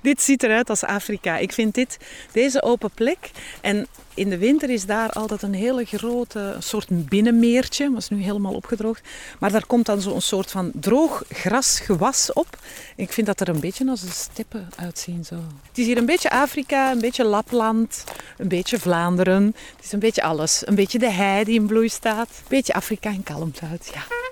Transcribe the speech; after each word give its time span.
dit 0.00 0.22
ziet 0.22 0.42
eruit 0.42 0.70
als 0.70 0.84
Afrika. 0.84 1.36
Ik 1.36 1.52
vind 1.52 1.74
dit, 1.74 1.98
deze 2.32 2.62
open 2.62 2.90
plek. 2.94 3.30
En 3.60 3.86
in 4.14 4.28
de 4.28 4.38
winter 4.38 4.70
is 4.70 4.86
daar 4.86 5.10
altijd 5.10 5.42
een 5.42 5.54
hele 5.54 5.84
grote 5.84 6.56
soort 6.58 7.08
binnenmeertje. 7.08 7.90
Dat 7.90 7.98
is 7.98 8.08
nu 8.08 8.22
helemaal 8.22 8.54
opgedroogd. 8.54 9.08
Maar 9.38 9.52
daar 9.52 9.66
komt 9.66 9.86
dan 9.86 10.00
zo'n 10.00 10.20
soort 10.20 10.50
van 10.50 10.70
droog 10.74 11.22
grasgewas 11.28 12.32
op. 12.32 12.58
Ik 12.96 13.12
vind 13.12 13.26
dat 13.26 13.40
er 13.40 13.48
een 13.48 13.60
beetje 13.60 13.90
als 13.90 14.00
de 14.00 14.10
steppen 14.10 14.68
uitzien. 14.76 15.24
Zo. 15.24 15.34
Het 15.68 15.78
is 15.78 15.86
hier 15.86 15.96
een 15.96 16.06
beetje 16.06 16.30
Afrika, 16.30 16.90
een 16.90 17.00
beetje 17.00 17.24
Lapland, 17.24 18.04
een 18.36 18.48
beetje 18.48 18.78
Vlaanderen. 18.78 19.54
Het 19.76 19.84
is 19.84 19.92
een 19.92 19.98
beetje 19.98 20.22
alles. 20.22 20.62
Een 20.66 20.74
beetje 20.74 20.98
de 20.98 21.10
hei 21.10 21.44
die 21.44 21.54
in 21.54 21.66
bloei 21.66 21.88
staat. 21.88 22.28
Een 22.28 22.44
beetje 22.48 22.72
Afrika 22.72 23.10
en 23.10 23.22
Kalmthout, 23.22 23.90
ja. 23.94 24.29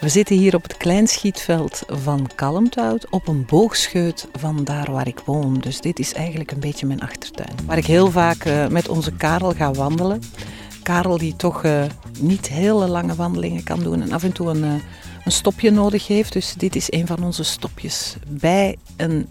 We 0.00 0.08
zitten 0.08 0.36
hier 0.36 0.54
op 0.54 0.62
het 0.62 0.76
kleinschietveld 0.76 1.82
van 1.88 2.28
Kalmthout 2.34 3.10
op 3.10 3.28
een 3.28 3.44
boogscheut 3.44 4.28
van 4.32 4.64
daar 4.64 4.92
waar 4.92 5.06
ik 5.06 5.18
woon. 5.24 5.58
Dus 5.58 5.80
dit 5.80 5.98
is 5.98 6.12
eigenlijk 6.12 6.50
een 6.50 6.60
beetje 6.60 6.86
mijn 6.86 7.00
achtertuin. 7.00 7.54
Waar 7.66 7.78
ik 7.78 7.86
heel 7.86 8.10
vaak 8.10 8.44
uh, 8.44 8.66
met 8.66 8.88
onze 8.88 9.12
Karel 9.12 9.52
ga 9.52 9.72
wandelen. 9.72 10.22
Karel 10.82 11.18
die 11.18 11.36
toch 11.36 11.64
uh, 11.64 11.84
niet 12.20 12.48
hele 12.48 12.88
lange 12.88 13.14
wandelingen 13.14 13.62
kan 13.62 13.82
doen 13.82 14.02
en 14.02 14.12
af 14.12 14.22
en 14.22 14.32
toe 14.32 14.48
een, 14.48 14.64
uh, 14.64 14.72
een 15.24 15.32
stopje 15.32 15.70
nodig 15.70 16.06
heeft. 16.06 16.32
Dus 16.32 16.54
dit 16.54 16.76
is 16.76 16.92
een 16.92 17.06
van 17.06 17.24
onze 17.24 17.44
stopjes 17.44 18.16
bij 18.28 18.76
een 18.96 19.28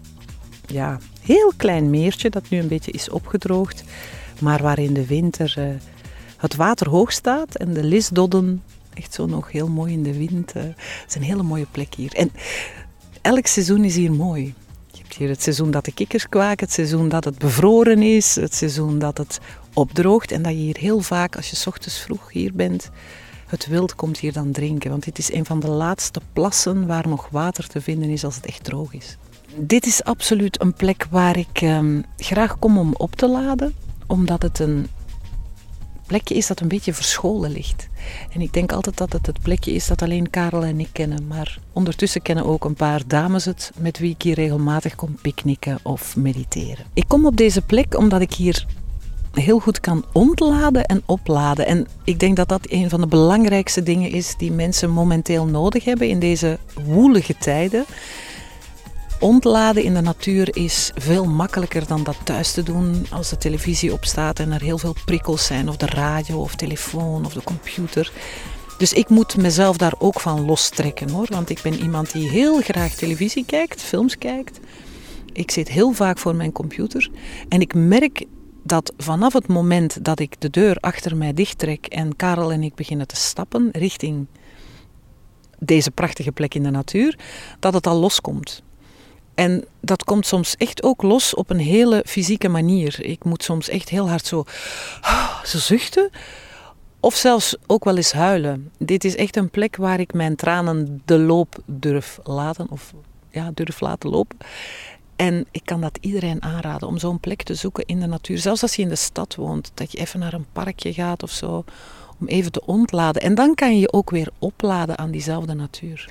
ja, 0.66 0.98
heel 1.20 1.52
klein 1.56 1.90
meertje 1.90 2.30
dat 2.30 2.48
nu 2.48 2.58
een 2.58 2.68
beetje 2.68 2.92
is 2.92 3.10
opgedroogd. 3.10 3.84
Maar 4.40 4.62
waar 4.62 4.78
in 4.78 4.94
de 4.94 5.06
winter 5.06 5.78
het 6.36 6.54
water 6.54 6.88
hoog 6.88 7.12
staat 7.12 7.54
en 7.54 7.72
de 7.72 7.84
lisdodden 7.84 8.62
echt 8.94 9.14
zo 9.14 9.26
nog 9.26 9.52
heel 9.52 9.68
mooi 9.68 9.92
in 9.92 10.02
de 10.02 10.16
wind. 10.16 10.52
Het 10.52 10.74
is 11.08 11.14
een 11.14 11.22
hele 11.22 11.42
mooie 11.42 11.66
plek 11.70 11.94
hier. 11.94 12.14
En 12.14 12.30
elk 13.22 13.46
seizoen 13.46 13.84
is 13.84 13.96
hier 13.96 14.12
mooi. 14.12 14.54
Je 14.92 14.98
hebt 14.98 15.14
hier 15.14 15.28
het 15.28 15.42
seizoen 15.42 15.70
dat 15.70 15.84
de 15.84 15.92
kikkers 15.92 16.28
kwaken, 16.28 16.64
het 16.64 16.74
seizoen 16.74 17.08
dat 17.08 17.24
het 17.24 17.38
bevroren 17.38 18.02
is, 18.02 18.34
het 18.34 18.54
seizoen 18.54 18.98
dat 18.98 19.18
het 19.18 19.40
opdroogt. 19.74 20.32
En 20.32 20.42
dat 20.42 20.52
je 20.52 20.58
hier 20.58 20.76
heel 20.78 21.00
vaak, 21.00 21.36
als 21.36 21.50
je 21.50 21.66
ochtends 21.66 22.00
vroeg 22.00 22.32
hier 22.32 22.52
bent, 22.54 22.90
het 23.46 23.66
wild 23.66 23.94
komt 23.94 24.18
hier 24.18 24.32
dan 24.32 24.52
drinken. 24.52 24.90
Want 24.90 25.04
dit 25.04 25.18
is 25.18 25.32
een 25.32 25.44
van 25.44 25.60
de 25.60 25.68
laatste 25.68 26.20
plassen 26.32 26.86
waar 26.86 27.08
nog 27.08 27.28
water 27.30 27.68
te 27.68 27.80
vinden 27.80 28.08
is 28.08 28.24
als 28.24 28.36
het 28.36 28.46
echt 28.46 28.64
droog 28.64 28.92
is. 28.92 29.16
Dit 29.56 29.86
is 29.86 30.04
absoluut 30.04 30.60
een 30.60 30.74
plek 30.74 31.06
waar 31.10 31.36
ik 31.36 31.60
ehm, 31.60 32.00
graag 32.16 32.58
kom 32.58 32.78
om 32.78 32.94
op 32.96 33.16
te 33.16 33.28
laden, 33.28 33.74
omdat 34.06 34.42
het 34.42 34.58
een 34.58 34.86
plekje 36.06 36.34
is 36.34 36.46
dat 36.46 36.60
een 36.60 36.68
beetje 36.68 36.94
verscholen 36.94 37.50
ligt. 37.50 37.88
En 38.32 38.40
ik 38.40 38.52
denk 38.52 38.72
altijd 38.72 38.96
dat 38.96 39.12
het 39.12 39.26
het 39.26 39.42
plekje 39.42 39.72
is 39.72 39.86
dat 39.86 40.02
alleen 40.02 40.30
Karel 40.30 40.64
en 40.64 40.80
ik 40.80 40.88
kennen. 40.92 41.26
Maar 41.26 41.58
ondertussen 41.72 42.22
kennen 42.22 42.44
ook 42.44 42.64
een 42.64 42.74
paar 42.74 43.02
dames 43.06 43.44
het 43.44 43.72
met 43.76 43.98
wie 43.98 44.10
ik 44.10 44.22
hier 44.22 44.34
regelmatig 44.34 44.94
kom 44.94 45.18
picknicken 45.22 45.78
of 45.82 46.16
mediteren. 46.16 46.84
Ik 46.94 47.04
kom 47.08 47.26
op 47.26 47.36
deze 47.36 47.62
plek 47.62 47.96
omdat 47.96 48.20
ik 48.20 48.32
hier 48.32 48.66
heel 49.32 49.58
goed 49.58 49.80
kan 49.80 50.04
ontladen 50.12 50.84
en 50.84 51.02
opladen. 51.06 51.66
En 51.66 51.86
ik 52.04 52.18
denk 52.18 52.36
dat 52.36 52.48
dat 52.48 52.66
een 52.70 52.90
van 52.90 53.00
de 53.00 53.06
belangrijkste 53.06 53.82
dingen 53.82 54.10
is 54.10 54.34
die 54.36 54.52
mensen 54.52 54.90
momenteel 54.90 55.46
nodig 55.46 55.84
hebben 55.84 56.08
in 56.08 56.18
deze 56.18 56.58
woelige 56.84 57.36
tijden. 57.36 57.84
Ontladen 59.20 59.82
in 59.82 59.94
de 59.94 60.00
natuur 60.00 60.56
is 60.56 60.90
veel 60.94 61.24
makkelijker 61.24 61.86
dan 61.86 62.04
dat 62.04 62.16
thuis 62.24 62.52
te 62.52 62.62
doen 62.62 63.06
als 63.10 63.28
de 63.28 63.36
televisie 63.36 63.92
opstaat 63.92 64.38
en 64.38 64.52
er 64.52 64.62
heel 64.62 64.78
veel 64.78 64.94
prikkels 65.04 65.46
zijn, 65.46 65.68
of 65.68 65.76
de 65.76 65.86
radio 65.86 66.40
of 66.40 66.54
telefoon 66.54 67.24
of 67.24 67.32
de 67.32 67.42
computer. 67.42 68.12
Dus 68.78 68.92
ik 68.92 69.08
moet 69.08 69.36
mezelf 69.36 69.76
daar 69.76 69.94
ook 69.98 70.20
van 70.20 70.44
lostrekken 70.44 71.10
hoor, 71.10 71.26
want 71.30 71.50
ik 71.50 71.60
ben 71.62 71.74
iemand 71.74 72.12
die 72.12 72.28
heel 72.28 72.60
graag 72.60 72.94
televisie 72.94 73.44
kijkt, 73.46 73.82
films 73.82 74.18
kijkt. 74.18 74.60
Ik 75.32 75.50
zit 75.50 75.68
heel 75.68 75.92
vaak 75.92 76.18
voor 76.18 76.34
mijn 76.34 76.52
computer 76.52 77.10
en 77.48 77.60
ik 77.60 77.74
merk 77.74 78.24
dat 78.62 78.92
vanaf 78.96 79.32
het 79.32 79.46
moment 79.46 80.04
dat 80.04 80.20
ik 80.20 80.40
de 80.40 80.50
deur 80.50 80.76
achter 80.76 81.16
mij 81.16 81.32
dichttrek 81.32 81.86
en 81.86 82.16
Karel 82.16 82.52
en 82.52 82.62
ik 82.62 82.74
beginnen 82.74 83.06
te 83.06 83.16
stappen 83.16 83.68
richting 83.72 84.26
deze 85.58 85.90
prachtige 85.90 86.32
plek 86.32 86.54
in 86.54 86.62
de 86.62 86.70
natuur, 86.70 87.18
dat 87.58 87.74
het 87.74 87.86
al 87.86 87.96
loskomt. 87.96 88.63
En 89.34 89.64
dat 89.80 90.04
komt 90.04 90.26
soms 90.26 90.56
echt 90.56 90.82
ook 90.82 91.02
los 91.02 91.34
op 91.34 91.50
een 91.50 91.58
hele 91.58 92.02
fysieke 92.06 92.48
manier. 92.48 93.04
Ik 93.04 93.24
moet 93.24 93.42
soms 93.42 93.68
echt 93.68 93.88
heel 93.88 94.08
hard 94.08 94.26
zo, 94.26 94.44
zo 95.44 95.58
zuchten. 95.58 96.10
Of 97.00 97.14
zelfs 97.14 97.56
ook 97.66 97.84
wel 97.84 97.96
eens 97.96 98.12
huilen. 98.12 98.70
Dit 98.78 99.04
is 99.04 99.16
echt 99.16 99.36
een 99.36 99.50
plek 99.50 99.76
waar 99.76 100.00
ik 100.00 100.12
mijn 100.12 100.36
tranen 100.36 101.02
de 101.04 101.18
loop 101.18 101.56
durf 101.66 102.18
laten. 102.22 102.66
Of 102.70 102.92
ja, 103.30 103.50
durf 103.54 103.80
laten 103.80 104.10
lopen. 104.10 104.36
En 105.16 105.46
ik 105.50 105.62
kan 105.64 105.80
dat 105.80 105.98
iedereen 106.00 106.42
aanraden 106.42 106.88
om 106.88 106.98
zo'n 106.98 107.20
plek 107.20 107.42
te 107.42 107.54
zoeken 107.54 107.84
in 107.84 108.00
de 108.00 108.06
natuur. 108.06 108.38
Zelfs 108.38 108.62
als 108.62 108.76
je 108.76 108.82
in 108.82 108.88
de 108.88 108.96
stad 108.96 109.34
woont, 109.34 109.70
dat 109.74 109.92
je 109.92 109.98
even 109.98 110.20
naar 110.20 110.32
een 110.32 110.46
parkje 110.52 110.92
gaat 110.92 111.22
of 111.22 111.30
zo. 111.30 111.64
Om 112.20 112.26
even 112.26 112.52
te 112.52 112.66
ontladen. 112.66 113.22
En 113.22 113.34
dan 113.34 113.54
kan 113.54 113.74
je 113.74 113.80
je 113.80 113.92
ook 113.92 114.10
weer 114.10 114.28
opladen 114.38 114.98
aan 114.98 115.10
diezelfde 115.10 115.54
natuur. 115.54 116.08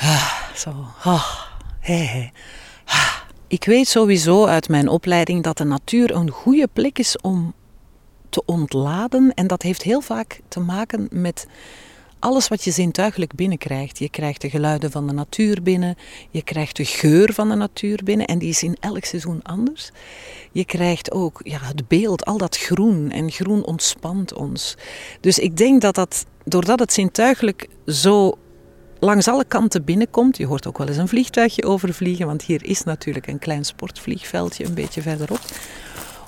Ah, 0.00 0.54
zo. 0.54 0.70
Oh, 1.04 1.24
hey, 1.80 2.32
ah. 2.84 3.16
Ik 3.46 3.64
weet 3.64 3.88
sowieso 3.88 4.44
uit 4.44 4.68
mijn 4.68 4.88
opleiding 4.88 5.42
dat 5.42 5.56
de 5.56 5.64
natuur 5.64 6.14
een 6.14 6.30
goede 6.30 6.68
plek 6.72 6.98
is 6.98 7.16
om 7.20 7.54
te 8.28 8.42
ontladen. 8.44 9.34
En 9.34 9.46
dat 9.46 9.62
heeft 9.62 9.82
heel 9.82 10.00
vaak 10.00 10.40
te 10.48 10.60
maken 10.60 11.08
met 11.10 11.46
alles 12.18 12.48
wat 12.48 12.64
je 12.64 12.70
zintuigelijk 12.70 13.34
binnenkrijgt. 13.34 13.98
Je 13.98 14.10
krijgt 14.10 14.40
de 14.40 14.50
geluiden 14.50 14.90
van 14.90 15.06
de 15.06 15.12
natuur 15.12 15.62
binnen, 15.62 15.96
je 16.30 16.42
krijgt 16.42 16.76
de 16.76 16.84
geur 16.84 17.32
van 17.32 17.48
de 17.48 17.54
natuur 17.54 18.00
binnen 18.04 18.26
en 18.26 18.38
die 18.38 18.48
is 18.48 18.62
in 18.62 18.76
elk 18.80 19.04
seizoen 19.04 19.42
anders. 19.42 19.90
Je 20.52 20.64
krijgt 20.64 21.12
ook 21.12 21.40
ja, 21.42 21.58
het 21.62 21.88
beeld, 21.88 22.24
al 22.24 22.38
dat 22.38 22.56
groen 22.56 23.10
en 23.10 23.30
groen 23.30 23.64
ontspant 23.64 24.34
ons. 24.34 24.76
Dus 25.20 25.38
ik 25.38 25.56
denk 25.56 25.80
dat 25.80 25.94
dat, 25.94 26.26
doordat 26.44 26.78
het 26.78 26.92
zintuigelijk 26.92 27.68
zo 27.86 28.34
langs 29.00 29.28
alle 29.28 29.44
kanten 29.44 29.84
binnenkomt. 29.84 30.36
Je 30.36 30.46
hoort 30.46 30.66
ook 30.66 30.78
wel 30.78 30.88
eens 30.88 30.96
een 30.96 31.08
vliegtuigje 31.08 31.64
overvliegen, 31.64 32.26
want 32.26 32.42
hier 32.42 32.64
is 32.64 32.84
natuurlijk 32.84 33.26
een 33.26 33.38
klein 33.38 33.64
sportvliegveldje 33.64 34.64
een 34.64 34.74
beetje 34.74 35.02
verderop. 35.02 35.40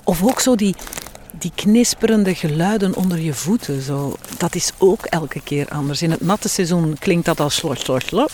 Of 0.03 0.23
ook 0.23 0.39
zo 0.39 0.55
die, 0.55 0.75
die 1.31 1.51
knisperende 1.55 2.35
geluiden 2.35 2.95
onder 2.95 3.19
je 3.19 3.33
voeten. 3.33 3.81
Zo. 3.81 4.15
Dat 4.37 4.55
is 4.55 4.71
ook 4.77 5.05
elke 5.05 5.41
keer 5.41 5.69
anders. 5.69 6.01
In 6.01 6.11
het 6.11 6.21
natte 6.21 6.49
seizoen 6.49 6.95
klinkt 6.99 7.25
dat 7.25 7.39
als 7.39 7.55
slot, 7.55 7.79
slot. 8.05 8.31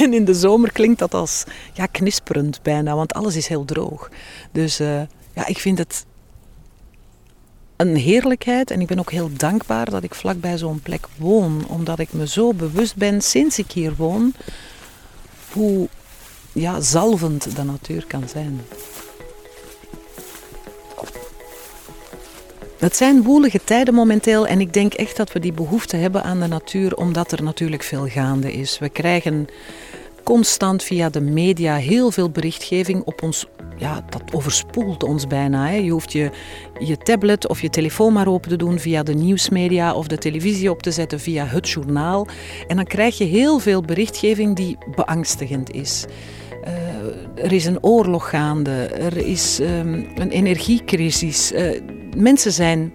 En 0.00 0.12
in 0.12 0.24
de 0.24 0.34
zomer 0.34 0.72
klinkt 0.72 0.98
dat 0.98 1.14
als 1.14 1.44
ja, 1.72 1.86
knisperend 1.86 2.62
bijna, 2.62 2.94
want 2.94 3.14
alles 3.14 3.36
is 3.36 3.46
heel 3.46 3.64
droog. 3.64 4.10
Dus 4.52 4.80
uh, 4.80 5.00
ja, 5.34 5.46
ik 5.46 5.58
vind 5.58 5.78
het 5.78 6.06
een 7.76 7.96
heerlijkheid 7.96 8.70
en 8.70 8.80
ik 8.80 8.86
ben 8.86 8.98
ook 8.98 9.10
heel 9.10 9.30
dankbaar 9.36 9.90
dat 9.90 10.02
ik 10.02 10.14
vlakbij 10.14 10.58
zo'n 10.58 10.80
plek 10.80 11.06
woon, 11.16 11.66
omdat 11.68 11.98
ik 11.98 12.12
me 12.12 12.28
zo 12.28 12.52
bewust 12.52 12.96
ben 12.96 13.22
sinds 13.22 13.58
ik 13.58 13.70
hier 13.70 13.94
woon 13.96 14.32
hoe 15.52 15.88
ja, 16.52 16.80
zalvend 16.80 17.56
de 17.56 17.62
natuur 17.62 18.04
kan 18.06 18.28
zijn. 18.28 18.60
Het 22.78 22.96
zijn 22.96 23.22
woelige 23.22 23.60
tijden 23.64 23.94
momenteel 23.94 24.46
en 24.46 24.60
ik 24.60 24.72
denk 24.72 24.94
echt 24.94 25.16
dat 25.16 25.32
we 25.32 25.40
die 25.40 25.52
behoefte 25.52 25.96
hebben 25.96 26.22
aan 26.22 26.40
de 26.40 26.46
natuur, 26.46 26.96
omdat 26.96 27.32
er 27.32 27.42
natuurlijk 27.42 27.82
veel 27.82 28.06
gaande 28.06 28.52
is. 28.52 28.78
We 28.78 28.88
krijgen 28.88 29.46
constant 30.22 30.82
via 30.82 31.08
de 31.08 31.20
media 31.20 31.76
heel 31.76 32.10
veel 32.10 32.30
berichtgeving 32.30 33.02
op 33.04 33.22
ons. 33.22 33.46
Ja, 33.78 34.04
dat 34.08 34.22
overspoelt 34.32 35.02
ons 35.02 35.26
bijna. 35.26 35.66
Hè. 35.66 35.74
Je 35.74 35.90
hoeft 35.90 36.12
je, 36.12 36.30
je 36.78 36.96
tablet 36.96 37.48
of 37.48 37.60
je 37.60 37.70
telefoon 37.70 38.12
maar 38.12 38.28
open 38.28 38.48
te 38.48 38.56
doen 38.56 38.78
via 38.78 39.02
de 39.02 39.14
nieuwsmedia 39.14 39.94
of 39.94 40.06
de 40.06 40.18
televisie 40.18 40.70
op 40.70 40.82
te 40.82 40.90
zetten 40.90 41.20
via 41.20 41.44
het 41.44 41.68
journaal. 41.68 42.26
En 42.66 42.76
dan 42.76 42.84
krijg 42.84 43.18
je 43.18 43.24
heel 43.24 43.58
veel 43.58 43.80
berichtgeving 43.80 44.56
die 44.56 44.78
beangstigend 44.94 45.70
is. 45.70 46.04
Uh, 46.64 47.44
er 47.44 47.52
is 47.52 47.64
een 47.64 47.82
oorlog 47.82 48.28
gaande, 48.28 48.86
er 48.86 49.16
is 49.16 49.58
um, 49.60 50.08
een 50.14 50.30
energiecrisis. 50.30 51.52
Uh, 51.52 51.80
mensen 52.16 52.52
zijn 52.52 52.92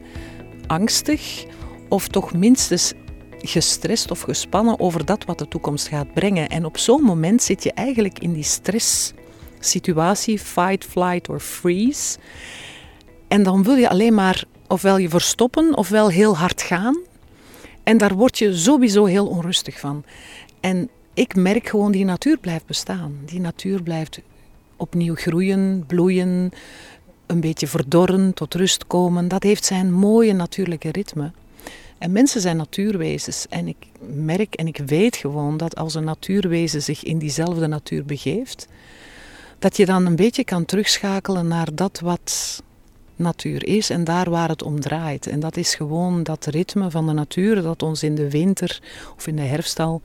angstig 0.67 1.45
of 1.89 2.07
toch 2.07 2.33
minstens 2.33 2.93
gestrest 3.37 4.11
of 4.11 4.21
gespannen 4.21 4.79
over 4.79 5.05
dat 5.05 5.25
wat 5.25 5.39
de 5.39 5.47
toekomst 5.47 5.87
gaat 5.87 6.13
brengen. 6.13 6.49
En 6.49 6.65
op 6.65 6.77
zo'n 6.77 7.01
moment 7.01 7.43
zit 7.43 7.63
je 7.63 7.73
eigenlijk 7.73 8.19
in 8.19 8.33
die 8.33 8.43
stresssituatie, 9.61 10.39
fight, 10.39 10.85
flight 10.85 11.29
or 11.29 11.39
freeze. 11.39 12.17
En 13.27 13.43
dan 13.43 13.63
wil 13.63 13.75
je 13.75 13.89
alleen 13.89 14.13
maar 14.13 14.43
ofwel 14.67 14.97
je 14.97 15.09
verstoppen 15.09 15.77
ofwel 15.77 16.09
heel 16.09 16.37
hard 16.37 16.61
gaan. 16.61 16.97
En 17.83 17.97
daar 17.97 18.13
word 18.13 18.37
je 18.37 18.55
sowieso 18.55 19.05
heel 19.05 19.27
onrustig 19.27 19.79
van. 19.79 20.03
En 20.59 20.89
ik 21.13 21.35
merk 21.35 21.67
gewoon, 21.67 21.91
die 21.91 22.05
natuur 22.05 22.37
blijft 22.37 22.65
bestaan. 22.65 23.17
Die 23.25 23.39
natuur 23.39 23.83
blijft 23.83 24.19
opnieuw 24.77 25.15
groeien, 25.15 25.83
bloeien, 25.87 26.51
een 27.25 27.39
beetje 27.39 27.67
verdorren, 27.67 28.33
tot 28.33 28.53
rust 28.53 28.87
komen. 28.87 29.27
Dat 29.27 29.43
heeft 29.43 29.65
zijn 29.65 29.93
mooie 29.93 30.33
natuurlijke 30.33 30.91
ritme. 30.91 31.31
En 31.97 32.11
mensen 32.11 32.41
zijn 32.41 32.57
natuurwezens. 32.57 33.47
En 33.49 33.67
ik 33.67 33.77
merk 33.99 34.55
en 34.55 34.67
ik 34.67 34.77
weet 34.77 35.15
gewoon 35.15 35.57
dat 35.57 35.75
als 35.75 35.95
een 35.95 36.03
natuurwezen 36.03 36.81
zich 36.81 37.03
in 37.03 37.17
diezelfde 37.17 37.67
natuur 37.67 38.05
begeeft, 38.05 38.67
dat 39.61 39.77
je 39.77 39.85
dan 39.85 40.05
een 40.05 40.15
beetje 40.15 40.43
kan 40.43 40.65
terugschakelen 40.65 41.47
naar 41.47 41.75
dat 41.75 41.99
wat 41.99 42.61
natuur 43.15 43.67
is 43.67 43.89
en 43.89 44.03
daar 44.03 44.29
waar 44.29 44.49
het 44.49 44.63
om 44.63 44.79
draait. 44.79 45.27
En 45.27 45.39
dat 45.39 45.57
is 45.57 45.75
gewoon 45.75 46.23
dat 46.23 46.45
ritme 46.45 46.91
van 46.91 47.07
de 47.07 47.13
natuur 47.13 47.61
dat 47.61 47.83
ons 47.83 48.03
in 48.03 48.15
de 48.15 48.29
winter 48.29 48.81
of 49.15 49.27
in 49.27 49.35
de 49.35 49.41
herfst 49.41 49.79
al 49.79 50.01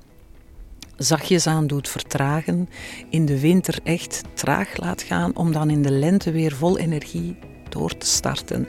zachtjes 0.97 1.47
aan 1.47 1.67
doet 1.67 1.89
vertragen, 1.89 2.69
in 3.11 3.27
de 3.27 3.41
winter 3.41 3.79
echt 3.83 4.23
traag 4.35 4.77
laat 4.77 5.03
gaan, 5.03 5.37
om 5.37 5.53
dan 5.53 5.71
in 5.71 5.83
de 5.83 5.91
lente 5.91 6.31
weer 6.31 6.53
vol 6.53 6.79
energie 6.79 7.37
door 7.69 7.97
te 7.97 8.07
starten. 8.07 8.69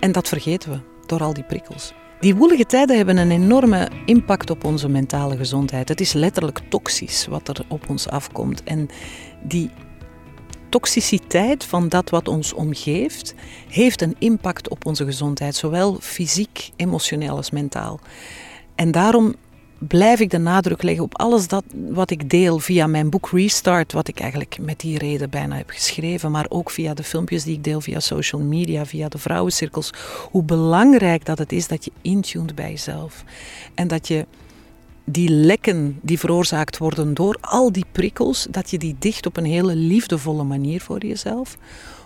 En 0.00 0.12
dat 0.12 0.28
vergeten 0.28 0.70
we 0.70 0.80
door 1.06 1.22
al 1.22 1.34
die 1.34 1.44
prikkels. 1.44 1.92
Die 2.20 2.34
woelige 2.34 2.66
tijden 2.66 2.96
hebben 2.96 3.16
een 3.16 3.30
enorme 3.30 3.88
impact 4.04 4.50
op 4.50 4.64
onze 4.64 4.88
mentale 4.88 5.36
gezondheid. 5.36 5.88
Het 5.88 6.00
is 6.00 6.12
letterlijk 6.12 6.60
toxisch 6.68 7.26
wat 7.26 7.48
er 7.48 7.64
op 7.68 7.88
ons 7.88 8.08
afkomt. 8.08 8.62
En 8.62 8.88
die 9.42 9.70
toxiciteit 10.70 11.64
van 11.64 11.88
dat 11.88 12.10
wat 12.10 12.28
ons 12.28 12.52
omgeeft, 12.52 13.34
heeft 13.68 14.02
een 14.02 14.16
impact 14.18 14.68
op 14.68 14.86
onze 14.86 15.04
gezondheid, 15.04 15.54
zowel 15.54 15.96
fysiek, 16.00 16.70
emotioneel 16.76 17.36
als 17.36 17.50
mentaal. 17.50 18.00
En 18.74 18.90
daarom 18.90 19.34
blijf 19.78 20.20
ik 20.20 20.30
de 20.30 20.38
nadruk 20.38 20.82
leggen 20.82 21.04
op 21.04 21.18
alles 21.18 21.48
dat, 21.48 21.64
wat 21.88 22.10
ik 22.10 22.30
deel 22.30 22.58
via 22.58 22.86
mijn 22.86 23.10
boek 23.10 23.28
Restart, 23.32 23.92
wat 23.92 24.08
ik 24.08 24.20
eigenlijk 24.20 24.58
met 24.60 24.80
die 24.80 24.98
reden 24.98 25.30
bijna 25.30 25.56
heb 25.56 25.70
geschreven, 25.70 26.30
maar 26.30 26.46
ook 26.48 26.70
via 26.70 26.94
de 26.94 27.02
filmpjes 27.02 27.44
die 27.44 27.56
ik 27.56 27.64
deel 27.64 27.80
via 27.80 28.00
social 28.00 28.40
media, 28.40 28.86
via 28.86 29.08
de 29.08 29.18
vrouwencirkels, 29.18 29.92
hoe 30.30 30.42
belangrijk 30.42 31.24
dat 31.24 31.38
het 31.38 31.52
is 31.52 31.68
dat 31.68 31.84
je 31.84 31.92
intuned 32.02 32.54
bij 32.54 32.70
jezelf. 32.70 33.24
En 33.74 33.88
dat 33.88 34.08
je 34.08 34.26
die 35.12 35.28
lekken 35.30 35.98
die 36.02 36.18
veroorzaakt 36.18 36.78
worden 36.78 37.14
door 37.14 37.36
al 37.40 37.72
die 37.72 37.86
prikkels, 37.92 38.46
dat 38.50 38.70
je 38.70 38.78
die 38.78 38.96
dicht 38.98 39.26
op 39.26 39.36
een 39.36 39.44
hele 39.44 39.74
liefdevolle 39.74 40.44
manier 40.44 40.80
voor 40.80 41.06
jezelf. 41.06 41.56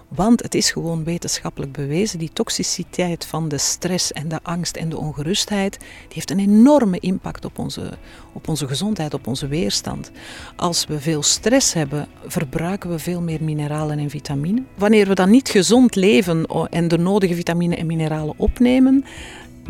Want 0.09 0.43
het 0.43 0.55
is 0.55 0.71
gewoon 0.71 1.05
wetenschappelijk 1.05 1.73
bewezen, 1.73 2.19
die 2.19 2.31
toxiciteit 2.33 3.27
van 3.27 3.49
de 3.49 3.59
stress 3.59 4.13
en 4.13 4.29
de 4.29 4.39
angst 4.43 4.77
en 4.77 4.89
de 4.89 4.99
ongerustheid, 4.99 5.79
die 5.79 5.89
heeft 6.09 6.31
een 6.31 6.39
enorme 6.39 6.99
impact 6.99 7.45
op 7.45 7.59
onze, 7.59 7.91
op 8.33 8.49
onze 8.49 8.67
gezondheid, 8.67 9.15
op 9.15 9.27
onze 9.27 9.47
weerstand. 9.47 10.11
Als 10.57 10.87
we 10.87 11.01
veel 11.01 11.23
stress 11.23 11.73
hebben, 11.73 12.07
verbruiken 12.27 12.91
we 12.91 12.99
veel 12.99 13.21
meer 13.21 13.43
mineralen 13.43 13.99
en 13.99 14.11
vitamine. 14.11 14.63
Wanneer 14.75 15.07
we 15.07 15.15
dan 15.15 15.31
niet 15.31 15.49
gezond 15.49 15.95
leven 15.95 16.47
en 16.71 16.89
de 16.89 16.99
nodige 16.99 17.35
vitamine 17.35 17.77
en 17.77 17.87
mineralen 17.87 18.35
opnemen, 18.37 19.05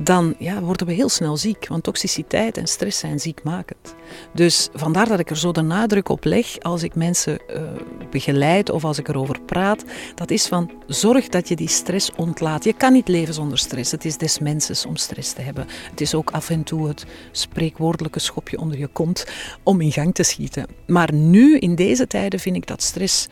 dan 0.00 0.34
ja, 0.38 0.60
worden 0.60 0.86
we 0.86 0.92
heel 0.92 1.08
snel 1.08 1.36
ziek. 1.36 1.68
Want 1.68 1.82
toxiciteit 1.82 2.56
en 2.56 2.66
stress 2.66 2.98
zijn 2.98 3.20
ziekmakend. 3.20 3.94
Dus 4.32 4.68
vandaar 4.72 5.08
dat 5.08 5.18
ik 5.18 5.30
er 5.30 5.36
zo 5.36 5.52
de 5.52 5.62
nadruk 5.62 6.08
op 6.08 6.24
leg 6.24 6.60
als 6.60 6.82
ik 6.82 6.94
mensen 6.94 7.38
uh, 7.50 7.62
begeleid 8.10 8.70
of 8.70 8.84
als 8.84 8.98
ik 8.98 9.08
erover 9.08 9.40
praat. 9.40 9.84
Dat 10.14 10.30
is 10.30 10.46
van 10.46 10.70
zorg 10.86 11.28
dat 11.28 11.48
je 11.48 11.56
die 11.56 11.68
stress 11.68 12.10
ontlaat. 12.16 12.64
Je 12.64 12.72
kan 12.72 12.92
niet 12.92 13.08
leven 13.08 13.34
zonder 13.34 13.58
stress. 13.58 13.90
Het 13.90 14.04
is 14.04 14.16
des 14.16 14.38
mensen 14.38 14.88
om 14.88 14.96
stress 14.96 15.32
te 15.32 15.42
hebben. 15.42 15.66
Het 15.90 16.00
is 16.00 16.14
ook 16.14 16.30
af 16.30 16.50
en 16.50 16.62
toe 16.62 16.88
het 16.88 17.06
spreekwoordelijke 17.32 18.18
schopje 18.18 18.58
onder 18.58 18.78
je 18.78 18.86
kont 18.86 19.26
om 19.62 19.80
in 19.80 19.92
gang 19.92 20.14
te 20.14 20.22
schieten. 20.22 20.66
Maar 20.86 21.12
nu, 21.12 21.58
in 21.58 21.74
deze 21.74 22.06
tijden, 22.06 22.40
vind 22.40 22.56
ik 22.56 22.66
dat 22.66 22.82
stress 22.82 23.28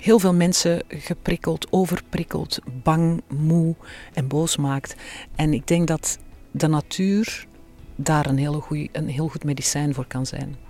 heel 0.00 0.18
veel 0.18 0.34
mensen 0.34 0.82
geprikkeld, 0.88 1.66
overprikkeld, 1.72 2.58
bang, 2.82 3.22
moe 3.28 3.74
en 4.14 4.28
boos 4.28 4.56
maakt. 4.56 4.96
En 5.34 5.52
ik 5.52 5.66
denk 5.66 5.88
dat 5.88 6.18
de 6.50 6.66
natuur 6.66 7.46
daar 7.96 8.26
een, 8.26 8.38
hele 8.38 8.60
goeie, 8.60 8.88
een 8.92 9.08
heel 9.08 9.28
goed 9.28 9.44
medicijn 9.44 9.94
voor 9.94 10.06
kan 10.06 10.26
zijn 10.26 10.65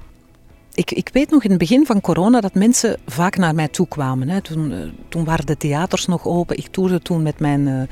ik, 0.77 0.91
ik 0.91 1.11
weet 1.13 1.31
nog 1.31 1.45
in 1.45 1.51
het 1.51 1.59
begin 1.59 1.87
van 1.87 2.01
corona 2.01 2.41
dat 2.41 2.55
mensen 2.55 2.99
vaak 3.07 3.37
naar 3.37 3.55
mij 3.55 3.69
toe 3.69 3.89
kwamen. 3.89 4.29
Hè. 4.29 4.41
Toen, 4.41 4.73
eh, 4.73 4.79
toen 5.09 5.25
waren 5.25 5.47
de 5.47 5.57
theaters 5.57 6.07
nog 6.07 6.27
open. 6.27 6.57
Ik 6.57 6.67
toerde 6.67 7.03
toen 7.03 7.23
met 7.23 7.39
mijn, 7.39 7.67
uh, 7.67 7.83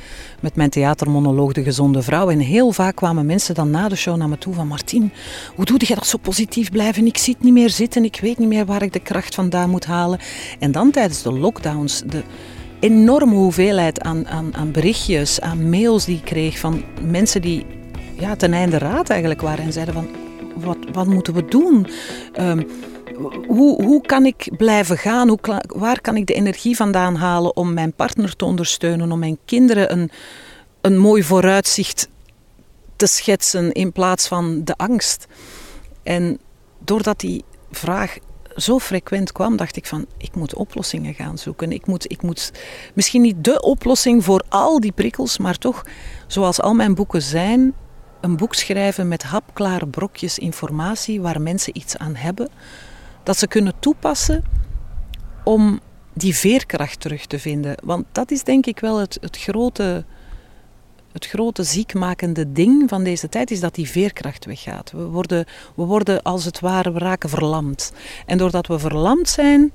met 0.41 0.57
mijn 0.57 0.71
theatermonoloog 0.71 1.53
De 1.53 1.63
Gezonde 1.63 2.03
Vrouw. 2.03 2.31
En 2.31 2.39
heel 2.39 2.73
vaak 2.73 2.97
kwamen 2.97 3.27
mensen 3.27 3.55
dan 3.55 3.71
na 3.71 3.89
de 3.89 3.97
show 3.97 4.17
naar 4.17 4.29
me 4.29 4.39
toe 4.39 4.55
van... 4.55 4.67
Martien, 4.67 5.13
hoe 5.55 5.65
doe 5.65 5.81
je 5.87 5.95
dat 5.95 6.07
zo 6.07 6.19
positief 6.19 6.71
blijven? 6.71 7.07
Ik 7.07 7.19
zit 7.19 7.43
niet 7.43 7.53
meer 7.53 7.71
zitten, 7.71 8.05
ik 8.05 8.19
weet 8.21 8.39
niet 8.39 8.49
meer 8.49 8.65
waar 8.65 8.83
ik 8.83 8.93
de 8.93 9.01
kracht 9.01 9.35
vandaan 9.35 9.71
moet 9.71 9.87
halen. 9.87 10.19
En 10.59 10.73
dan 10.73 10.91
tijdens 10.91 11.23
de 11.23 11.33
lockdowns... 11.33 12.03
De, 12.07 12.23
enorme 12.81 13.35
hoeveelheid 13.35 14.01
aan, 14.01 14.29
aan, 14.29 14.55
aan 14.55 14.71
berichtjes, 14.71 15.41
aan 15.41 15.69
mails 15.71 16.05
die 16.05 16.17
ik 16.17 16.25
kreeg 16.25 16.59
van 16.59 16.83
mensen 17.03 17.43
die 17.43 17.67
ja, 18.19 18.37
ten 18.37 18.53
einde 18.53 18.79
raad 18.79 19.11
eigenlijk 19.11 19.41
waren 19.41 19.65
en 19.65 19.73
zeiden 19.73 19.95
van 19.95 20.09
wat, 20.57 20.77
wat 20.93 21.07
moeten 21.07 21.35
we 21.35 21.45
doen? 21.45 21.87
Um, 22.41 22.67
hoe, 23.47 23.83
hoe 23.83 24.01
kan 24.01 24.27
ik 24.27 24.51
blijven 24.57 24.99
gaan? 24.99 25.29
Hoe, 25.29 25.39
waar 25.67 26.01
kan 26.01 26.17
ik 26.17 26.27
de 26.27 26.35
energie 26.35 26.77
vandaan 26.77 27.15
halen 27.15 27.57
om 27.57 27.73
mijn 27.73 27.93
partner 27.93 28.37
te 28.37 28.45
ondersteunen, 28.45 29.13
om 29.13 29.19
mijn 29.19 29.39
kinderen 29.45 29.93
een, 29.93 30.11
een 30.81 30.99
mooi 30.99 31.23
vooruitzicht 31.23 32.09
te 32.97 33.07
schetsen 33.07 33.73
in 33.73 33.93
plaats 33.93 34.29
van 34.29 34.65
de 34.65 34.75
angst? 34.77 35.27
En 36.03 36.39
doordat 36.79 37.21
die 37.21 37.45
vraag 37.71 38.19
zo 38.57 38.79
frequent 38.79 39.33
kwam, 39.33 39.57
dacht 39.57 39.77
ik 39.77 39.87
van, 39.87 40.07
ik 40.19 40.35
moet 40.35 40.55
oplossingen 40.55 41.15
gaan 41.15 41.39
zoeken. 41.39 41.73
Ik 41.73 41.87
moet, 41.87 42.11
ik 42.11 42.23
moet 42.23 42.53
misschien 42.95 43.23
niet 43.23 43.45
de 43.45 43.63
oplossing 43.63 44.25
voor 44.25 44.45
al 44.49 44.81
die 44.81 44.93
prikkels, 44.93 45.39
maar 45.39 45.59
toch, 45.59 45.87
zoals 46.27 46.61
al 46.61 46.75
mijn 46.75 46.95
boeken 46.95 47.23
zijn, 47.23 47.75
een 48.25 48.37
boek 48.37 48.55
schrijven 48.55 49.09
met 49.09 49.23
hapklare 49.23 49.87
brokjes 49.87 50.39
informatie 50.39 51.21
waar 51.21 51.41
mensen 51.41 51.77
iets 51.77 51.97
aan 51.97 52.15
hebben, 52.15 52.49
dat 53.23 53.37
ze 53.37 53.47
kunnen 53.47 53.73
toepassen 53.79 54.45
om 55.45 55.81
die 56.13 56.35
veerkracht 56.37 57.01
terug 57.01 57.27
te 57.27 57.39
vinden. 57.39 57.77
Want 57.83 58.05
dat 58.13 58.31
is 58.31 58.43
denk 58.43 58.67
ik 58.67 58.79
wel 58.79 58.99
het, 58.99 59.19
het 59.21 59.39
grote 59.39 60.05
het 61.13 61.27
grote 61.27 61.63
ziekmakende 61.63 62.53
ding 62.53 62.89
van 62.89 63.05
deze 63.05 63.29
tijd 63.29 63.51
is 63.51 63.61
dat 63.61 63.75
die 63.75 63.89
veerkracht 63.89 64.45
weggaat. 64.45 64.91
We 64.93 65.05
worden, 65.05 65.45
we 65.77 65.83
worden 65.83 66.23
als 66.23 66.45
het 66.45 66.61
ware, 66.61 66.93
we 66.93 66.99
raken 66.99 67.29
verlamd. 67.29 67.93
En 68.27 68.39
doordat 68.39 68.67
we 68.67 68.79
verlamd 68.79 69.29
zijn, 69.29 69.73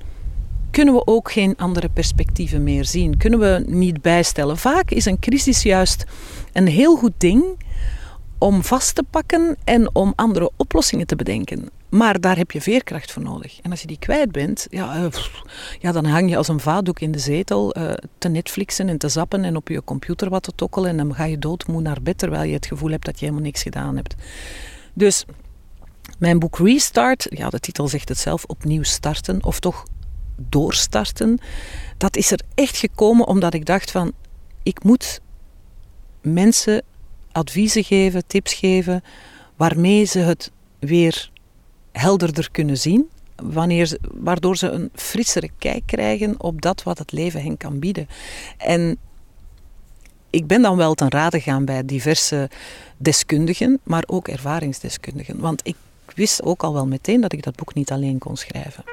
kunnen 0.70 0.94
we 0.94 1.06
ook 1.06 1.32
geen 1.32 1.56
andere 1.56 1.88
perspectieven 1.88 2.62
meer 2.62 2.84
zien. 2.84 3.16
Kunnen 3.16 3.38
we 3.38 3.64
niet 3.66 4.02
bijstellen. 4.02 4.58
Vaak 4.58 4.90
is 4.90 5.04
een 5.04 5.18
crisis 5.18 5.62
juist 5.62 6.04
een 6.52 6.66
heel 6.66 6.96
goed 6.96 7.14
ding 7.16 7.44
om 8.40 8.62
vast 8.62 8.94
te 8.94 9.04
pakken 9.10 9.56
en 9.64 9.94
om 9.94 10.12
andere 10.16 10.50
oplossingen 10.56 11.06
te 11.06 11.16
bedenken. 11.16 11.68
Maar 11.88 12.20
daar 12.20 12.36
heb 12.36 12.50
je 12.50 12.60
veerkracht 12.60 13.12
voor 13.12 13.22
nodig. 13.22 13.60
En 13.60 13.70
als 13.70 13.80
je 13.80 13.86
die 13.86 13.98
kwijt 13.98 14.32
bent, 14.32 14.66
ja, 14.70 14.96
uh, 14.96 15.06
ja 15.78 15.92
dan 15.92 16.04
hang 16.04 16.30
je 16.30 16.36
als 16.36 16.48
een 16.48 16.60
vaatdoek 16.60 17.00
in 17.00 17.12
de 17.12 17.18
zetel 17.18 17.78
uh, 17.78 17.92
te 18.18 18.28
Netflixen 18.28 18.88
en 18.88 18.98
te 18.98 19.08
zappen 19.08 19.44
en 19.44 19.56
op 19.56 19.68
je 19.68 19.84
computer 19.84 20.30
wat 20.30 20.42
te 20.42 20.52
tokkelen. 20.54 20.90
En 20.90 20.96
dan 20.96 21.14
ga 21.14 21.24
je 21.24 21.38
doodmoe 21.38 21.80
naar 21.80 22.02
bed 22.02 22.18
terwijl 22.18 22.42
je 22.42 22.54
het 22.54 22.66
gevoel 22.66 22.90
hebt 22.90 23.04
dat 23.04 23.18
je 23.18 23.24
helemaal 23.24 23.46
niks 23.46 23.62
gedaan 23.62 23.96
hebt. 23.96 24.14
Dus 24.94 25.24
mijn 26.18 26.38
boek 26.38 26.58
Restart, 26.58 27.26
ja, 27.30 27.50
de 27.50 27.60
titel 27.60 27.88
zegt 27.88 28.08
het 28.08 28.18
zelf, 28.18 28.44
opnieuw 28.44 28.82
starten 28.82 29.44
of 29.44 29.60
toch 29.60 29.84
doorstarten. 30.36 31.38
Dat 31.96 32.16
is 32.16 32.30
er 32.30 32.40
echt 32.54 32.76
gekomen 32.76 33.26
omdat 33.26 33.54
ik 33.54 33.66
dacht 33.66 33.90
van, 33.90 34.12
ik 34.62 34.84
moet 34.84 35.20
mensen 36.20 36.82
adviezen 37.32 37.84
geven, 37.84 38.26
tips 38.26 38.54
geven, 38.54 39.02
waarmee 39.56 40.04
ze 40.04 40.18
het 40.18 40.50
weer 40.78 41.30
helderder 41.92 42.50
kunnen 42.50 42.78
zien. 42.78 43.08
Wanneer 43.36 43.98
waardoor 44.12 44.56
ze 44.56 44.68
een 44.68 44.90
frissere 44.94 45.50
kijk 45.58 45.82
krijgen 45.86 46.34
op 46.40 46.60
dat 46.60 46.82
wat 46.82 46.98
het 46.98 47.12
leven 47.12 47.42
hen 47.42 47.56
kan 47.56 47.78
bieden. 47.78 48.08
En 48.56 48.98
ik 50.30 50.46
ben 50.46 50.62
dan 50.62 50.76
wel 50.76 50.94
ten 50.94 51.10
rade 51.10 51.40
gaan 51.40 51.64
bij 51.64 51.84
diverse 51.84 52.50
deskundigen, 52.96 53.80
maar 53.82 54.04
ook 54.06 54.28
ervaringsdeskundigen. 54.28 55.38
Want 55.38 55.60
ik 55.66 55.76
wist 56.14 56.42
ook 56.42 56.62
al 56.62 56.72
wel 56.72 56.86
meteen 56.86 57.20
dat 57.20 57.32
ik 57.32 57.42
dat 57.42 57.56
boek 57.56 57.74
niet 57.74 57.90
alleen 57.90 58.18
kon 58.18 58.36
schrijven. 58.36 58.84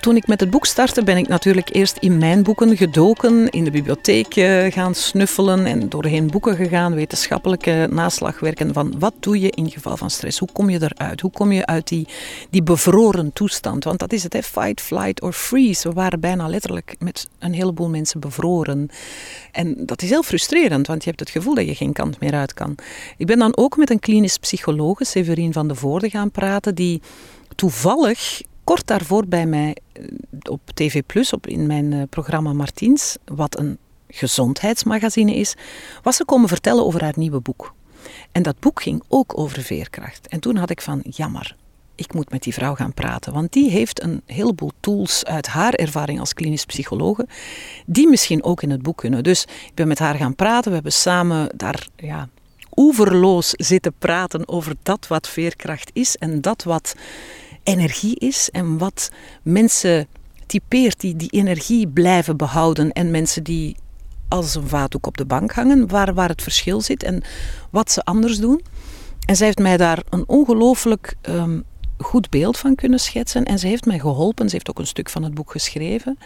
Toen 0.00 0.16
ik 0.16 0.26
met 0.26 0.40
het 0.40 0.50
boek 0.50 0.66
startte, 0.66 1.02
ben 1.02 1.16
ik 1.16 1.28
natuurlijk 1.28 1.74
eerst 1.74 1.96
in 1.96 2.18
mijn 2.18 2.42
boeken 2.42 2.76
gedoken, 2.76 3.50
in 3.50 3.64
de 3.64 3.70
bibliotheek 3.70 4.36
eh, 4.36 4.72
gaan 4.72 4.94
snuffelen 4.94 5.66
en 5.66 5.88
doorheen 5.88 6.26
boeken 6.26 6.56
gegaan, 6.56 6.94
wetenschappelijke 6.94 7.88
naslagwerken 7.90 8.72
van 8.72 8.98
wat 8.98 9.14
doe 9.20 9.40
je 9.40 9.50
in 9.50 9.70
geval 9.70 9.96
van 9.96 10.10
stress? 10.10 10.38
Hoe 10.38 10.48
kom 10.52 10.70
je 10.70 10.82
eruit? 10.82 11.20
Hoe 11.20 11.30
kom 11.30 11.52
je 11.52 11.66
uit 11.66 11.88
die, 11.88 12.08
die 12.50 12.62
bevroren 12.62 13.32
toestand? 13.32 13.84
Want 13.84 13.98
dat 13.98 14.12
is 14.12 14.22
het, 14.22 14.32
hè? 14.32 14.42
fight, 14.42 14.80
flight 14.80 15.22
or 15.22 15.32
freeze. 15.32 15.88
We 15.88 15.94
waren 15.94 16.20
bijna 16.20 16.48
letterlijk 16.48 16.94
met 16.98 17.28
een 17.38 17.54
heleboel 17.54 17.88
mensen 17.88 18.20
bevroren. 18.20 18.88
En 19.52 19.74
dat 19.78 20.02
is 20.02 20.10
heel 20.10 20.22
frustrerend, 20.22 20.86
want 20.86 21.02
je 21.02 21.08
hebt 21.08 21.20
het 21.20 21.30
gevoel 21.30 21.54
dat 21.54 21.66
je 21.66 21.74
geen 21.74 21.92
kant 21.92 22.20
meer 22.20 22.34
uit 22.34 22.54
kan. 22.54 22.74
Ik 23.16 23.26
ben 23.26 23.38
dan 23.38 23.56
ook 23.56 23.76
met 23.76 23.90
een 23.90 24.00
klinisch 24.00 24.38
psycholoog, 24.38 24.98
Severine 25.00 25.52
van 25.52 25.68
de 25.68 25.74
Voorde, 25.74 26.10
gaan 26.10 26.30
praten, 26.30 26.74
die 26.74 27.02
toevallig 27.54 28.40
kort 28.64 28.86
daarvoor 28.86 29.26
bij 29.26 29.46
mij 29.46 29.76
eh, 29.92 30.02
op 30.50 30.60
TV 30.74 31.02
Plus, 31.06 31.32
op, 31.32 31.46
in 31.46 31.66
mijn 31.66 31.92
eh, 31.92 32.02
programma 32.10 32.52
Martiens, 32.52 33.16
wat 33.24 33.58
een 33.58 33.78
gezondheidsmagazine 34.08 35.34
is, 35.34 35.54
was 36.02 36.16
ze 36.16 36.24
komen 36.24 36.48
vertellen 36.48 36.84
over 36.84 37.02
haar 37.02 37.14
nieuwe 37.16 37.40
boek. 37.40 37.74
En 38.32 38.42
dat 38.42 38.58
boek 38.58 38.82
ging 38.82 39.02
ook 39.08 39.38
over 39.38 39.62
veerkracht. 39.62 40.28
En 40.28 40.40
toen 40.40 40.56
had 40.56 40.70
ik 40.70 40.80
van, 40.80 41.02
jammer, 41.10 41.56
ik 41.94 42.14
moet 42.14 42.30
met 42.30 42.42
die 42.42 42.54
vrouw 42.54 42.74
gaan 42.74 42.94
praten. 42.94 43.32
Want 43.32 43.52
die 43.52 43.70
heeft 43.70 44.02
een 44.02 44.22
heleboel 44.26 44.70
tools 44.80 45.24
uit 45.24 45.46
haar 45.46 45.72
ervaring 45.72 46.20
als 46.20 46.34
klinisch 46.34 46.64
psychologe, 46.64 47.26
die 47.86 48.08
misschien 48.08 48.44
ook 48.44 48.62
in 48.62 48.70
het 48.70 48.82
boek 48.82 48.96
kunnen. 48.96 49.22
Dus 49.22 49.42
ik 49.42 49.74
ben 49.74 49.88
met 49.88 49.98
haar 49.98 50.14
gaan 50.14 50.34
praten. 50.34 50.68
We 50.68 50.74
hebben 50.74 50.92
samen 50.92 51.52
daar 51.56 51.88
ja, 51.96 52.28
oeverloos 52.76 53.50
zitten 53.50 53.92
praten 53.98 54.48
over 54.48 54.74
dat 54.82 55.06
wat 55.06 55.28
veerkracht 55.28 55.90
is 55.92 56.16
en 56.16 56.40
dat 56.40 56.62
wat 56.62 56.94
energie 57.62 58.16
is 58.16 58.50
en 58.50 58.78
wat 58.78 59.10
mensen 59.42 60.08
typeert 60.46 61.00
die 61.00 61.16
die 61.16 61.30
energie 61.30 61.88
blijven 61.88 62.36
behouden 62.36 62.92
en 62.92 63.10
mensen 63.10 63.44
die 63.44 63.76
als 64.28 64.54
een 64.54 64.68
vaatdoek 64.68 65.06
op 65.06 65.16
de 65.16 65.24
bank 65.24 65.52
hangen, 65.52 65.88
waar, 65.88 66.14
waar 66.14 66.28
het 66.28 66.42
verschil 66.42 66.80
zit 66.80 67.02
en 67.02 67.22
wat 67.70 67.90
ze 67.90 68.02
anders 68.04 68.38
doen. 68.38 68.62
En 69.26 69.36
zij 69.36 69.46
heeft 69.46 69.58
mij 69.58 69.76
daar 69.76 70.02
een 70.08 70.24
ongelooflijk 70.28 71.14
um, 71.22 71.64
goed 71.98 72.30
beeld 72.30 72.58
van 72.58 72.74
kunnen 72.74 73.00
schetsen. 73.00 73.44
En 73.44 73.58
ze 73.58 73.66
heeft 73.66 73.84
mij 73.84 73.98
geholpen, 73.98 74.48
ze 74.48 74.54
heeft 74.54 74.70
ook 74.70 74.78
een 74.78 74.86
stuk 74.86 75.10
van 75.10 75.22
het 75.22 75.34
boek 75.34 75.50
geschreven, 75.50 76.18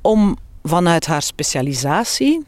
om 0.00 0.36
vanuit 0.62 1.06
haar 1.06 1.22
specialisatie 1.22 2.44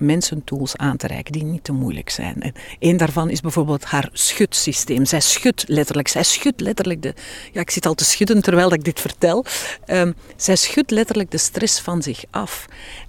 mensen 0.00 0.44
tools 0.44 0.76
aan 0.76 0.96
te 0.96 1.06
reiken 1.06 1.32
die 1.32 1.44
niet 1.44 1.64
te 1.64 1.72
moeilijk 1.72 2.10
zijn. 2.10 2.42
En 2.42 2.52
een 2.78 2.96
daarvan 2.96 3.30
is 3.30 3.40
bijvoorbeeld 3.40 3.84
haar 3.84 4.08
schudsysteem. 4.12 5.04
Zij 5.04 5.20
schudt 5.20 5.64
letterlijk. 5.68 6.08
Zij 6.08 6.22
schudt 6.22 6.60
letterlijk 6.60 7.02
de. 7.02 7.14
Ja, 7.52 7.60
ik 7.60 7.70
zit 7.70 7.86
al 7.86 7.94
te 7.94 8.04
schudden 8.04 8.42
terwijl 8.42 8.72
ik 8.72 8.84
dit 8.84 9.00
vertel. 9.00 9.44
Um, 9.86 10.14
zij 10.36 10.56
schudt 10.56 10.90
letterlijk 10.90 11.30
de 11.30 11.38
stress 11.38 11.80
van 11.80 12.02
zich 12.02 12.24
af. 12.30 12.66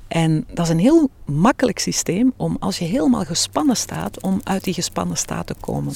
En 0.08 0.46
dat 0.54 0.66
is 0.66 0.72
een 0.72 0.80
heel 0.80 1.10
makkelijk 1.26 1.80
systeem 1.80 2.34
om 2.38 2.58
als 2.60 2.78
je 2.78 2.86
helemaal 2.86 3.26
gespannen 3.26 3.76
staat, 3.76 4.22
om 4.22 4.42
uit 4.44 4.64
die 4.64 4.74
gespannen 4.74 5.18
staat 5.18 5.48
te 5.48 5.56
komen. 5.60 5.96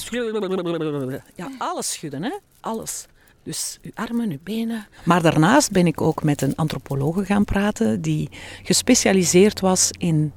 Ja, 1.35 1.51
alles 1.57 1.91
schudden, 1.91 2.23
hè? 2.23 2.31
Alles. 2.59 3.05
Dus 3.43 3.79
uw 3.81 3.91
armen, 3.93 4.29
uw 4.29 4.37
benen. 4.43 4.87
Maar 5.03 5.21
daarnaast 5.21 5.71
ben 5.71 5.87
ik 5.87 6.01
ook 6.01 6.23
met 6.23 6.41
een 6.41 6.55
antropologe 6.55 7.25
gaan 7.25 7.45
praten 7.45 8.01
die 8.01 8.29
gespecialiseerd 8.63 9.59
was 9.59 9.89
in 9.97 10.31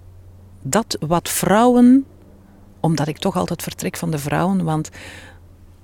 dat 0.70 0.96
wat 1.06 1.28
vrouwen, 1.28 2.06
omdat 2.80 3.08
ik 3.08 3.18
toch 3.18 3.36
altijd 3.36 3.62
vertrek 3.62 3.96
van 3.96 4.10
de 4.10 4.18
vrouwen, 4.18 4.64
want 4.64 4.90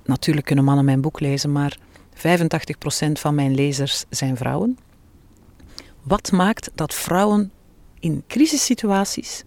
natuurlijk 0.03 0.45
kunnen 0.45 0.65
mannen 0.65 0.85
mijn 0.85 1.01
boek 1.01 1.19
lezen, 1.19 1.51
maar 1.51 1.77
85% 2.15 2.19
van 3.11 3.35
mijn 3.35 3.55
lezers 3.55 4.05
zijn 4.09 4.37
vrouwen. 4.37 4.77
Wat 6.01 6.31
maakt 6.31 6.71
dat 6.75 6.93
vrouwen 6.93 7.51
in 7.99 8.23
crisissituaties 8.27 9.43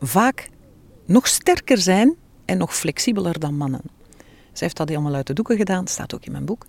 vaak 0.00 0.48
nog 1.06 1.26
sterker 1.26 1.78
zijn 1.78 2.16
en 2.44 2.58
nog 2.58 2.76
flexibeler 2.76 3.38
dan 3.38 3.56
mannen? 3.56 3.82
Zij 4.52 4.66
heeft 4.66 4.76
dat 4.76 4.88
helemaal 4.88 5.14
uit 5.14 5.26
de 5.26 5.32
doeken 5.32 5.56
gedaan, 5.56 5.86
staat 5.86 6.14
ook 6.14 6.24
in 6.24 6.32
mijn 6.32 6.44
boek. 6.44 6.66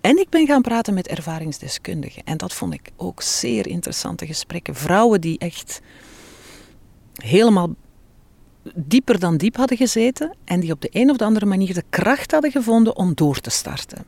En 0.00 0.18
ik 0.18 0.28
ben 0.28 0.46
gaan 0.46 0.62
praten 0.62 0.94
met 0.94 1.08
ervaringsdeskundigen. 1.08 2.22
En 2.24 2.36
dat 2.36 2.52
vond 2.52 2.74
ik 2.74 2.90
ook 2.96 3.22
zeer 3.22 3.66
interessante 3.66 4.26
gesprekken. 4.26 4.74
Vrouwen 4.74 5.20
die 5.20 5.38
echt 5.38 5.80
helemaal 7.16 7.74
dieper 8.74 9.18
dan 9.18 9.36
diep 9.36 9.56
hadden 9.56 9.76
gezeten 9.76 10.34
en 10.44 10.60
die 10.60 10.72
op 10.72 10.80
de 10.80 10.88
een 10.92 11.10
of 11.10 11.16
de 11.16 11.24
andere 11.24 11.46
manier 11.46 11.74
de 11.74 11.84
kracht 11.90 12.30
hadden 12.30 12.50
gevonden 12.50 12.96
om 12.96 13.14
door 13.14 13.40
te 13.40 13.50
starten. 13.50 14.06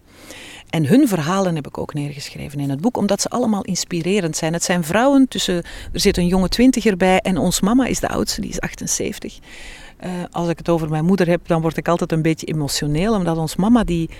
En 0.71 0.87
hun 0.87 1.09
verhalen 1.09 1.55
heb 1.55 1.67
ik 1.67 1.79
ook 1.79 1.95
neergeschreven 1.95 2.61
in 2.61 2.71
het 2.71 2.81
boek, 2.81 2.97
omdat 2.97 3.21
ze 3.21 3.29
allemaal 3.29 3.63
inspirerend 3.63 4.37
zijn. 4.37 4.53
Het 4.53 4.63
zijn 4.63 4.85
vrouwen 4.85 5.29
tussen, 5.29 5.57
er 5.93 6.01
zit 6.01 6.17
een 6.17 6.27
jonge 6.27 6.49
twintiger 6.49 6.97
bij 6.97 7.19
en 7.19 7.39
ons 7.39 7.61
mama 7.61 7.87
is 7.87 8.01
de 8.01 8.09
oudste, 8.09 8.41
die 8.41 8.51
is 8.51 8.61
78. 8.61 9.39
Uh, 10.05 10.23
eh, 10.23 10.25
als 10.31 10.49
ik 10.49 10.59
het 10.59 10.69
over 10.69 10.89
mijn 10.89 11.05
moeder 11.05 11.29
heb, 11.29 11.47
dan 11.47 11.61
word 11.61 11.77
ik 11.77 11.89
altijd 11.89 12.13
een 12.13 12.23
beetje 12.23 12.47
emotioneel, 12.47 13.15
omdat 13.15 13.37
ons 13.37 13.57
mama 13.57 13.85
die 13.85 14.11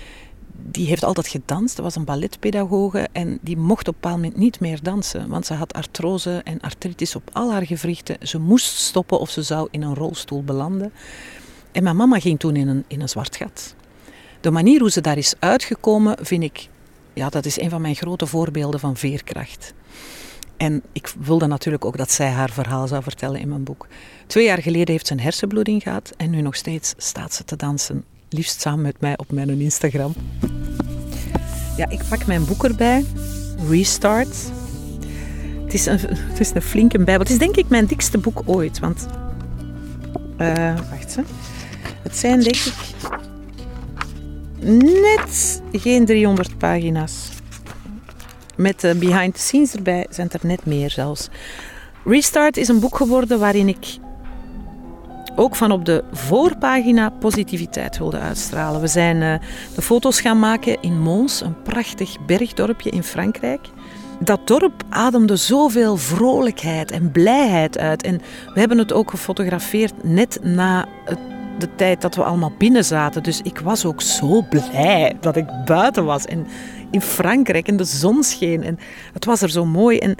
die 0.71 0.87
heeft 0.87 1.03
altijd 1.03 1.27
gedanst. 1.27 1.75
Dat 1.75 1.85
was 1.85 1.95
een 1.95 2.03
balletpedagoge 2.03 3.07
en 3.11 3.39
die 3.41 3.57
mocht 3.57 3.87
op 3.87 3.93
een 3.93 3.99
bepaald 4.01 4.21
moment 4.21 4.37
niet 4.37 4.59
meer 4.59 4.83
dansen. 4.83 5.27
Want 5.27 5.45
ze 5.45 5.53
had 5.53 5.73
artrose 5.73 6.41
en 6.43 6.59
artritis 6.59 7.15
op 7.15 7.29
al 7.33 7.51
haar 7.51 7.65
gewrichten. 7.65 8.27
Ze 8.27 8.39
moest 8.39 8.77
stoppen 8.77 9.19
of 9.19 9.29
ze 9.29 9.41
zou 9.41 9.67
in 9.71 9.81
een 9.81 9.95
rolstoel 9.95 10.43
belanden. 10.43 10.91
En 11.71 11.83
mijn 11.83 11.95
mama 11.95 12.19
ging 12.19 12.39
toen 12.39 12.55
in 12.55 12.67
een, 12.67 12.83
in 12.87 13.01
een 13.01 13.09
zwart 13.09 13.35
gat. 13.35 13.75
De 14.41 14.51
manier 14.51 14.79
hoe 14.79 14.91
ze 14.91 15.01
daar 15.01 15.17
is 15.17 15.33
uitgekomen, 15.39 16.17
vind 16.21 16.43
ik, 16.43 16.69
ja, 17.13 17.29
dat 17.29 17.45
is 17.45 17.59
een 17.59 17.69
van 17.69 17.81
mijn 17.81 17.95
grote 17.95 18.25
voorbeelden 18.25 18.79
van 18.79 18.97
veerkracht. 18.97 19.73
En 20.57 20.83
ik 20.91 21.13
wilde 21.19 21.47
natuurlijk 21.47 21.85
ook 21.85 21.97
dat 21.97 22.11
zij 22.11 22.29
haar 22.29 22.49
verhaal 22.49 22.87
zou 22.87 23.03
vertellen 23.03 23.39
in 23.39 23.49
mijn 23.49 23.63
boek. 23.63 23.87
Twee 24.27 24.45
jaar 24.45 24.61
geleden 24.61 24.91
heeft 24.91 25.07
ze 25.07 25.13
een 25.13 25.19
hersenbloeding 25.19 25.83
gehad 25.83 26.13
en 26.17 26.29
nu 26.29 26.41
nog 26.41 26.55
steeds 26.55 26.93
staat 26.97 27.33
ze 27.33 27.43
te 27.43 27.55
dansen 27.55 28.03
liefst 28.29 28.61
samen 28.61 28.81
met 28.81 29.01
mij 29.01 29.17
op 29.17 29.31
mijn 29.31 29.61
Instagram. 29.61 30.13
Ja, 31.77 31.89
ik 31.89 32.01
pak 32.09 32.25
mijn 32.25 32.45
boek 32.45 32.63
erbij. 32.63 33.05
Restart. 33.69 34.35
Het 35.63 35.73
is 35.73 35.85
een, 35.85 35.99
het 36.29 36.39
is 36.39 36.51
een 36.53 36.61
flinke 36.61 36.97
bijbel. 36.97 37.19
Het 37.19 37.29
is 37.29 37.37
denk 37.37 37.55
ik 37.55 37.69
mijn 37.69 37.85
dikste 37.85 38.17
boek 38.17 38.41
ooit. 38.45 38.79
Want, 38.79 39.05
uh, 40.37 40.79
wacht 40.89 41.11
ze. 41.11 41.21
Het 42.03 42.17
zijn 42.17 42.39
denk 42.39 42.55
ik 42.55 42.73
net 45.03 45.61
geen 45.71 46.05
300 46.05 46.57
pagina's. 46.57 47.29
Met 48.55 48.79
de 48.79 48.95
behind 48.95 49.33
the 49.33 49.41
scenes 49.41 49.75
erbij 49.75 50.05
zijn 50.09 50.27
het 50.31 50.41
er 50.41 50.47
net 50.47 50.65
meer 50.65 50.89
zelfs. 50.89 51.29
Restart 52.05 52.57
is 52.57 52.67
een 52.67 52.79
boek 52.79 52.95
geworden 52.95 53.39
waarin 53.39 53.67
ik 53.67 53.97
ook 55.39 55.55
van 55.55 55.71
op 55.71 55.85
de 55.85 56.03
voorpagina 56.11 57.09
positiviteit 57.09 57.97
wilde 57.97 58.19
uitstralen. 58.19 58.81
We 58.81 58.87
zijn 58.87 59.15
uh, 59.15 59.33
de 59.75 59.81
foto's 59.81 60.21
gaan 60.21 60.39
maken 60.39 60.81
in 60.81 60.99
Mons, 60.99 61.41
een 61.41 61.61
prachtig 61.61 62.25
bergdorpje 62.25 62.89
in 62.89 63.03
Frankrijk. 63.03 63.69
Dat 64.19 64.47
dorp 64.47 64.83
ademde 64.89 65.35
zoveel 65.35 65.97
vrolijkheid 65.97 66.91
en 66.91 67.11
blijheid 67.11 67.77
uit. 67.77 68.03
En 68.03 68.21
we 68.53 68.59
hebben 68.59 68.77
het 68.77 68.93
ook 68.93 69.09
gefotografeerd 69.09 70.03
net 70.03 70.39
na 70.43 70.87
de 71.59 71.75
tijd 71.75 72.01
dat 72.01 72.15
we 72.15 72.23
allemaal 72.23 72.53
binnen 72.57 72.85
zaten. 72.85 73.23
Dus 73.23 73.41
ik 73.41 73.59
was 73.59 73.85
ook 73.85 74.01
zo 74.01 74.41
blij 74.49 75.17
dat 75.19 75.35
ik 75.35 75.45
buiten 75.65 76.05
was 76.05 76.25
en 76.25 76.47
in 76.91 77.01
Frankrijk 77.01 77.67
en 77.67 77.77
de 77.77 77.83
zon 77.83 78.23
scheen. 78.23 78.63
En 78.63 78.79
het 79.13 79.25
was 79.25 79.41
er 79.41 79.49
zo 79.49 79.65
mooi. 79.65 79.97
En 79.97 80.15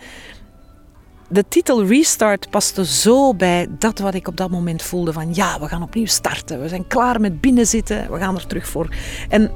de 1.30 1.46
titel 1.48 1.86
Restart 1.86 2.50
paste 2.50 2.86
zo 2.86 3.34
bij 3.34 3.68
dat 3.70 4.00
wat 4.00 4.14
ik 4.14 4.28
op 4.28 4.38
dat 4.38 4.50
moment 4.50 4.82
voelde 4.82 5.14
van 5.14 5.34
ja, 5.34 5.60
we 5.60 5.68
gaan 5.68 5.82
opnieuw 5.82 6.06
starten. 6.06 6.62
We 6.62 6.68
zijn 6.68 6.88
klaar 6.88 7.22
met 7.22 7.42
binnenzitten, 7.42 8.12
we 8.12 8.18
gaan 8.18 8.36
er 8.36 8.48
terug 8.48 8.68
voor. 8.68 8.96
En 9.30 9.52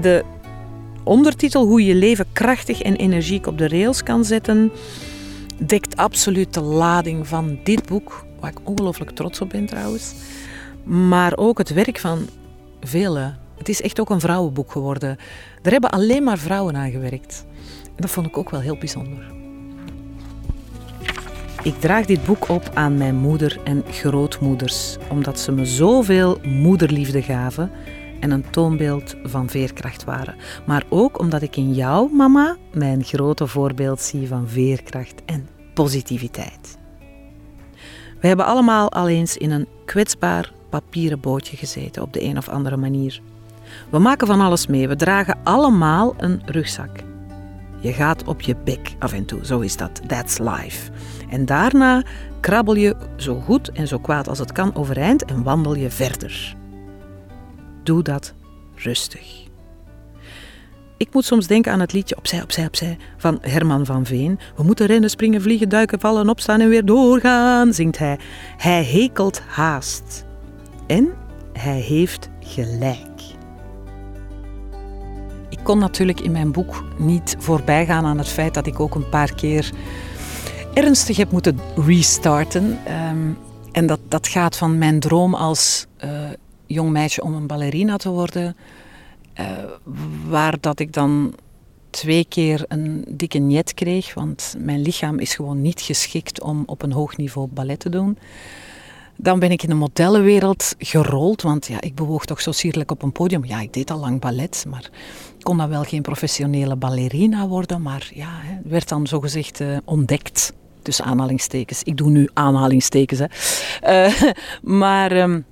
de 0.00 0.24
ondertitel 1.04 1.66
hoe 1.66 1.84
je 1.84 1.94
leven 1.94 2.26
krachtig 2.32 2.82
en 2.82 2.96
energiek 2.96 3.46
op 3.46 3.58
de 3.58 3.68
rails 3.68 4.02
kan 4.02 4.24
zetten, 4.24 4.72
dekt 5.58 5.96
absoluut 5.96 6.54
de 6.54 6.60
lading 6.60 7.26
van 7.28 7.58
dit 7.64 7.86
boek, 7.86 8.24
waar 8.40 8.50
ik 8.50 8.68
ongelooflijk 8.68 9.10
trots 9.10 9.40
op 9.40 9.48
ben 9.48 9.66
trouwens. 9.66 10.14
Maar 10.84 11.36
ook 11.36 11.58
het 11.58 11.72
werk 11.72 11.98
van 11.98 12.28
velen. 12.80 13.38
Het 13.58 13.68
is 13.68 13.82
echt 13.82 14.00
ook 14.00 14.10
een 14.10 14.20
vrouwenboek 14.20 14.72
geworden. 14.72 15.16
Er 15.62 15.70
hebben 15.70 15.90
alleen 15.90 16.22
maar 16.22 16.38
vrouwen 16.38 16.76
aan 16.76 16.90
gewerkt. 16.90 17.44
En 17.84 18.02
dat 18.02 18.10
vond 18.10 18.26
ik 18.26 18.38
ook 18.38 18.50
wel 18.50 18.60
heel 18.60 18.78
bijzonder. 18.78 19.37
Ik 21.62 21.80
draag 21.80 22.06
dit 22.06 22.24
boek 22.24 22.48
op 22.48 22.70
aan 22.74 22.96
mijn 22.96 23.16
moeder 23.16 23.60
en 23.64 23.84
grootmoeders, 23.90 24.96
omdat 25.10 25.40
ze 25.40 25.52
me 25.52 25.66
zoveel 25.66 26.38
moederliefde 26.42 27.22
gaven 27.22 27.70
en 28.20 28.30
een 28.30 28.50
toonbeeld 28.50 29.14
van 29.22 29.48
veerkracht 29.48 30.04
waren. 30.04 30.34
Maar 30.66 30.84
ook 30.88 31.18
omdat 31.18 31.42
ik 31.42 31.56
in 31.56 31.74
jou, 31.74 32.14
mama, 32.14 32.56
mijn 32.72 33.04
grote 33.04 33.46
voorbeeld 33.46 34.00
zie 34.00 34.28
van 34.28 34.48
veerkracht 34.48 35.22
en 35.24 35.48
positiviteit. 35.74 36.78
We 38.20 38.26
hebben 38.26 38.46
allemaal 38.46 38.92
al 38.92 39.08
eens 39.08 39.36
in 39.36 39.50
een 39.50 39.66
kwetsbaar 39.84 40.52
papieren 40.70 41.20
bootje 41.20 41.56
gezeten 41.56 42.02
op 42.02 42.12
de 42.12 42.22
een 42.22 42.38
of 42.38 42.48
andere 42.48 42.76
manier. 42.76 43.20
We 43.90 43.98
maken 43.98 44.26
van 44.26 44.40
alles 44.40 44.66
mee. 44.66 44.88
We 44.88 44.96
dragen 44.96 45.38
allemaal 45.44 46.14
een 46.16 46.42
rugzak. 46.44 47.07
Je 47.80 47.92
gaat 47.92 48.24
op 48.24 48.40
je 48.40 48.56
bek 48.64 48.94
af 48.98 49.12
en 49.12 49.24
toe, 49.24 49.46
zo 49.46 49.60
is 49.60 49.76
dat. 49.76 50.00
That's 50.06 50.38
life. 50.38 50.90
En 51.30 51.44
daarna 51.44 52.02
krabbel 52.40 52.74
je 52.74 52.96
zo 53.16 53.40
goed 53.40 53.70
en 53.70 53.88
zo 53.88 53.98
kwaad 53.98 54.28
als 54.28 54.38
het 54.38 54.52
kan 54.52 54.74
overeind 54.74 55.24
en 55.24 55.42
wandel 55.42 55.74
je 55.74 55.90
verder. 55.90 56.56
Doe 57.82 58.02
dat 58.02 58.34
rustig. 58.74 59.46
Ik 60.96 61.12
moet 61.12 61.24
soms 61.24 61.46
denken 61.46 61.72
aan 61.72 61.80
het 61.80 61.92
liedje 61.92 62.16
Opzij, 62.16 62.42
opzij, 62.42 62.66
opzij 62.66 62.96
van 63.16 63.38
Herman 63.40 63.86
van 63.86 64.06
Veen. 64.06 64.38
We 64.56 64.62
moeten 64.62 64.86
rennen, 64.86 65.10
springen, 65.10 65.42
vliegen, 65.42 65.68
duiken, 65.68 66.00
vallen, 66.00 66.28
opstaan 66.28 66.60
en 66.60 66.68
weer 66.68 66.84
doorgaan, 66.84 67.72
zingt 67.72 67.98
hij. 67.98 68.18
Hij 68.56 68.84
hekelt 68.84 69.40
haast. 69.40 70.26
En 70.86 71.12
hij 71.52 71.80
heeft 71.80 72.28
gelijk. 72.40 73.17
Kon 75.68 75.78
natuurlijk 75.78 76.20
in 76.20 76.32
mijn 76.32 76.52
boek 76.52 76.84
niet 76.96 77.36
voorbij 77.38 77.86
gaan 77.86 78.04
aan 78.04 78.18
het 78.18 78.28
feit 78.28 78.54
dat 78.54 78.66
ik 78.66 78.80
ook 78.80 78.94
een 78.94 79.08
paar 79.08 79.34
keer 79.34 79.72
ernstig 80.74 81.16
heb 81.16 81.30
moeten 81.30 81.58
restarten. 81.86 82.78
Ehm, 82.84 83.30
En 83.72 83.86
dat, 83.86 84.00
dat 84.08 84.28
gaat 84.28 84.56
van 84.56 84.78
mijn 84.78 85.00
droom 85.00 85.34
als 85.34 85.86
uh, 86.04 86.10
jong 86.66 86.90
meisje 86.90 87.22
om 87.22 87.34
een 87.34 87.46
ballerina 87.46 87.96
te 87.96 88.08
worden, 88.08 88.56
uh, 89.40 89.46
waar 90.28 90.56
dat 90.60 90.80
ik 90.80 90.92
dan 90.92 91.34
twee 91.90 92.24
keer 92.24 92.64
een 92.68 93.04
dikke 93.08 93.38
niet 93.38 93.74
kreeg, 93.74 94.14
want 94.14 94.54
mijn 94.58 94.80
lichaam 94.82 95.18
is 95.18 95.34
gewoon 95.34 95.60
niet 95.60 95.80
geschikt 95.80 96.40
om 96.40 96.62
op 96.66 96.82
een 96.82 96.92
hoog 96.92 97.16
niveau 97.16 97.48
ballet 97.48 97.80
te 97.80 97.88
doen. 97.88 98.18
Dan 99.20 99.38
ben 99.38 99.50
ik 99.50 99.62
in 99.62 99.68
de 99.68 99.74
modellenwereld 99.74 100.74
gerold, 100.78 101.42
want 101.42 101.66
ja, 101.66 101.80
ik 101.80 101.94
bewoog 101.94 102.24
toch 102.24 102.40
zo 102.40 102.52
sierlijk 102.52 102.90
op 102.90 103.02
een 103.02 103.12
podium. 103.12 103.44
Ja, 103.44 103.60
ik 103.60 103.72
deed 103.72 103.90
al 103.90 103.98
lang 103.98 104.20
ballet, 104.20 104.64
maar 104.68 104.90
kon 105.40 105.56
dan 105.56 105.68
wel 105.68 105.82
geen 105.82 106.02
professionele 106.02 106.76
ballerina 106.76 107.46
worden. 107.46 107.82
Maar 107.82 108.10
ja, 108.14 108.40
werd 108.64 108.88
dan 108.88 109.06
zogezegd 109.06 109.60
uh, 109.60 109.76
ontdekt, 109.84 110.52
tussen 110.82 111.04
aanhalingstekens. 111.04 111.82
Ik 111.82 111.96
doe 111.96 112.10
nu 112.10 112.28
aanhalingstekens, 112.32 113.20
hè. 113.20 114.06
Uh, 114.06 114.22
maar... 114.82 115.12
Um, 115.12 115.44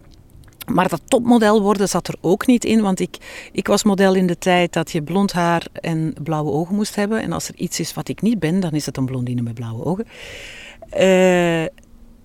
maar 0.66 0.88
dat 0.88 1.00
topmodel 1.04 1.62
worden 1.62 1.88
zat 1.88 2.08
er 2.08 2.14
ook 2.20 2.46
niet 2.46 2.64
in, 2.64 2.80
want 2.80 3.00
ik, 3.00 3.16
ik 3.52 3.66
was 3.66 3.84
model 3.84 4.14
in 4.14 4.26
de 4.26 4.38
tijd 4.38 4.72
dat 4.72 4.90
je 4.90 5.02
blond 5.02 5.32
haar 5.32 5.66
en 5.72 6.14
blauwe 6.22 6.50
ogen 6.50 6.74
moest 6.74 6.94
hebben. 6.94 7.22
En 7.22 7.32
als 7.32 7.48
er 7.48 7.54
iets 7.56 7.80
is 7.80 7.94
wat 7.94 8.08
ik 8.08 8.22
niet 8.22 8.38
ben, 8.38 8.60
dan 8.60 8.72
is 8.72 8.86
het 8.86 8.96
een 8.96 9.06
blondine 9.06 9.42
met 9.42 9.54
blauwe 9.54 9.84
ogen. 9.84 10.06
Uh, 10.98 11.64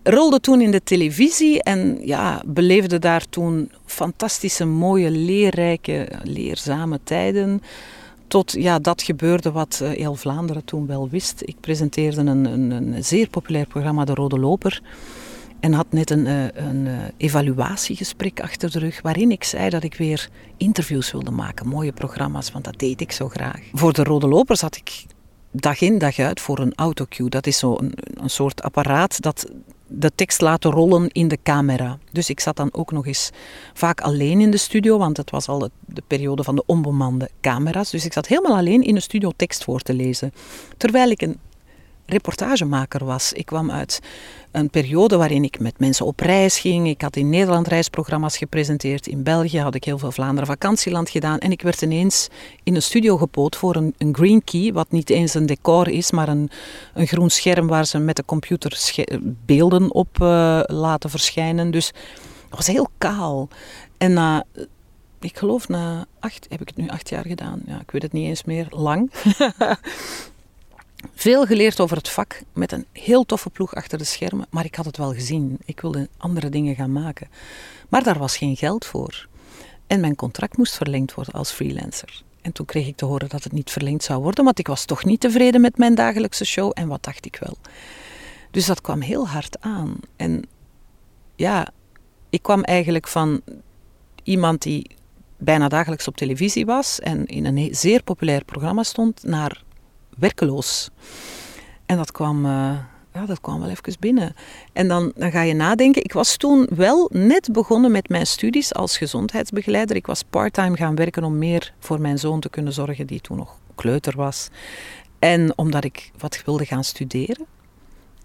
rolde 0.03 0.39
toen 0.39 0.61
in 0.61 0.71
de 0.71 0.83
televisie 0.83 1.63
en 1.63 1.99
ja, 2.05 2.41
beleefde 2.45 2.99
daar 2.99 3.25
toen 3.29 3.71
fantastische, 3.85 4.65
mooie, 4.65 5.11
leerrijke, 5.11 6.07
leerzame 6.23 6.99
tijden. 7.03 7.61
Tot 8.27 8.51
ja, 8.51 8.79
dat 8.79 9.01
gebeurde 9.01 9.51
wat 9.51 9.79
eh, 9.83 9.89
heel 9.89 10.15
Vlaanderen 10.15 10.65
toen 10.65 10.87
wel 10.87 11.09
wist. 11.09 11.41
Ik 11.45 11.55
presenteerde 11.59 12.21
een, 12.21 12.45
een, 12.45 12.71
een 12.71 13.03
zeer 13.03 13.29
populair 13.29 13.67
programma, 13.67 14.05
De 14.05 14.13
Rode 14.13 14.39
Loper. 14.39 14.81
En 15.59 15.73
had 15.73 15.85
net 15.89 16.09
een, 16.09 16.27
eh, 16.27 16.43
een, 16.53 16.87
eh, 16.87 16.93
evaluatiegesprek 17.17 18.41
achter 18.41 18.71
de 18.71 18.79
rug 18.79 19.01
waarin 19.01 19.31
ik 19.31 19.43
zei 19.43 19.69
dat 19.69 19.83
ik 19.83 19.95
weer 19.95 20.29
interviews 20.57 21.11
wilde 21.11 21.31
maken, 21.31 21.67
mooie 21.67 21.91
programma's, 21.91 22.51
want 22.51 22.65
dat 22.65 22.79
deed 22.79 23.01
ik 23.01 23.11
zo 23.11 23.29
graag. 23.29 23.59
Voor 23.73 23.93
de 23.93 24.03
Rode 24.03 24.27
Loper 24.27 24.57
zat 24.57 24.75
ik 24.75 25.05
dag 25.51 25.81
in 25.81 25.97
dag 25.97 26.19
uit 26.19 26.39
voor 26.39 26.59
een 26.59 26.73
autocue. 26.75 27.29
Dat 27.29 27.47
is 27.47 27.57
zo'n 27.57 27.83
een, 27.83 27.93
een 28.13 28.29
soort 28.29 28.61
apparaat 28.63 29.21
dat 29.21 29.51
de 29.93 30.11
tekst 30.15 30.41
laten 30.41 30.71
rollen 30.71 31.07
in 31.07 31.27
de 31.27 31.37
camera. 31.43 31.97
Dus 32.11 32.29
ik 32.29 32.39
zat 32.39 32.55
dan 32.55 32.69
ook 32.73 32.91
nog 32.91 33.07
eens 33.07 33.29
vaak 33.73 34.01
alleen 34.01 34.41
in 34.41 34.51
de 34.51 34.57
studio, 34.57 34.97
want 34.97 35.17
het 35.17 35.29
was 35.29 35.47
al 35.47 35.59
de, 35.59 35.71
de, 35.85 36.03
periode 36.07 36.43
van 36.43 36.55
de 36.55 36.63
onbemande 36.65 37.29
camera's. 37.41 37.89
Dus 37.89 38.05
ik 38.05 38.13
zat 38.13 38.27
helemaal 38.27 38.57
alleen 38.57 38.81
in 38.81 38.95
de 38.95 39.01
studio 39.01 39.31
tekst 39.35 39.63
voor 39.63 39.79
te 39.79 39.93
lezen. 39.93 40.33
Terwijl 40.77 41.09
ik 41.09 41.21
een 41.21 41.37
reportagemaker 42.11 43.05
was. 43.05 43.33
Ik 43.33 43.45
kwam 43.45 43.71
uit 43.71 43.99
een 44.51 44.69
periode 44.69 45.17
waarin 45.17 45.43
ik 45.43 45.59
met 45.59 45.79
mensen 45.79 46.05
op 46.05 46.19
reis 46.19 46.59
ging. 46.59 46.87
Ik 46.87 47.01
had 47.01 47.15
in 47.15 47.29
Nederland 47.29 47.67
reisprogramma's 47.67 48.37
gepresenteerd. 48.37 49.07
In 49.07 49.23
België 49.23 49.59
had 49.59 49.75
ik 49.75 49.83
heel 49.83 49.97
veel 49.97 50.11
Vlaanderen 50.11 50.47
vakantieland 50.47 51.09
gedaan. 51.09 51.39
En 51.39 51.51
ik 51.51 51.61
werd 51.61 51.81
ineens 51.81 52.27
in 52.63 52.75
een 52.75 52.81
studio 52.81 53.17
gepoot 53.17 53.55
voor 53.55 53.75
een, 53.75 53.93
een 53.97 54.15
green 54.15 54.43
key, 54.43 54.73
wat 54.73 54.91
niet 54.91 55.09
eens 55.09 55.33
een 55.33 55.45
decor 55.45 55.87
is, 55.87 56.11
maar 56.11 56.27
een, 56.27 56.49
een 56.93 57.07
groen 57.07 57.29
scherm 57.29 57.67
waar 57.67 57.85
ze 57.85 57.97
met 57.97 58.15
de 58.15 58.25
computer 58.25 58.79
beelden 59.45 59.93
op 59.93 60.17
uh, 60.21 60.61
laten 60.65 61.09
verschijnen. 61.09 61.71
Dus 61.71 61.87
het 61.87 62.55
was 62.55 62.67
heel 62.67 62.89
kaal. 62.97 63.47
En 63.97 64.13
na, 64.13 64.43
ik 65.19 65.37
geloof 65.37 65.67
na 65.67 66.05
acht, 66.19 66.45
heb 66.49 66.61
ik 66.61 66.67
het 66.67 66.77
nu 66.77 66.89
acht 66.89 67.09
jaar 67.09 67.25
gedaan. 67.25 67.61
Ja, 67.65 67.79
ik 67.79 67.91
weet 67.91 68.01
het 68.01 68.11
niet 68.11 68.27
eens 68.27 68.43
meer, 68.43 68.67
lang. 68.69 69.11
Veel 71.15 71.45
geleerd 71.45 71.79
over 71.79 71.97
het 71.97 72.09
vak, 72.09 72.41
met 72.53 72.71
een 72.71 72.85
heel 72.91 73.25
toffe 73.25 73.49
ploeg 73.49 73.75
achter 73.75 73.97
de 73.97 74.03
schermen, 74.03 74.47
maar 74.49 74.65
ik 74.65 74.75
had 74.75 74.85
het 74.85 74.97
wel 74.97 75.13
gezien. 75.13 75.57
Ik 75.65 75.79
wilde 75.81 76.09
andere 76.17 76.49
dingen 76.49 76.75
gaan 76.75 76.91
maken. 76.91 77.29
Maar 77.89 78.03
daar 78.03 78.17
was 78.17 78.37
geen 78.37 78.55
geld 78.55 78.85
voor. 78.85 79.27
En 79.87 79.99
mijn 79.99 80.15
contract 80.15 80.57
moest 80.57 80.75
verlengd 80.75 81.13
worden 81.13 81.33
als 81.33 81.51
freelancer. 81.51 82.23
En 82.41 82.51
toen 82.51 82.65
kreeg 82.65 82.87
ik 82.87 82.95
te 82.95 83.05
horen 83.05 83.29
dat 83.29 83.43
het 83.43 83.51
niet 83.51 83.71
verlengd 83.71 84.03
zou 84.03 84.21
worden, 84.21 84.43
want 84.43 84.59
ik 84.59 84.67
was 84.67 84.85
toch 84.85 85.05
niet 85.05 85.19
tevreden 85.19 85.61
met 85.61 85.77
mijn 85.77 85.95
dagelijkse 85.95 86.45
show. 86.45 86.71
En 86.73 86.87
wat 86.87 87.03
dacht 87.03 87.25
ik 87.25 87.37
wel? 87.45 87.57
Dus 88.51 88.65
dat 88.65 88.81
kwam 88.81 89.01
heel 89.01 89.27
hard 89.27 89.61
aan. 89.61 89.95
En 90.15 90.43
ja, 91.35 91.67
ik 92.29 92.41
kwam 92.41 92.63
eigenlijk 92.63 93.07
van 93.07 93.41
iemand 94.23 94.61
die 94.61 94.95
bijna 95.37 95.67
dagelijks 95.67 96.07
op 96.07 96.17
televisie 96.17 96.65
was 96.65 96.99
en 96.99 97.25
in 97.25 97.45
een 97.45 97.75
zeer 97.75 98.03
populair 98.03 98.45
programma 98.45 98.83
stond, 98.83 99.23
naar 99.23 99.63
werkeloos. 100.21 100.89
En 101.85 101.97
dat 101.97 102.11
kwam, 102.11 102.45
uh, 102.45 102.77
ja, 103.13 103.25
dat 103.25 103.41
kwam 103.41 103.59
wel 103.59 103.69
even 103.69 103.95
binnen. 103.99 104.35
En 104.73 104.87
dan, 104.87 105.11
dan 105.15 105.31
ga 105.31 105.41
je 105.41 105.53
nadenken. 105.53 106.03
Ik 106.03 106.13
was 106.13 106.37
toen 106.37 106.67
wel 106.75 107.09
net 107.13 107.49
begonnen 107.51 107.91
met 107.91 108.09
mijn 108.09 108.27
studies 108.27 108.73
als 108.73 108.97
gezondheidsbegeleider. 108.97 109.95
Ik 109.95 110.05
was 110.05 110.23
parttime 110.23 110.77
gaan 110.77 110.95
werken 110.95 111.23
om 111.23 111.37
meer 111.37 111.73
voor 111.79 112.01
mijn 112.01 112.19
zoon 112.19 112.39
te 112.39 112.49
kunnen 112.49 112.73
zorgen, 112.73 113.07
die 113.07 113.21
toen 113.21 113.37
nog 113.37 113.57
kleuter 113.75 114.15
was. 114.15 114.49
En 115.19 115.57
omdat 115.57 115.83
ik 115.83 116.11
wat 116.17 116.41
wilde 116.45 116.65
gaan 116.65 116.83
studeren. 116.83 117.45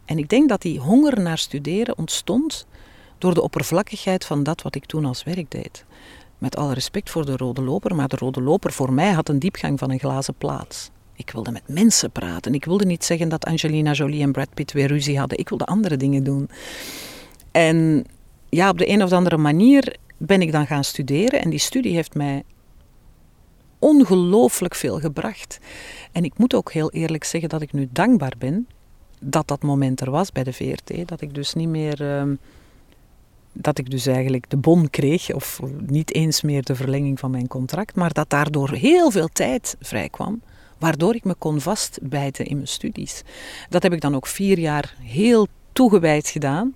En 0.04 0.18
ik 0.18 0.28
denk 0.28 0.48
dat 0.48 0.62
die 0.62 0.78
honger 0.78 1.20
naar 1.20 1.38
studeren 1.38 1.98
ontstond 1.98 2.66
door 3.18 3.34
de 3.34 3.42
oppervlakkigheid 3.42 4.24
van 4.24 4.42
dat 4.42 4.62
wat 4.62 4.74
ik 4.74 4.86
toen 4.86 5.04
als 5.04 5.24
werk 5.24 5.50
deed. 5.50 5.84
Met 6.38 6.56
alle 6.56 6.74
respect 6.74 7.10
voor 7.10 7.26
de 7.26 7.36
rode 7.36 7.62
loper, 7.62 7.94
maar 7.94 8.08
de 8.08 8.16
rode 8.16 8.42
loper 8.42 8.72
voor 8.72 8.92
mij 8.92 9.12
had 9.12 9.28
een 9.28 9.38
diepgang 9.38 9.78
van 9.78 9.90
een 9.90 9.98
glazen 9.98 10.34
plaat. 10.34 10.90
Ik 11.16 11.30
wilde 11.30 11.50
met 11.50 11.68
mensen 11.68 12.10
praten. 12.10 12.54
Ik 12.54 12.64
wilde 12.64 12.84
niet 12.84 13.04
zeggen 13.04 13.28
dat 13.28 13.44
Angelina 13.44 13.92
Jolie 13.92 14.22
en 14.22 14.32
Brad 14.32 14.54
Pitt 14.54 14.72
weer 14.72 14.86
ruzie 14.86 15.18
hadden. 15.18 15.38
Ik 15.38 15.48
wilde 15.48 15.64
andere 15.64 15.96
dingen 15.96 16.24
doen. 16.24 16.48
En 17.50 18.04
ja, 18.48 18.68
op 18.68 18.78
de 18.78 18.88
een 18.88 19.02
of 19.02 19.12
andere 19.12 19.36
manier 19.36 19.96
ben 20.16 20.40
ik 20.40 20.52
dan 20.52 20.66
gaan 20.66 20.84
studeren. 20.84 21.40
En 21.40 21.50
die 21.50 21.58
studie 21.58 21.94
heeft 21.94 22.14
mij 22.14 22.42
ongelooflijk 23.78 24.74
veel 24.74 24.98
gebracht. 24.98 25.58
En 26.12 26.24
ik 26.24 26.38
moet 26.38 26.54
ook 26.54 26.72
heel 26.72 26.90
eerlijk 26.90 27.24
zeggen 27.24 27.48
dat 27.48 27.62
ik 27.62 27.72
nu 27.72 27.88
dankbaar 27.92 28.34
ben 28.38 28.66
dat 29.20 29.48
dat 29.48 29.62
moment 29.62 30.00
er 30.00 30.10
was 30.10 30.32
bij 30.32 30.44
de 30.44 30.52
VRT. 30.52 31.08
Dat 31.08 31.20
ik 31.20 31.34
dus 31.34 31.54
niet 31.54 31.68
meer. 31.68 32.00
Uh, 32.00 32.32
dat 33.52 33.78
ik 33.78 33.90
dus 33.90 34.06
eigenlijk 34.06 34.50
de 34.50 34.56
bon 34.56 34.90
kreeg, 34.90 35.32
of 35.32 35.60
niet 35.86 36.14
eens 36.14 36.42
meer 36.42 36.62
de 36.62 36.74
verlenging 36.74 37.18
van 37.18 37.30
mijn 37.30 37.46
contract, 37.48 37.94
maar 37.94 38.12
dat 38.12 38.30
daardoor 38.30 38.70
heel 38.70 39.10
veel 39.10 39.28
tijd 39.28 39.76
vrij 39.80 40.08
kwam 40.08 40.40
waardoor 40.78 41.14
ik 41.14 41.24
me 41.24 41.34
kon 41.34 41.60
vastbijten 41.60 42.46
in 42.46 42.56
mijn 42.56 42.68
studies. 42.68 43.22
Dat 43.68 43.82
heb 43.82 43.92
ik 43.92 44.00
dan 44.00 44.14
ook 44.14 44.26
vier 44.26 44.58
jaar 44.58 44.94
heel 45.00 45.46
toegewijd 45.72 46.28
gedaan. 46.28 46.74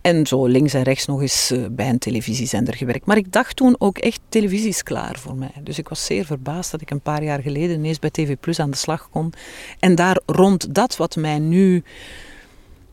En 0.00 0.26
zo 0.26 0.46
links 0.46 0.74
en 0.74 0.82
rechts 0.82 1.06
nog 1.06 1.20
eens 1.20 1.50
eh, 1.50 1.64
bij 1.70 1.88
een 1.88 1.98
televisiezender 1.98 2.74
gewerkt. 2.74 3.06
Maar 3.06 3.16
ik 3.16 3.32
dacht 3.32 3.56
toen 3.56 3.76
ook 3.78 3.98
echt, 3.98 4.20
televisie 4.28 4.68
is 4.68 4.82
klaar 4.82 5.18
voor 5.18 5.34
mij. 5.34 5.52
Dus 5.62 5.78
ik 5.78 5.88
was 5.88 6.04
zeer 6.04 6.24
verbaasd 6.24 6.70
dat 6.70 6.80
ik 6.80 6.90
een 6.90 7.00
paar 7.00 7.22
jaar 7.22 7.42
geleden 7.42 7.76
ineens 7.76 7.98
bij 7.98 8.10
TV 8.10 8.36
Plus 8.40 8.60
aan 8.60 8.70
de 8.70 8.76
slag 8.76 9.08
kon. 9.10 9.32
En 9.78 9.94
daar 9.94 10.20
rond 10.26 10.74
dat 10.74 10.96
wat 10.96 11.16
mij 11.16 11.38
nu 11.38 11.82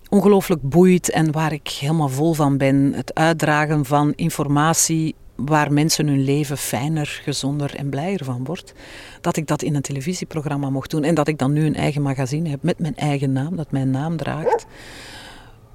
ongelooflijk 0.10 0.62
boeit 0.62 1.10
en 1.10 1.32
waar 1.32 1.54
ik 1.54 1.68
helemaal 1.68 2.10
vol 2.10 2.34
van 2.34 2.58
ben, 2.58 2.94
het 2.94 3.14
uitdragen 3.14 3.86
van 3.86 4.14
informatie 4.16 5.16
waar 5.36 5.74
mensen 5.74 6.08
hun 6.08 6.24
leven 6.24 6.58
fijner, 6.58 7.22
gezonder 7.24 7.76
en 7.76 7.90
blijer 7.90 8.24
van 8.24 8.44
wordt, 8.44 8.74
dat 9.22 9.38
ik 9.38 9.48
dat 9.48 9.62
in 9.62 9.76
een 9.76 9.82
televisieprogramma 9.82 10.70
mocht 10.70 10.92
doen. 10.92 11.04
En 11.04 11.16
dat 11.16 11.28
ik 11.28 11.38
dan 11.38 11.54
nu 11.54 11.66
een 11.66 11.76
eigen 11.76 12.02
magazine 12.02 12.50
heb 12.50 12.64
met 12.64 12.80
mijn 12.80 12.96
eigen 12.96 13.32
naam, 13.32 13.56
dat 13.56 13.72
mijn 13.72 13.90
naam 13.90 14.18
draagt. 14.18 14.66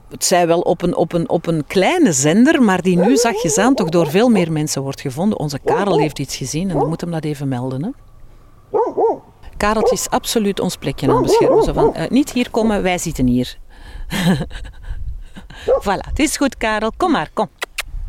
Het 0.08 0.24
zij 0.24 0.46
wel 0.46 0.60
op 0.60 0.82
een, 0.82 0.96
op, 0.96 1.12
een, 1.12 1.28
op 1.28 1.46
een 1.46 1.66
kleine 1.66 2.12
zender, 2.12 2.62
maar 2.62 2.82
die 2.82 2.98
nu 2.98 3.16
zachtjes 3.16 3.54
toch 3.54 3.88
door 3.88 4.10
veel 4.10 4.28
meer 4.28 4.52
mensen 4.52 4.82
wordt 4.82 5.00
gevonden. 5.00 5.38
Onze 5.38 5.58
Karel 5.64 5.98
heeft 5.98 6.18
iets 6.18 6.36
gezien 6.36 6.70
en 6.70 6.78
dan 6.78 6.88
moet 6.88 7.00
hem 7.00 7.10
dat 7.10 7.24
even 7.24 7.48
melden. 7.48 7.82
Hè? 7.82 7.90
Kareltje 9.56 9.94
is 9.94 10.10
absoluut 10.10 10.60
ons 10.60 10.76
plekje 10.76 11.08
aan 11.08 11.14
het 11.14 11.22
beschermen. 11.22 11.64
Zo 11.64 11.72
van, 11.72 11.94
uh, 11.96 12.08
niet 12.08 12.32
hier 12.32 12.50
komen, 12.50 12.82
wij 12.82 12.98
zitten 12.98 13.26
hier. 13.26 13.58
voilà, 15.84 16.08
het 16.08 16.18
is 16.18 16.36
goed 16.36 16.56
Karel, 16.56 16.92
kom 16.96 17.10
maar, 17.10 17.30
kom. 17.32 17.48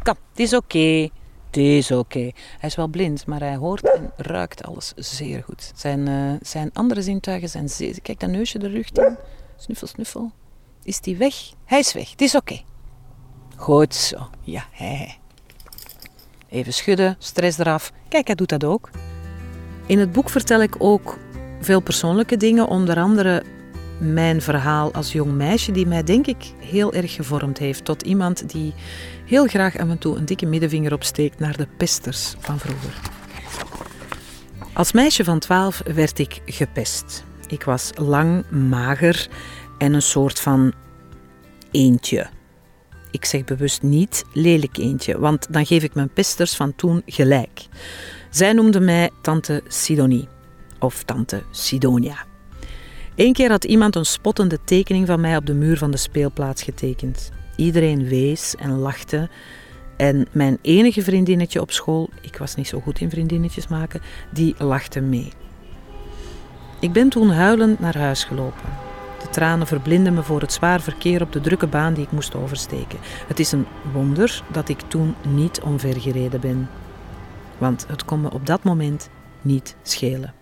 Kom, 0.03 0.15
het 0.29 0.39
is 0.39 0.53
oké. 0.53 1.09
Het 1.51 1.59
is 1.59 1.91
oké. 1.91 2.31
Hij 2.59 2.69
is 2.69 2.75
wel 2.75 2.87
blind, 2.87 3.25
maar 3.25 3.39
hij 3.39 3.55
hoort 3.55 3.91
en 3.91 4.11
ruikt 4.15 4.63
alles 4.63 4.93
zeer 4.95 5.43
goed. 5.43 5.71
Zijn, 5.75 6.07
uh, 6.07 6.31
zijn 6.41 6.69
andere 6.73 7.01
zintuigen 7.01 7.49
zijn 7.49 7.69
zeer... 7.69 8.01
Kijk, 8.01 8.19
dat 8.19 8.29
neusje 8.29 8.59
de 8.59 8.69
lucht 8.69 8.97
in. 8.97 9.17
Snuffel, 9.57 9.87
snuffel. 9.87 10.31
Is 10.83 10.99
die 10.99 11.17
weg? 11.17 11.35
Hij 11.65 11.79
is 11.79 11.93
weg. 11.93 12.11
Het 12.11 12.21
is 12.21 12.35
oké. 12.35 12.61
Goed 13.55 13.95
zo. 13.95 14.29
Ja, 14.41 14.65
hij. 14.71 15.17
Even 16.49 16.73
schudden, 16.73 17.15
stress 17.19 17.57
eraf. 17.57 17.91
Kijk, 18.09 18.27
hij 18.27 18.35
doet 18.35 18.49
dat 18.49 18.63
ook. 18.63 18.89
In 19.85 19.99
het 19.99 20.11
boek 20.11 20.29
vertel 20.29 20.61
ik 20.61 20.75
ook 20.77 21.17
veel 21.61 21.81
persoonlijke 21.81 22.37
dingen, 22.37 22.67
onder 22.67 22.97
andere 22.97 23.43
mijn 24.01 24.41
verhaal 24.41 24.93
als 24.93 25.11
jong 25.11 25.31
meisje, 25.31 25.71
die 25.71 25.85
mij 25.85 26.03
denk 26.03 26.27
ik 26.27 26.53
heel 26.59 26.93
erg 26.93 27.13
gevormd 27.13 27.57
heeft 27.57 27.85
tot 27.85 28.01
iemand 28.01 28.49
die 28.49 28.73
heel 29.25 29.47
graag 29.47 29.77
af 29.77 29.89
en 29.89 29.97
toe 29.97 30.17
een 30.17 30.25
dikke 30.25 30.45
middenvinger 30.45 30.93
opsteekt 30.93 31.39
naar 31.39 31.57
de 31.57 31.67
pesters 31.77 32.35
van 32.39 32.59
vroeger. 32.59 32.93
Als 34.73 34.91
meisje 34.91 35.23
van 35.23 35.39
12 35.39 35.81
werd 35.93 36.19
ik 36.19 36.41
gepest. 36.45 37.23
Ik 37.47 37.63
was 37.63 37.91
lang, 37.95 38.49
mager 38.49 39.29
en 39.77 39.93
een 39.93 40.01
soort 40.01 40.39
van 40.39 40.73
eentje. 41.71 42.29
ik 43.11 43.25
zeg 43.25 43.43
bewust 43.43 43.81
niet 43.81 44.23
lelijk 44.33 44.77
eentje, 44.77 45.19
want 45.19 45.53
dan 45.53 45.65
geef 45.65 45.83
ik 45.83 45.93
mijn 45.93 46.13
pesters 46.13 46.55
van 46.55 46.75
toen 46.75 47.01
gelijk. 47.05 47.67
Zij 48.29 48.53
noemde 48.53 48.79
mij 48.79 49.09
tante 49.21 49.63
Sidonie 49.67 50.27
of 50.79 51.03
tante 51.03 51.43
Sidonia. 51.51 52.31
Eén 53.15 53.34
keer 53.34 53.50
had 53.50 53.63
iemand 53.63 53.95
een 53.95 54.06
spottende 54.06 54.60
tekening 54.63 55.08
van 55.08 55.19
mij 55.21 55.38
op 55.38 55.45
de 55.45 55.54
muur 55.54 55.78
van 55.78 55.91
de 55.91 55.97
speelplaats 55.97 56.63
getekend. 56.63 57.32
Iedereen 57.56 58.08
wees 58.08 58.56
en 58.56 58.71
lachte. 58.78 59.30
En 59.97 60.28
mijn 60.32 60.58
enige 60.62 61.02
vriendinnetje 61.02 61.62
op 61.62 61.71
school, 61.71 62.10
ik 62.21 62.38
was 62.38 62.56
niet 62.56 62.67
zo 62.67 62.80
goed 62.80 63.00
in 63.00 63.10
vriendinnetjes 63.10 63.67
maken, 63.67 64.02
die 64.30 64.56
lachte 64.58 65.02
mee. 65.02 65.32
Ik 66.80 66.91
ben 66.91 67.10
toen 67.10 67.30
huilend 67.30 67.80
naar 67.80 67.97
huis 67.97 68.24
gelopen. 68.24 68.69
De 69.21 69.30
tranen 69.30 69.67
verblinden 69.67 70.13
me 70.13 70.24
voor 70.24 70.41
het 70.41 70.54
zwaar 70.54 70.82
verkeer 70.82 71.21
op 71.21 71.32
de 71.32 71.41
drukke 71.41 71.67
baan 71.67 71.93
die 71.93 72.04
ik 72.04 72.12
moest 72.12 72.36
oversteken. 72.36 73.00
Het 73.28 73.39
is 73.39 73.52
een 73.52 73.65
wonder 73.93 74.43
dat 74.52 74.69
ik 74.69 74.82
toen 74.88 75.15
niet 75.28 75.62
omvergereden 75.62 76.39
ben. 76.39 76.69
Want 77.58 77.86
het 77.88 78.06
kon 78.06 78.21
me 78.21 78.32
op 78.32 78.45
dat 78.45 78.63
moment 78.63 79.10
niet 79.41 79.76
schelen. 79.82 80.34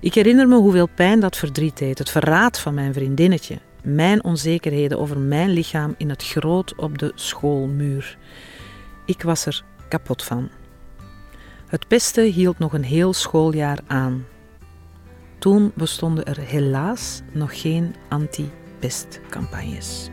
Ik 0.00 0.14
herinner 0.14 0.48
me 0.48 0.56
hoeveel 0.56 0.88
pijn 0.94 1.20
dat 1.20 1.36
verdriet 1.36 1.78
deed, 1.78 1.98
het 1.98 2.10
verraad 2.10 2.58
van 2.58 2.74
mijn 2.74 2.92
vriendinnetje, 2.92 3.58
mijn 3.82 4.24
onzekerheden 4.24 4.98
over 4.98 5.18
mijn 5.18 5.50
lichaam 5.50 5.94
in 5.96 6.08
het 6.08 6.24
groot 6.24 6.74
op 6.76 6.98
de 6.98 7.12
schoolmuur. 7.14 8.18
Ik 9.06 9.22
was 9.22 9.46
er 9.46 9.64
kapot 9.88 10.22
van. 10.22 10.48
Het 11.66 11.88
pesten 11.88 12.24
hield 12.24 12.58
nog 12.58 12.72
een 12.72 12.84
heel 12.84 13.12
schooljaar 13.12 13.78
aan. 13.86 14.26
Toen 15.38 15.72
bestonden 15.74 16.24
er 16.24 16.38
helaas 16.38 17.20
nog 17.32 17.60
geen 17.60 17.94
anti-pestcampagnes. 18.08 20.10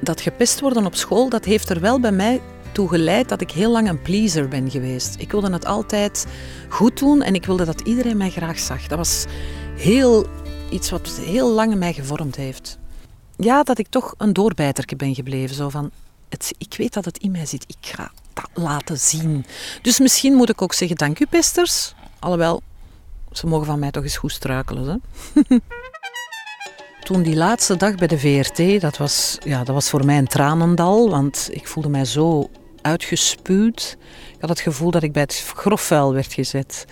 Dat 0.00 0.20
gepest 0.20 0.60
worden 0.60 0.86
op 0.86 0.94
school, 0.94 1.28
dat 1.28 1.44
heeft 1.44 1.70
er 1.70 1.80
wel 1.80 2.00
bij 2.00 2.12
mij 2.12 2.40
toe 2.72 2.88
geleid 2.88 3.28
dat 3.28 3.40
ik 3.40 3.50
heel 3.50 3.70
lang 3.70 3.88
een 3.88 4.02
pleaser 4.02 4.48
ben 4.48 4.70
geweest. 4.70 5.14
Ik 5.18 5.30
wilde 5.30 5.52
het 5.52 5.64
altijd 5.64 6.26
goed 6.68 6.98
doen 6.98 7.22
en 7.22 7.34
ik 7.34 7.46
wilde 7.46 7.64
dat 7.64 7.80
iedereen 7.80 8.16
mij 8.16 8.30
graag 8.30 8.58
zag. 8.58 8.86
Dat 8.86 8.98
was 8.98 9.24
heel, 9.76 10.26
iets 10.70 10.90
wat 10.90 11.08
heel 11.20 11.50
lang 11.50 11.74
mij 11.74 11.92
gevormd 11.92 12.36
heeft. 12.36 12.78
Ja, 13.36 13.62
dat 13.62 13.78
ik 13.78 13.86
toch 13.88 14.14
een 14.18 14.32
doorbijterke 14.32 14.96
ben 14.96 15.14
gebleven. 15.14 15.56
Zo 15.56 15.68
van, 15.68 15.90
het, 16.28 16.54
ik 16.58 16.74
weet 16.76 16.92
dat 16.92 17.04
het 17.04 17.18
in 17.18 17.30
mij 17.30 17.46
zit, 17.46 17.64
ik 17.66 17.86
ga 17.90 18.10
dat 18.32 18.50
laten 18.54 18.98
zien. 18.98 19.44
Dus 19.82 19.98
misschien 19.98 20.34
moet 20.34 20.48
ik 20.48 20.62
ook 20.62 20.72
zeggen, 20.72 20.96
dank 20.96 21.20
u 21.20 21.26
pesters. 21.26 21.94
Alhoewel, 22.18 22.62
ze 23.32 23.46
mogen 23.46 23.66
van 23.66 23.78
mij 23.78 23.90
toch 23.90 24.02
eens 24.02 24.16
goed 24.16 24.32
struikelen. 24.32 25.02
Hè? 25.34 25.42
Toen 27.02 27.22
die 27.22 27.36
laatste 27.36 27.76
dag 27.76 27.94
bij 27.94 28.06
de 28.06 28.18
VRT, 28.18 28.80
dat 28.80 28.96
was, 28.96 29.38
ja, 29.44 29.64
dat 29.64 29.74
was 29.74 29.90
voor 29.90 30.04
mij 30.04 30.18
een 30.18 30.26
tranendal, 30.26 31.10
want 31.10 31.48
ik 31.52 31.68
voelde 31.68 31.88
mij 31.88 32.04
zo 32.04 32.50
uitgespuwd. 32.82 33.96
Ik 34.34 34.40
had 34.40 34.48
het 34.48 34.60
gevoel 34.60 34.90
dat 34.90 35.02
ik 35.02 35.12
bij 35.12 35.22
het 35.22 35.52
grofvuil 35.56 36.12
werd 36.12 36.32
gezet. 36.32 36.84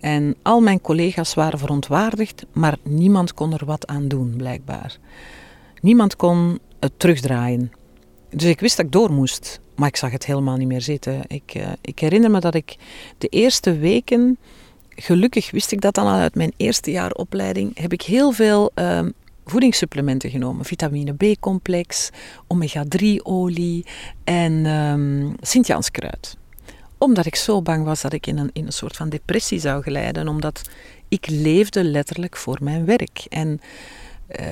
En 0.00 0.36
al 0.42 0.60
mijn 0.60 0.80
collega's 0.80 1.34
waren 1.34 1.58
verontwaardigd, 1.58 2.46
maar 2.52 2.76
niemand 2.82 3.34
kon 3.34 3.52
er 3.52 3.64
wat 3.64 3.86
aan 3.86 4.08
doen, 4.08 4.34
blijkbaar. 4.36 4.98
Niemand 5.80 6.16
kon 6.16 6.58
het 6.80 6.92
terugdraaien. 6.96 7.72
Dus 8.30 8.44
ik 8.44 8.60
wist 8.60 8.76
dat 8.76 8.86
ik 8.86 8.92
door 8.92 9.12
moest, 9.12 9.60
maar 9.76 9.88
ik 9.88 9.96
zag 9.96 10.10
het 10.10 10.26
helemaal 10.26 10.56
niet 10.56 10.68
meer 10.68 10.82
zitten. 10.82 11.22
Ik, 11.26 11.54
uh, 11.56 11.68
ik 11.80 11.98
herinner 11.98 12.30
me 12.30 12.40
dat 12.40 12.54
ik 12.54 12.76
de 13.18 13.28
eerste 13.28 13.78
weken, 13.78 14.38
gelukkig 14.88 15.50
wist 15.50 15.72
ik 15.72 15.80
dat 15.80 15.94
dan 15.94 16.06
al 16.06 16.18
uit 16.18 16.34
mijn 16.34 16.52
eerste 16.56 16.90
jaar 16.90 17.12
opleiding, 17.12 17.78
heb 17.78 17.92
ik 17.92 18.02
heel 18.02 18.32
veel 18.32 18.70
uh, 18.74 19.00
voedingssupplementen 19.50 20.30
genomen. 20.30 20.64
Vitamine 20.64 21.14
B-complex, 21.14 22.10
omega-3-olie 22.46 23.86
en 24.24 24.66
um, 24.66 25.34
Sint-Janskruid. 25.40 26.36
Omdat 26.98 27.26
ik 27.26 27.36
zo 27.36 27.62
bang 27.62 27.84
was 27.84 28.00
dat 28.00 28.12
ik 28.12 28.26
in 28.26 28.38
een, 28.38 28.50
in 28.52 28.66
een 28.66 28.72
soort 28.72 28.96
van 28.96 29.08
depressie 29.08 29.60
zou 29.60 29.82
glijden. 29.82 30.28
Omdat 30.28 30.62
ik 31.08 31.26
leefde 31.28 31.84
letterlijk 31.84 32.36
voor 32.36 32.58
mijn 32.60 32.84
werk. 32.84 33.24
En 33.28 33.60
uh, 34.40 34.46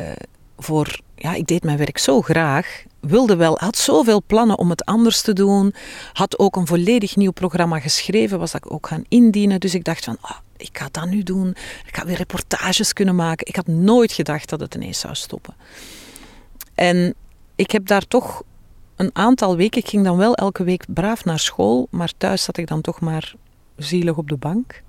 voor, 0.58 1.00
ja, 1.14 1.34
ik 1.34 1.46
deed 1.46 1.64
mijn 1.64 1.78
werk 1.78 1.98
zo 1.98 2.20
graag. 2.20 2.84
Wilde 3.00 3.36
wel, 3.36 3.58
had 3.58 3.76
zoveel 3.76 4.22
plannen 4.26 4.58
om 4.58 4.70
het 4.70 4.84
anders 4.84 5.22
te 5.22 5.32
doen. 5.32 5.74
Had 6.12 6.38
ook 6.38 6.56
een 6.56 6.66
volledig 6.66 7.16
nieuw 7.16 7.32
programma 7.32 7.80
geschreven, 7.80 8.38
was 8.38 8.52
dat 8.52 8.64
ik 8.64 8.72
ook 8.72 8.86
gaan 8.86 9.04
indienen. 9.08 9.60
Dus 9.60 9.74
ik 9.74 9.84
dacht 9.84 10.04
van, 10.04 10.16
ah, 10.20 10.36
ik 10.56 10.78
ga 10.78 10.88
dat 10.90 11.06
nu 11.06 11.22
doen. 11.22 11.48
Ik 11.86 11.96
ga 11.96 12.04
weer 12.04 12.16
reportages 12.16 12.92
kunnen 12.92 13.14
maken. 13.14 13.46
Ik 13.46 13.56
had 13.56 13.66
nooit 13.66 14.12
gedacht 14.12 14.48
dat 14.48 14.60
het 14.60 14.74
ineens 14.74 15.00
zou 15.00 15.14
stoppen. 15.14 15.54
En 16.74 17.14
ik 17.56 17.70
heb 17.70 17.86
daar 17.86 18.06
toch 18.06 18.42
een 18.96 19.10
aantal 19.12 19.56
weken, 19.56 19.80
ik 19.80 19.88
ging 19.88 20.04
dan 20.04 20.16
wel 20.16 20.34
elke 20.34 20.64
week 20.64 20.84
braaf 20.88 21.24
naar 21.24 21.38
school, 21.38 21.88
maar 21.90 22.12
thuis 22.16 22.42
zat 22.42 22.56
ik 22.56 22.66
dan 22.66 22.80
toch 22.80 23.00
maar 23.00 23.34
zielig 23.76 24.16
op 24.16 24.28
de 24.28 24.36
bank. 24.36 24.82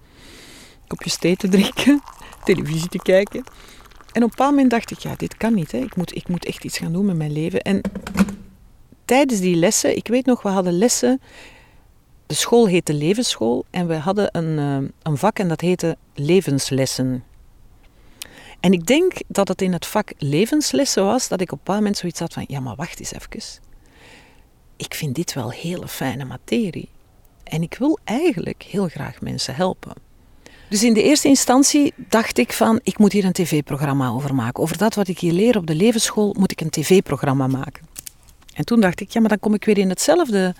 Kopjes 0.87 1.17
thee 1.17 1.35
te 1.35 1.49
drinken, 1.49 2.01
televisie 2.43 2.89
te 2.89 2.97
kijken. 2.97 3.43
En 4.11 4.23
op 4.23 4.29
een 4.29 4.35
bepaald 4.35 4.51
moment 4.51 4.69
dacht 4.69 4.91
ik, 4.91 4.99
ja, 4.99 5.15
dit 5.15 5.37
kan 5.37 5.53
niet. 5.53 5.71
Hè. 5.71 5.77
Ik, 5.77 5.95
moet, 5.95 6.15
ik 6.15 6.27
moet 6.27 6.45
echt 6.45 6.63
iets 6.63 6.77
gaan 6.77 6.93
doen 6.93 7.05
met 7.05 7.15
mijn 7.15 7.31
leven. 7.31 7.61
En 7.61 7.81
tijdens 9.05 9.39
die 9.39 9.55
lessen, 9.55 9.95
ik 9.95 10.07
weet 10.07 10.25
nog, 10.25 10.41
we 10.41 10.49
hadden 10.49 10.77
lessen 10.77 11.21
de 12.27 12.35
school 12.35 12.67
heette 12.67 12.93
Levensschool 12.93 13.65
en 13.69 13.87
we 13.87 13.95
hadden 13.95 14.29
een, 14.31 14.59
eh, 14.59 14.89
een 15.01 15.17
vak 15.17 15.39
en 15.39 15.47
dat 15.47 15.61
heette 15.61 15.97
Levenslessen. 16.13 17.23
En 18.59 18.73
ik 18.73 18.85
denk 18.85 19.13
dat 19.27 19.47
het 19.47 19.61
in 19.61 19.73
het 19.73 19.85
vak 19.85 20.11
levenslessen 20.17 21.05
was 21.05 21.27
dat 21.27 21.41
ik 21.41 21.51
op 21.51 21.57
een 21.57 21.63
bepaald 21.63 21.79
moment 21.79 21.97
zoiets 21.97 22.19
had 22.19 22.33
van: 22.33 22.45
ja, 22.47 22.59
maar 22.59 22.75
wacht 22.75 22.99
eens 22.99 23.13
even. 23.13 23.61
Ik 24.75 24.93
vind 24.93 25.15
dit 25.15 25.33
wel 25.33 25.51
hele 25.51 25.87
fijne 25.87 26.25
materie. 26.25 26.89
En 27.43 27.61
ik 27.61 27.75
wil 27.79 27.99
eigenlijk 28.03 28.63
heel 28.63 28.87
graag 28.87 29.21
mensen 29.21 29.55
helpen. 29.55 29.93
Dus 30.69 30.83
in 30.83 30.93
de 30.93 31.03
eerste 31.03 31.27
instantie 31.27 31.93
dacht 31.95 32.37
ik 32.37 32.53
van, 32.53 32.79
ik 32.83 32.97
moet 32.97 33.11
hier 33.11 33.25
een 33.25 33.31
tv-programma 33.31 34.09
over 34.09 34.35
maken. 34.35 34.63
Over 34.63 34.77
dat 34.77 34.95
wat 34.95 35.07
ik 35.07 35.19
hier 35.19 35.33
leer 35.33 35.57
op 35.57 35.67
de 35.67 35.75
levensschool 35.75 36.35
moet 36.39 36.51
ik 36.51 36.61
een 36.61 36.69
tv-programma 36.69 37.47
maken. 37.47 37.85
En 38.53 38.65
toen 38.65 38.79
dacht 38.79 38.99
ik, 38.99 39.09
ja, 39.09 39.19
maar 39.19 39.29
dan 39.29 39.39
kom 39.39 39.53
ik 39.53 39.65
weer 39.65 39.77
in 39.77 39.89
hetzelfde 39.89 40.55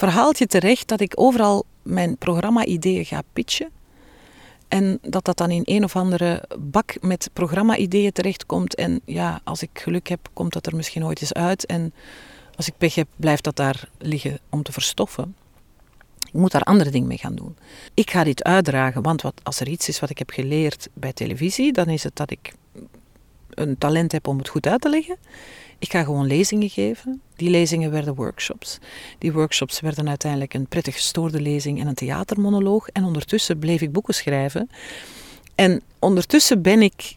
verhaaltje 0.00 0.46
terecht 0.46 0.88
dat 0.88 1.00
ik 1.00 1.12
overal 1.14 1.64
mijn 1.82 2.16
programma-ideeën 2.16 3.04
ga 3.04 3.22
pitchen. 3.32 3.70
En 4.68 4.98
dat 5.02 5.24
dat 5.24 5.36
dan 5.36 5.50
in 5.50 5.62
een 5.64 5.84
of 5.84 5.96
andere 5.96 6.44
bak 6.58 6.96
met 7.00 7.30
programma-ideeën 7.32 8.12
terechtkomt. 8.12 8.74
En 8.74 9.00
ja, 9.04 9.40
als 9.44 9.62
ik 9.62 9.70
geluk 9.72 10.08
heb, 10.08 10.28
komt 10.32 10.52
dat 10.52 10.66
er 10.66 10.76
misschien 10.76 11.04
ooit 11.04 11.20
eens 11.20 11.32
uit. 11.32 11.66
En 11.66 11.92
als 12.56 12.68
ik 12.68 12.74
pech 12.78 12.94
heb, 12.94 13.08
blijft 13.16 13.44
dat 13.44 13.56
daar 13.56 13.88
liggen 13.98 14.38
om 14.48 14.62
te 14.62 14.72
verstoffen. 14.72 15.36
Ik 16.18 16.40
moet 16.40 16.52
daar 16.52 16.62
andere 16.62 16.90
dingen 16.90 17.08
mee 17.08 17.18
gaan 17.18 17.34
doen. 17.34 17.56
Ik 17.94 18.10
ga 18.10 18.24
dit 18.24 18.44
uitdragen, 18.44 19.02
want 19.02 19.22
wat, 19.22 19.40
als 19.42 19.60
er 19.60 19.68
iets 19.68 19.88
is 19.88 20.00
wat 20.00 20.10
ik 20.10 20.18
heb 20.18 20.30
geleerd 20.30 20.88
bij 20.92 21.12
televisie, 21.12 21.72
dan 21.72 21.88
is 21.88 22.02
het 22.02 22.16
dat 22.16 22.30
ik 22.30 22.52
een 23.50 23.78
talent 23.78 24.12
heb 24.12 24.26
om 24.26 24.38
het 24.38 24.48
goed 24.48 24.66
uit 24.66 24.80
te 24.80 24.88
leggen. 24.88 25.16
Ik 25.80 25.90
ga 25.90 26.04
gewoon 26.04 26.26
lezingen 26.26 26.68
geven. 26.68 27.20
Die 27.36 27.50
lezingen 27.50 27.90
werden 27.90 28.14
workshops. 28.14 28.78
Die 29.18 29.32
workshops 29.32 29.80
werden 29.80 30.08
uiteindelijk 30.08 30.54
een 30.54 30.66
prettig 30.66 30.94
gestoorde 30.94 31.40
lezing 31.40 31.80
en 31.80 31.86
een 31.86 31.94
theatermonoloog. 31.94 32.88
En 32.88 33.04
ondertussen 33.04 33.58
bleef 33.58 33.80
ik 33.80 33.92
boeken 33.92 34.14
schrijven. 34.14 34.70
En 35.54 35.82
ondertussen 35.98 36.62
ben 36.62 36.82
ik 36.82 37.16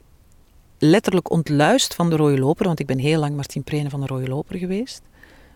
letterlijk 0.78 1.32
ontluist 1.32 1.96
van 1.96 2.10
de 2.10 2.16
Rode 2.16 2.40
Loper, 2.40 2.66
want 2.66 2.80
ik 2.80 2.86
ben 2.86 2.98
heel 2.98 3.20
lang 3.20 3.36
Martin 3.36 3.64
Prenen 3.64 3.92
van 3.92 4.00
de 4.00 4.08
Rode 4.08 4.28
Loper 4.28 4.58
geweest. 4.58 5.02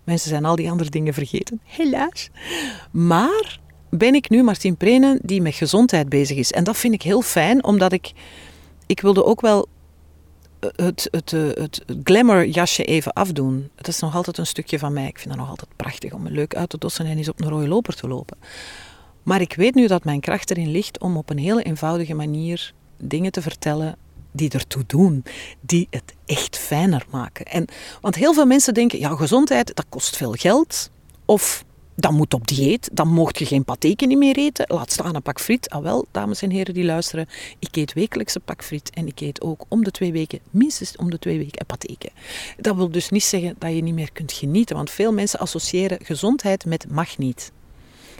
Mensen 0.03 0.29
zijn 0.29 0.45
al 0.45 0.55
die 0.55 0.69
andere 0.71 0.89
dingen 0.89 1.13
vergeten, 1.13 1.61
helaas. 1.77 2.29
Maar 2.91 3.59
ben 3.89 4.15
ik 4.15 4.29
nu 4.29 4.43
Martin 4.43 4.77
Prenen 4.77 5.19
die 5.21 5.41
met 5.41 5.55
gezondheid 5.55 6.09
bezig 6.09 6.37
is. 6.37 6.51
En 6.51 6.63
dat 6.63 6.77
vind 6.77 6.93
ik 6.93 7.01
heel 7.01 7.21
fijn, 7.21 7.63
omdat 7.63 7.91
ik, 7.91 8.11
ik 8.85 9.01
wilde 9.01 9.25
ook 9.25 9.41
wel 9.41 9.67
het, 10.59 11.07
het, 11.11 11.33
eh, 11.33 11.41
het, 11.47 11.81
het 11.85 11.97
glamour-jasje 12.03 12.83
even 12.83 13.13
afdoen. 13.13 13.69
Het 13.75 13.87
is 13.87 13.99
nog 13.99 14.15
altijd 14.15 14.37
een 14.37 14.47
stukje 14.47 14.79
van 14.79 14.93
mij. 14.93 15.07
Ik 15.07 15.19
vind 15.19 15.29
het 15.29 15.39
nog 15.39 15.49
altijd 15.49 15.75
prachtig 15.75 16.13
om 16.13 16.21
me 16.21 16.31
leuk 16.31 16.55
uit 16.55 16.69
te 16.69 16.77
dossen 16.77 17.05
en 17.05 17.17
eens 17.17 17.29
op 17.29 17.41
een 17.41 17.49
rode 17.49 17.67
loper 17.67 17.95
te 17.95 18.07
lopen. 18.07 18.37
Maar 19.23 19.41
ik 19.41 19.53
weet 19.53 19.75
nu 19.75 19.87
dat 19.87 20.03
mijn 20.03 20.19
kracht 20.19 20.51
erin 20.51 20.71
ligt 20.71 20.99
om 20.99 21.17
op 21.17 21.29
een 21.29 21.37
hele 21.37 21.63
eenvoudige 21.63 22.13
manier 22.13 22.73
dingen 22.97 23.31
te 23.31 23.41
vertellen 23.41 23.95
die 24.31 24.49
ertoe 24.49 24.83
doen, 24.87 25.23
die 25.61 25.87
het 25.89 26.15
echt 26.25 26.57
fijner 26.57 27.05
maken. 27.09 27.45
En, 27.45 27.65
want 28.01 28.15
heel 28.15 28.33
veel 28.33 28.45
mensen 28.45 28.73
denken, 28.73 28.99
ja, 28.99 29.15
gezondheid, 29.15 29.75
dat 29.75 29.85
kost 29.89 30.17
veel 30.17 30.31
geld. 30.33 30.89
Of 31.25 31.65
dan 31.99 32.13
moet 32.13 32.33
op 32.33 32.47
dieet, 32.47 32.89
dan 32.93 33.07
mocht 33.07 33.39
je 33.39 33.45
geen 33.45 33.63
pateken 33.63 34.07
niet 34.07 34.17
meer 34.17 34.37
eten. 34.37 34.65
Laat 34.67 34.91
staan 34.91 35.15
een 35.15 35.21
pak 35.21 35.39
friet. 35.39 35.69
Ah 35.69 35.83
wel, 35.83 36.05
dames 36.11 36.41
en 36.41 36.49
heren 36.49 36.73
die 36.73 36.83
luisteren, 36.83 37.27
ik 37.59 37.75
eet 37.75 37.93
wekelijks 37.93 38.35
een 38.35 38.41
pak 38.41 38.63
friet 38.63 38.89
en 38.89 39.07
ik 39.07 39.19
eet 39.19 39.41
ook 39.41 39.65
om 39.67 39.83
de 39.83 39.91
twee 39.91 40.11
weken, 40.11 40.39
minstens 40.49 40.95
om 40.95 41.09
de 41.09 41.19
twee 41.19 41.37
weken, 41.37 41.59
een 41.59 41.65
pateken. 41.65 42.09
Dat 42.57 42.75
wil 42.75 42.91
dus 42.91 43.09
niet 43.09 43.23
zeggen 43.23 43.55
dat 43.59 43.75
je 43.75 43.81
niet 43.81 43.93
meer 43.93 44.11
kunt 44.11 44.31
genieten, 44.31 44.75
want 44.75 44.89
veel 44.89 45.13
mensen 45.13 45.39
associëren 45.39 45.99
gezondheid 46.03 46.65
met 46.65 46.89
mag 46.89 47.17
niet. 47.17 47.51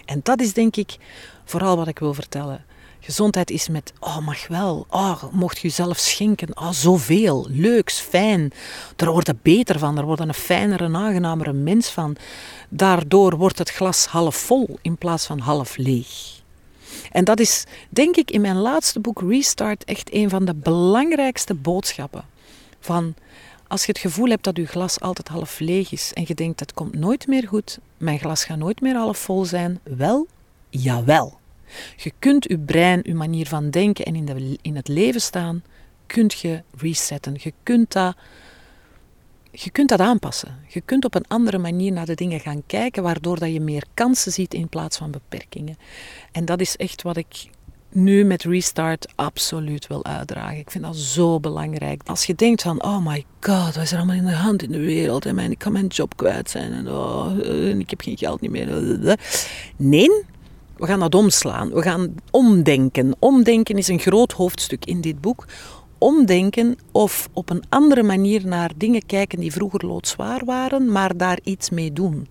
En 0.05 0.19
dat 0.23 0.41
is 0.41 0.53
denk 0.53 0.75
ik 0.75 0.97
vooral 1.45 1.77
wat 1.77 1.87
ik 1.87 1.99
wil 1.99 2.13
vertellen. 2.13 2.65
Gezondheid 2.99 3.51
is 3.51 3.67
met, 3.67 3.93
oh 3.99 4.17
mag 4.17 4.47
wel, 4.47 4.85
oh 4.89 5.23
mocht 5.31 5.59
je 5.59 5.69
zelf 5.69 5.97
schenken, 5.97 6.57
oh 6.57 6.71
zoveel, 6.71 7.47
leuks, 7.49 7.99
fijn. 7.99 8.51
Daar 8.95 9.11
wordt 9.11 9.27
het 9.27 9.41
beter 9.41 9.79
van, 9.79 9.95
daar 9.95 10.05
wordt 10.05 10.21
een 10.21 10.33
fijnere, 10.33 10.93
aangenamere 10.93 11.53
mens 11.53 11.89
van. 11.89 12.15
Daardoor 12.69 13.37
wordt 13.37 13.57
het 13.57 13.69
glas 13.69 14.05
half 14.05 14.35
vol 14.35 14.77
in 14.81 14.97
plaats 14.97 15.25
van 15.25 15.39
half 15.39 15.77
leeg. 15.77 16.41
En 17.11 17.23
dat 17.23 17.39
is, 17.39 17.63
denk 17.89 18.15
ik, 18.15 18.31
in 18.31 18.41
mijn 18.41 18.57
laatste 18.57 18.99
boek 18.99 19.21
Restart 19.21 19.83
echt 19.83 20.13
een 20.13 20.29
van 20.29 20.45
de 20.45 20.55
belangrijkste 20.55 21.53
boodschappen. 21.53 22.25
Van 22.79 23.13
als 23.67 23.85
je 23.85 23.91
het 23.91 24.01
gevoel 24.01 24.29
hebt 24.29 24.43
dat 24.43 24.57
je 24.57 24.65
glas 24.65 24.99
altijd 24.99 25.27
half 25.27 25.59
leeg 25.59 25.91
is 25.91 26.13
en 26.13 26.23
je 26.27 26.35
denkt 26.35 26.59
het 26.59 26.73
komt 26.73 26.95
nooit 26.95 27.27
meer 27.27 27.47
goed, 27.47 27.79
mijn 27.97 28.19
glas 28.19 28.43
gaat 28.43 28.57
nooit 28.57 28.81
meer 28.81 28.95
half 28.95 29.17
vol 29.17 29.45
zijn, 29.45 29.79
wel, 29.83 30.27
jawel. 30.69 31.36
Je 31.95 32.11
kunt 32.19 32.43
je 32.43 32.57
brein, 32.57 32.99
je 33.03 33.13
manier 33.13 33.47
van 33.47 33.69
denken 33.69 34.05
en 34.05 34.15
in, 34.15 34.57
in 34.61 34.75
het 34.75 34.87
leven 34.87 35.21
staan, 35.21 35.63
kunt 36.05 36.33
je 36.33 36.61
resetten. 36.77 37.35
Je 37.37 37.53
kunt 37.63 37.91
dat 37.91 38.15
je 39.51 39.69
kunt 39.69 39.89
dat 39.89 39.99
aanpassen. 39.99 40.57
Je 40.67 40.81
kunt 40.81 41.05
op 41.05 41.15
een 41.15 41.27
andere 41.27 41.57
manier 41.57 41.91
naar 41.91 42.05
de 42.05 42.15
dingen 42.15 42.39
gaan 42.39 42.63
kijken, 42.65 43.03
waardoor 43.03 43.39
dat 43.39 43.53
je 43.53 43.59
meer 43.59 43.83
kansen 43.93 44.31
ziet 44.31 44.53
in 44.53 44.69
plaats 44.69 44.97
van 44.97 45.11
beperkingen. 45.11 45.77
En 46.31 46.45
dat 46.45 46.61
is 46.61 46.75
echt 46.75 47.01
wat 47.01 47.17
ik 47.17 47.49
nu 47.89 48.23
met 48.23 48.43
Restart 48.43 49.07
absoluut 49.15 49.87
wil 49.87 50.05
uitdragen. 50.05 50.57
Ik 50.57 50.71
vind 50.71 50.83
dat 50.83 50.95
zo 50.95 51.39
belangrijk. 51.39 52.01
Als 52.05 52.25
je 52.25 52.35
denkt 52.35 52.61
van, 52.61 52.83
oh 52.83 53.05
my 53.05 53.25
god, 53.39 53.75
wat 53.75 53.83
is 53.83 53.91
er 53.91 53.97
allemaal 53.97 54.15
in 54.15 54.25
de 54.25 54.31
hand 54.31 54.63
in 54.63 54.71
de 54.71 54.79
wereld? 54.79 55.25
En 55.25 55.39
ik 55.39 55.59
kan 55.59 55.71
mijn 55.71 55.87
job 55.87 56.17
kwijt 56.17 56.49
zijn 56.49 56.73
en 56.73 56.91
oh, 56.91 57.37
ik 57.79 57.89
heb 57.89 58.01
geen 58.01 58.17
geld 58.17 58.41
niet 58.41 58.51
meer. 58.51 59.17
Nee, 59.75 60.23
we 60.77 60.85
gaan 60.85 60.99
dat 60.99 61.15
omslaan. 61.15 61.69
We 61.69 61.81
gaan 61.81 62.15
omdenken. 62.31 63.15
Omdenken 63.19 63.77
is 63.77 63.87
een 63.87 63.99
groot 63.99 64.31
hoofdstuk 64.31 64.85
in 64.85 65.01
dit 65.01 65.21
boek 65.21 65.45
omdenken 65.97 66.77
of 66.91 67.29
op 67.33 67.49
een 67.49 67.63
andere 67.69 68.03
manier 68.03 68.47
naar 68.47 68.71
dingen 68.75 69.05
kijken 69.05 69.39
die 69.39 69.51
vroeger 69.51 69.85
loodzwaar 69.85 70.45
waren, 70.45 70.91
maar 70.91 71.17
daar 71.17 71.39
iets 71.43 71.69
mee 71.69 71.93
doen. 71.93 72.27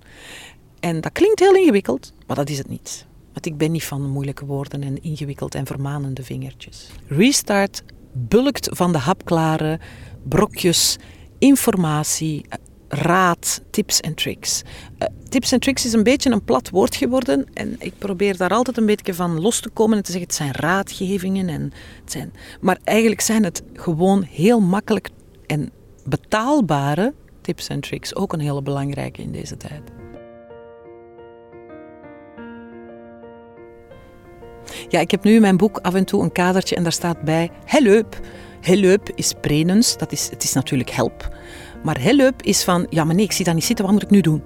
En 0.80 1.00
dat 1.00 1.12
klinkt 1.12 1.40
heel 1.40 1.54
ingewikkeld, 1.54 2.12
maar 2.26 2.36
dat 2.36 2.48
is 2.48 2.58
het 2.58 2.68
niet. 2.68 3.06
Want 3.32 3.46
ik 3.46 3.56
ben 3.56 3.72
niet 3.72 3.84
van 3.84 4.10
moeilijke 4.10 4.46
woorden 4.46 4.82
en 4.82 5.02
ingewikkeld 5.02 5.54
en 5.54 5.66
vermanende 5.66 6.22
vingertjes. 6.22 6.90
Restart 7.06 7.82
bulkt 8.12 8.68
van 8.72 8.92
de 8.92 8.98
hapklare 8.98 9.80
brokjes 10.22 10.96
informatie, 11.38 12.44
raad, 12.88 13.62
tips 13.70 14.00
en 14.00 14.14
tricks. 14.14 14.62
Uh, 14.98 15.08
tips 15.28 15.52
en 15.52 15.60
tricks 15.60 15.84
is 15.84 15.92
een 15.92 16.02
beetje 16.02 16.30
een 16.30 16.44
plat 16.44 16.70
woord 16.70 16.96
geworden 16.96 17.46
en 17.54 17.76
ik 17.78 17.92
probeer 17.98 18.36
daar 18.36 18.50
altijd 18.50 18.76
een 18.76 18.86
beetje 18.86 19.14
van 19.14 19.40
los 19.40 19.60
te 19.60 19.68
komen 19.68 19.96
en 19.96 20.02
te 20.02 20.10
zeggen 20.10 20.28
het 20.28 20.36
zijn 20.36 20.52
raadgevingen. 20.52 21.48
En 21.48 21.72
het 22.02 22.12
zijn, 22.12 22.32
maar 22.60 22.78
eigenlijk 22.84 23.20
zijn 23.20 23.44
het 23.44 23.62
gewoon 23.72 24.22
heel 24.22 24.60
makkelijk 24.60 25.08
en 25.46 25.70
betaalbare 26.04 27.14
tips 27.40 27.68
en 27.68 27.80
tricks. 27.80 28.14
Ook 28.14 28.32
een 28.32 28.40
hele 28.40 28.62
belangrijke 28.62 29.22
in 29.22 29.32
deze 29.32 29.56
tijd. 29.56 29.82
Ja, 34.88 35.00
ik 35.00 35.10
heb 35.10 35.24
nu 35.24 35.34
in 35.34 35.40
mijn 35.40 35.56
boek 35.56 35.78
af 35.78 35.94
en 35.94 36.04
toe 36.04 36.22
een 36.22 36.32
kadertje 36.32 36.76
en 36.76 36.82
daar 36.82 36.92
staat 36.92 37.22
bij 37.22 37.50
help. 37.64 38.20
Help 38.60 39.10
is 39.14 39.32
prenens, 39.40 39.96
dat 39.96 40.12
is, 40.12 40.30
het 40.30 40.42
is 40.42 40.52
natuurlijk 40.52 40.90
help. 40.90 41.36
Maar 41.82 42.00
hulp 42.00 42.42
is 42.42 42.64
van, 42.64 42.86
ja 42.90 43.04
maar 43.04 43.14
nee, 43.14 43.24
ik 43.24 43.32
zie 43.32 43.44
dat 43.44 43.54
niet 43.54 43.64
zitten, 43.64 43.84
wat 43.84 43.94
moet 43.94 44.02
ik 44.02 44.10
nu 44.10 44.20
doen? 44.20 44.42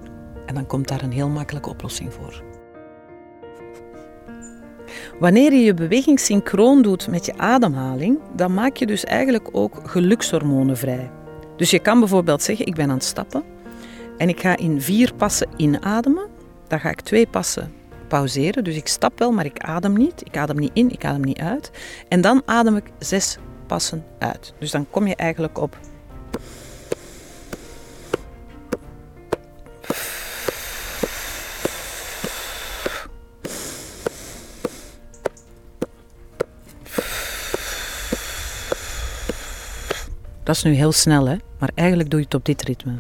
En 0.46 0.54
dan 0.54 0.66
komt 0.66 0.88
daar 0.88 1.02
een 1.02 1.12
heel 1.12 1.28
makkelijke 1.28 1.68
oplossing 1.68 2.12
voor. 2.12 2.42
Wanneer 5.18 5.52
je 5.52 5.60
je 5.60 5.74
beweging 5.74 6.20
synchroon 6.20 6.82
doet 6.82 7.08
met 7.08 7.26
je 7.26 7.38
ademhaling, 7.38 8.18
dan 8.36 8.54
maak 8.54 8.76
je 8.76 8.86
dus 8.86 9.04
eigenlijk 9.04 9.48
ook 9.52 9.80
gelukshormonen 9.84 10.76
vrij. 10.76 11.10
Dus 11.56 11.70
je 11.70 11.78
kan 11.78 11.98
bijvoorbeeld 11.98 12.42
zeggen, 12.42 12.66
ik 12.66 12.74
ben 12.74 12.88
aan 12.88 12.96
het 12.96 13.04
stappen 13.04 13.42
en 14.18 14.28
ik 14.28 14.40
ga 14.40 14.56
in 14.56 14.80
vier 14.80 15.14
passen 15.14 15.48
inademen. 15.56 16.28
Dan 16.66 16.80
ga 16.80 16.90
ik 16.90 17.00
twee 17.00 17.26
passen 17.26 17.72
pauzeren. 18.08 18.64
Dus 18.64 18.76
ik 18.76 18.88
stap 18.88 19.18
wel, 19.18 19.32
maar 19.32 19.44
ik 19.44 19.58
adem 19.58 19.96
niet. 19.96 20.20
Ik 20.24 20.36
adem 20.36 20.58
niet 20.58 20.70
in, 20.72 20.90
ik 20.90 21.04
adem 21.04 21.24
niet 21.24 21.38
uit. 21.38 21.70
En 22.08 22.20
dan 22.20 22.42
adem 22.44 22.76
ik 22.76 22.90
zes 22.98 23.38
passen 23.66 24.04
uit. 24.18 24.54
Dus 24.58 24.70
dan 24.70 24.86
kom 24.90 25.06
je 25.06 25.16
eigenlijk 25.16 25.58
op 25.58 25.78
Dat 40.42 40.56
is 40.56 40.62
nu 40.62 40.72
heel 40.72 40.92
snel, 40.92 41.28
hè? 41.28 41.36
maar 41.58 41.70
eigenlijk 41.74 42.10
doe 42.10 42.18
je 42.18 42.24
het 42.24 42.34
op 42.34 42.44
dit 42.44 42.62
ritme. 42.62 42.94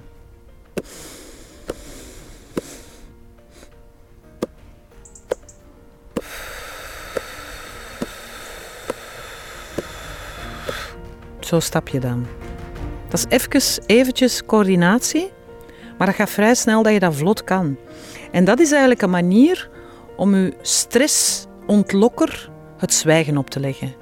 Zo 11.40 11.60
stap 11.60 11.88
je 11.88 12.00
dan. 12.00 12.26
Dat 13.08 13.26
is 13.28 13.38
even, 13.50 13.84
eventjes 13.86 14.44
coördinatie, 14.46 15.32
maar 15.98 16.06
dat 16.06 16.16
gaat 16.16 16.30
vrij 16.30 16.54
snel 16.54 16.82
dat 16.82 16.92
je 16.92 16.98
dat 16.98 17.14
vlot 17.14 17.44
kan. 17.44 17.76
En 18.30 18.44
dat 18.44 18.60
is 18.60 18.70
eigenlijk 18.70 19.02
een 19.02 19.10
manier 19.10 19.70
om 20.16 20.34
je 20.34 20.54
stressontlokker 20.62 22.50
het 22.80 22.94
zwijgen 22.94 23.36
op 23.36 23.50
te 23.50 23.60
leggen. 23.60 23.94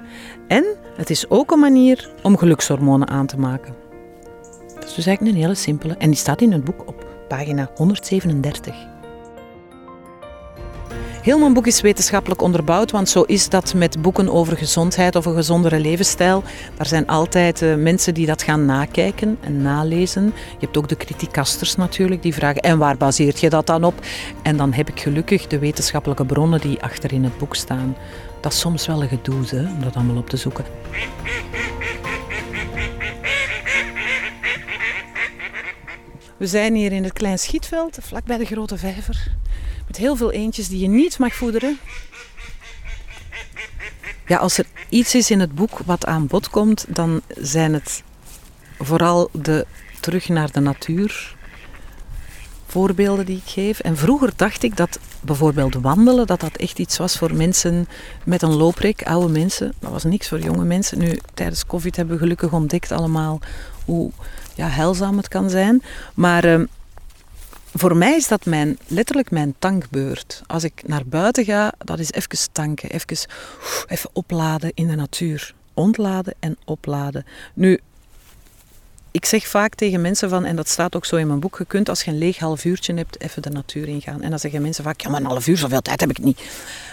En 0.47 0.65
het 0.95 1.09
is 1.09 1.29
ook 1.29 1.51
een 1.51 1.59
manier 1.59 2.09
om 2.23 2.37
gelukshormonen 2.37 3.07
aan 3.07 3.25
te 3.25 3.39
maken. 3.39 3.75
Dat 4.73 4.83
is 4.89 4.93
dus 4.93 5.05
eigenlijk 5.05 5.35
een 5.35 5.43
hele 5.43 5.55
simpele 5.55 5.95
en 5.97 6.09
die 6.09 6.19
staat 6.19 6.41
in 6.41 6.51
het 6.51 6.63
boek 6.63 6.87
op 6.87 7.07
pagina 7.27 7.71
137. 7.75 8.87
Heel 11.21 11.39
mijn 11.39 11.53
boek 11.53 11.67
is 11.67 11.81
wetenschappelijk 11.81 12.41
onderbouwd, 12.41 12.91
want 12.91 13.09
zo 13.09 13.21
is 13.21 13.49
dat 13.49 13.73
met 13.73 14.01
boeken 14.01 14.29
over 14.29 14.57
gezondheid 14.57 15.15
of 15.15 15.25
een 15.25 15.33
gezondere 15.33 15.79
levensstijl. 15.79 16.43
Daar 16.77 16.85
zijn 16.85 17.07
altijd 17.07 17.61
uh, 17.61 17.75
mensen 17.75 18.13
die 18.13 18.25
dat 18.25 18.43
gaan 18.43 18.65
nakijken 18.65 19.37
en 19.41 19.61
nalezen. 19.61 20.25
Je 20.25 20.65
hebt 20.65 20.77
ook 20.77 20.89
de 20.89 20.97
criticasters 20.97 21.75
natuurlijk, 21.75 22.21
die 22.21 22.33
vragen 22.33 22.61
en 22.61 22.77
waar 22.77 22.97
baseert 22.97 23.39
je 23.39 23.49
dat 23.49 23.67
dan 23.67 23.83
op? 23.83 23.93
En 24.43 24.57
dan 24.57 24.73
heb 24.73 24.89
ik 24.89 24.99
gelukkig 24.99 25.47
de 25.47 25.59
wetenschappelijke 25.59 26.25
bronnen 26.25 26.61
die 26.61 26.81
achter 26.81 27.13
in 27.13 27.23
het 27.23 27.37
boek 27.37 27.55
staan. 27.55 27.95
Dat 28.41 28.53
is 28.53 28.59
soms 28.59 28.87
wel 28.87 29.01
een 29.01 29.09
gedoe, 29.09 29.45
hè, 29.45 29.71
om 29.71 29.81
dat 29.81 29.95
allemaal 29.95 30.17
op 30.17 30.29
te 30.29 30.37
zoeken. 30.37 30.65
We 36.37 36.47
zijn 36.47 36.75
hier 36.75 36.91
in 36.91 37.03
het 37.03 37.13
klein 37.13 37.39
schietveld, 37.39 37.97
vlak 38.01 38.23
bij 38.23 38.37
de 38.37 38.45
grote 38.45 38.77
vijver. 38.77 39.31
Met 39.87 39.97
heel 39.97 40.15
veel 40.15 40.31
eendjes 40.31 40.67
die 40.67 40.79
je 40.79 40.87
niet 40.87 41.19
mag 41.19 41.33
voederen. 41.33 41.79
Ja, 44.27 44.37
als 44.37 44.57
er 44.57 44.65
iets 44.89 45.15
is 45.15 45.31
in 45.31 45.39
het 45.39 45.55
boek 45.55 45.79
wat 45.85 46.05
aan 46.05 46.27
bod 46.27 46.49
komt, 46.49 46.85
dan 46.87 47.21
zijn 47.37 47.73
het 47.73 48.03
vooral 48.77 49.29
de 49.31 49.65
terug 49.99 50.29
naar 50.29 50.51
de 50.51 50.59
natuur 50.59 51.35
voorbeelden 52.69 53.25
die 53.25 53.37
ik 53.37 53.51
geef. 53.51 53.79
En 53.79 53.97
vroeger 53.97 54.31
dacht 54.35 54.63
ik 54.63 54.77
dat 54.77 54.99
bijvoorbeeld 55.21 55.73
wandelen, 55.73 56.27
dat 56.27 56.39
dat 56.39 56.55
echt 56.55 56.79
iets 56.79 56.97
was 56.97 57.17
voor 57.17 57.33
mensen 57.33 57.87
met 58.23 58.41
een 58.41 58.55
looprek, 58.55 59.03
oude 59.03 59.31
mensen. 59.31 59.73
Dat 59.79 59.91
was 59.91 60.03
niks 60.03 60.27
voor 60.27 60.39
jonge 60.39 60.65
mensen. 60.65 60.97
Nu, 60.97 61.19
tijdens 61.33 61.65
COVID 61.65 61.95
hebben 61.95 62.15
we 62.15 62.21
gelukkig 62.21 62.51
ontdekt 62.51 62.91
allemaal 62.91 63.39
hoe 63.85 64.11
ja, 64.55 64.67
heilzaam 64.67 65.17
het 65.17 65.27
kan 65.27 65.49
zijn. 65.49 65.81
Maar 66.13 66.43
ehm, 66.43 66.65
voor 67.73 67.97
mij 67.97 68.15
is 68.15 68.27
dat 68.27 68.45
mijn, 68.45 68.77
letterlijk 68.87 69.31
mijn 69.31 69.55
tankbeurt. 69.59 70.41
Als 70.47 70.63
ik 70.63 70.83
naar 70.85 71.05
buiten 71.05 71.45
ga, 71.45 71.73
dat 71.77 71.99
is 71.99 72.11
even 72.11 72.51
tanken, 72.51 72.89
even, 72.89 73.17
even 73.87 74.09
opladen 74.13 74.71
in 74.73 74.87
de 74.87 74.95
natuur. 74.95 75.53
Ontladen 75.73 76.33
en 76.39 76.57
opladen. 76.65 77.25
Nu, 77.53 77.79
ik 79.11 79.25
zeg 79.25 79.47
vaak 79.47 79.75
tegen 79.75 80.01
mensen 80.01 80.29
van, 80.29 80.45
en 80.45 80.55
dat 80.55 80.67
staat 80.67 80.95
ook 80.95 81.05
zo 81.05 81.15
in 81.15 81.27
mijn 81.27 81.39
boek, 81.39 81.57
je 81.57 81.65
kunt 81.65 81.89
als 81.89 82.01
je 82.01 82.11
een 82.11 82.17
leeg 82.17 82.37
half 82.37 82.65
uurtje 82.65 82.93
hebt, 82.93 83.21
even 83.21 83.41
de 83.41 83.49
natuur 83.49 83.87
ingaan. 83.87 84.21
En 84.21 84.29
dan 84.29 84.39
zeggen 84.39 84.61
mensen 84.61 84.83
vaak, 84.83 85.01
ja 85.01 85.09
maar 85.09 85.19
een 85.19 85.25
half 85.25 85.47
uur, 85.47 85.57
zoveel 85.57 85.81
tijd 85.81 85.99
heb 85.99 86.09
ik 86.09 86.17
niet. 86.17 86.41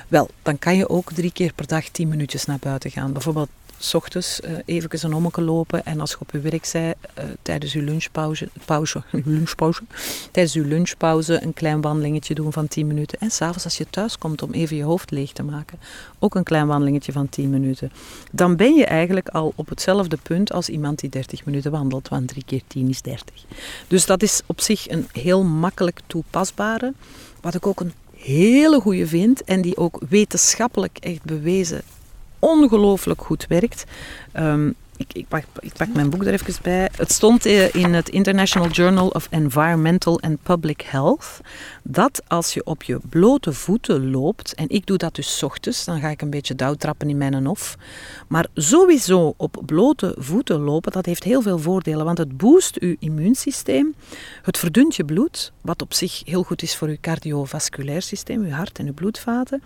Wel, 0.09 0.29
dan 0.43 0.59
kan 0.59 0.77
je 0.77 0.89
ook 0.89 1.13
drie 1.13 1.33
keer 1.33 1.53
per 1.53 1.67
dag 1.67 1.89
tien 1.89 2.09
minuutjes 2.09 2.45
naar 2.45 2.59
buiten 2.61 2.91
gaan. 2.91 3.13
Bijvoorbeeld 3.13 3.49
s 3.79 3.95
ochtends 3.95 4.41
uh, 4.41 4.51
even 4.65 5.05
een 5.05 5.15
ommeke 5.15 5.41
lopen 5.41 5.85
en 5.85 6.01
als 6.01 6.11
je 6.11 6.17
op 6.21 6.31
je 6.31 6.41
werk 6.41 6.69
bent, 6.73 6.97
uh, 7.19 7.25
tijdens 7.43 7.73
je 7.73 7.83
lunchpauze, 7.83 8.49
pauze, 8.65 9.03
lunchpauze, 9.25 9.83
tijdens 10.31 10.55
je 10.55 10.65
lunchpauze 10.65 11.43
een 11.43 11.53
klein 11.53 11.81
wandelingetje 11.81 12.35
doen 12.35 12.53
van 12.53 12.69
10 12.69 12.87
minuten. 12.87 13.19
En 13.19 13.31
s'avonds 13.31 13.65
als 13.65 13.79
je 13.79 13.87
thuis 13.91 14.19
komt 14.19 14.43
om 14.43 14.53
even 14.53 14.77
je 14.77 14.83
hoofd 14.83 15.11
leeg 15.11 15.33
te 15.33 15.43
maken, 15.43 15.79
ook 16.19 16.35
een 16.35 16.43
klein 16.43 16.67
wandelingetje 16.67 17.12
van 17.12 17.29
10 17.29 17.51
minuten. 17.51 17.93
Dan 18.33 18.57
ben 18.57 18.75
je 18.75 18.85
eigenlijk 18.85 19.29
al 19.29 19.53
op 19.57 19.69
hetzelfde 19.69 20.19
punt 20.23 20.53
als 20.53 20.69
iemand 20.69 20.99
die 20.99 21.11
30 21.11 21.45
minuten 21.45 21.71
wandelt, 21.71 22.09
want 22.09 22.29
3 22.29 22.45
keer 22.47 22.62
10 22.67 22.89
is 22.89 23.03
30. 23.03 23.45
Dus 23.89 24.07
dat 24.07 24.23
is 24.23 24.41
op 24.47 24.61
zich 24.61 24.91
een 24.91 25.09
heel 25.12 25.45
makkelijk 25.45 26.01
toepasbare, 26.07 26.93
wat 27.41 27.55
ik 27.55 27.67
ook 27.67 27.81
een 27.81 27.93
hele 28.17 28.81
goede 28.81 29.07
vind 29.07 29.45
en 29.45 29.61
die 29.61 29.77
ook 29.77 30.01
wetenschappelijk 30.09 30.99
echt 30.99 31.23
bewezen 31.23 31.83
ongelooflijk 32.47 33.23
goed 33.23 33.47
werkt. 33.49 33.85
Ehm, 34.33 34.71
ik, 34.97 35.13
ik, 35.13 35.29
pak, 35.29 35.45
ik, 35.61 35.73
pak, 35.73 35.89
mijn 35.89 36.11
boek 36.11 36.25
er 36.25 36.33
even 36.33 36.63
bij. 36.63 36.89
Het 36.97 37.13
stond 37.13 37.47
eh, 37.47 37.75
in 37.75 37.95
het 37.95 38.09
International 38.09 38.69
Journal 38.69 39.09
of 39.09 39.27
Environmental 39.31 40.21
and 40.21 40.43
Public 40.43 40.81
Health 40.81 41.41
dat 41.83 42.23
als 42.27 42.55
je 42.55 42.65
op 42.65 42.83
je 42.83 42.99
blote 43.09 43.53
voeten 43.53 44.11
loopt, 44.11 44.55
en 44.55 44.69
ik 44.69 44.87
doe 44.87 44.97
dat 44.97 45.15
dus 45.15 45.43
ochtends, 45.43 45.85
dan 45.85 46.01
ga 46.01 46.09
ik 46.09 46.23
een 46.23 46.31
beetje 46.31 46.55
dauwtrappen 46.55 47.09
in 47.09 47.17
mijn 47.17 47.47
hof, 47.47 47.77
maar 48.29 48.47
sowieso 48.55 49.35
op 49.37 49.63
blote 49.67 50.15
voeten 50.19 50.61
lopen, 50.61 50.93
dat 50.93 51.07
heeft 51.07 51.25
heel 51.25 51.43
veel 51.43 51.59
voordelen, 51.59 52.05
want 52.05 52.19
het 52.19 52.37
boost 52.37 52.77
je 52.81 52.97
immuunsysteem, 52.99 53.95
het 54.43 54.59
verdunt 54.59 54.97
je 54.97 55.05
bloed, 55.05 55.53
wat 55.61 55.83
op 55.83 55.95
zich 55.95 56.23
heel 56.25 56.43
goed 56.43 56.63
is 56.63 56.77
voor 56.77 56.91
je 56.91 57.01
cardiovasculair 57.01 58.03
systeem, 58.03 58.47
je 58.47 58.53
hart 58.53 58.79
en 58.79 58.85
je 58.85 58.93
bloedvaten. 58.93 59.63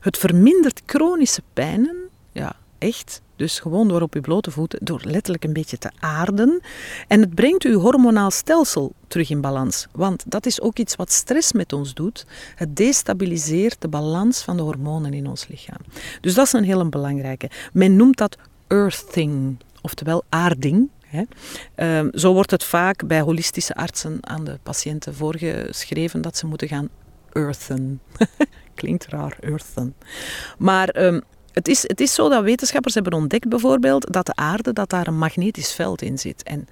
Het 0.00 0.18
vermindert 0.18 0.82
chronische 0.86 1.42
pijnen, 1.52 2.09
ja, 2.32 2.56
echt 2.78 3.22
dus 3.36 3.58
gewoon 3.58 3.88
door 3.88 4.00
op 4.00 4.14
je 4.14 4.20
blote 4.20 4.50
voeten, 4.50 4.78
door 4.82 5.00
letterlijk 5.04 5.44
een 5.44 5.52
beetje 5.52 5.78
te 5.78 5.90
aarden. 5.98 6.60
En 7.08 7.20
het 7.20 7.34
brengt 7.34 7.64
uw 7.64 7.78
hormonaal 7.78 8.30
stelsel 8.30 8.92
terug 9.08 9.30
in 9.30 9.40
balans. 9.40 9.86
Want 9.92 10.24
dat 10.26 10.46
is 10.46 10.60
ook 10.60 10.78
iets 10.78 10.96
wat 10.96 11.12
stress 11.12 11.52
met 11.52 11.72
ons 11.72 11.94
doet. 11.94 12.26
Het 12.54 12.76
destabiliseert 12.76 13.80
de 13.80 13.88
balans 13.88 14.42
van 14.42 14.56
de 14.56 14.62
hormonen 14.62 15.12
in 15.12 15.26
ons 15.26 15.48
lichaam. 15.48 15.80
Dus 16.20 16.34
dat 16.34 16.46
is 16.46 16.52
een 16.52 16.64
heel 16.64 16.88
belangrijke. 16.88 17.50
Men 17.72 17.96
noemt 17.96 18.16
dat 18.16 18.36
earthing, 18.66 19.56
oftewel 19.80 20.24
aarding. 20.28 20.88
Ehm, 21.74 22.08
zo 22.12 22.32
wordt 22.32 22.50
het 22.50 22.64
vaak 22.64 23.06
bij 23.06 23.20
holistische 23.20 23.74
artsen 23.74 24.18
aan 24.20 24.44
de 24.44 24.58
patiënten 24.62 25.14
voorgeschreven 25.14 26.20
dat 26.20 26.36
ze 26.36 26.46
moeten 26.46 26.68
gaan 26.68 26.88
earthen. 27.32 28.00
Klinkt 28.74 29.06
raar, 29.06 29.36
earthen. 29.40 29.94
Maar 30.58 30.88
ehm, 30.88 31.20
het 31.52 31.68
is, 31.68 31.82
het 31.82 32.00
is 32.00 32.14
zo 32.14 32.28
dat 32.28 32.42
wetenschappers 32.42 32.94
hebben 32.94 33.12
ontdekt 33.12 33.48
bijvoorbeeld 33.48 34.12
dat 34.12 34.26
de 34.26 34.34
aarde, 34.34 34.72
dat 34.72 34.90
daar 34.90 35.06
een 35.06 35.18
magnetisch 35.18 35.72
veld 35.72 36.02
in 36.02 36.18
zit. 36.18 36.42
En 36.42 36.68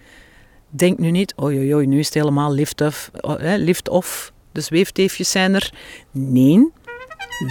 denk 0.69 0.99
nu 0.99 1.11
niet, 1.11 1.35
oei, 1.43 1.87
nu 1.87 1.99
is 1.99 2.07
het 2.07 2.15
helemaal 2.15 2.53
lift-off, 2.53 3.11
lift 3.41 3.89
off, 3.89 4.33
de 4.53 4.61
zweefteefjes 4.61 5.31
zijn 5.31 5.55
er. 5.55 5.73
Nee, 6.11 6.71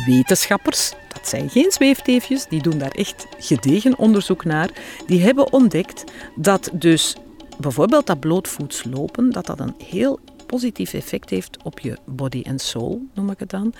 wetenschappers, 0.06 0.94
dat 1.14 1.28
zijn 1.28 1.50
geen 1.50 1.72
zweefteefjes, 1.72 2.46
die 2.48 2.62
doen 2.62 2.78
daar 2.78 2.92
echt 2.92 3.28
gedegen 3.40 3.98
onderzoek 3.98 4.46
naar. 4.46 4.70
Die 5.08 5.22
hebben 5.22 5.54
ontdekt 5.54 6.04
dat 6.36 6.70
dus 6.74 7.16
bijvoorbeeld 7.58 8.08
dat 8.08 8.20
blootvoets 8.20 8.84
lopen, 8.84 9.32
dat 9.32 9.46
dat 9.46 9.60
een 9.60 9.76
heel 9.84 10.20
positief 10.46 10.94
effect 10.94 11.30
heeft 11.30 11.58
op 11.64 11.80
je 11.80 11.98
body 12.06 12.44
and 12.48 12.62
soul, 12.62 13.02
noem 13.14 13.30
ik 13.30 13.40
het 13.40 13.50
dan 13.50 13.74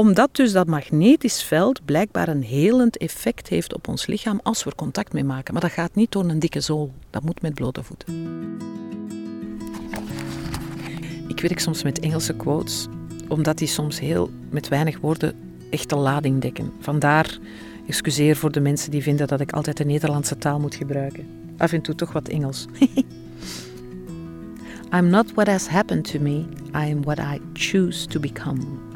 omdat 0.00 0.36
dus 0.36 0.52
dat 0.52 0.66
magnetisch 0.66 1.42
veld 1.42 1.84
blijkbaar 1.84 2.28
een 2.28 2.42
helend 2.42 2.96
effect 2.96 3.48
heeft 3.48 3.74
op 3.74 3.88
ons 3.88 4.06
lichaam 4.06 4.40
als 4.42 4.64
we 4.64 4.70
er 4.70 4.76
contact 4.76 5.12
mee 5.12 5.24
maken. 5.24 5.52
Maar 5.52 5.62
dat 5.62 5.72
gaat 5.72 5.94
niet 5.94 6.12
door 6.12 6.24
een 6.24 6.38
dikke 6.38 6.60
zool. 6.60 6.92
Dat 7.10 7.22
moet 7.22 7.42
met 7.42 7.54
blote 7.54 7.82
voeten. 7.82 8.14
Ik 11.28 11.40
werk 11.40 11.58
soms 11.58 11.82
met 11.82 12.00
Engelse 12.00 12.36
quotes, 12.36 12.86
omdat 13.28 13.58
die 13.58 13.68
soms 13.68 14.00
heel 14.00 14.30
met 14.50 14.68
weinig 14.68 14.98
woorden 14.98 15.34
echte 15.70 15.96
lading 15.96 16.40
dekken. 16.40 16.72
Vandaar, 16.78 17.38
excuseer 17.86 18.36
voor 18.36 18.52
de 18.52 18.60
mensen 18.60 18.90
die 18.90 19.02
vinden 19.02 19.26
dat 19.26 19.40
ik 19.40 19.52
altijd 19.52 19.76
de 19.76 19.84
Nederlandse 19.84 20.38
taal 20.38 20.60
moet 20.60 20.74
gebruiken. 20.74 21.26
Af 21.56 21.72
en 21.72 21.82
toe 21.82 21.94
toch 21.94 22.12
wat 22.12 22.28
Engels. 22.28 22.66
I'm 24.96 25.08
not 25.08 25.34
what 25.34 25.46
has 25.46 25.68
happened 25.68 26.10
to 26.10 26.20
me, 26.20 26.44
I 26.74 26.92
am 26.92 27.02
what 27.02 27.18
I 27.18 27.40
choose 27.52 28.06
to 28.06 28.20
become. 28.20 28.89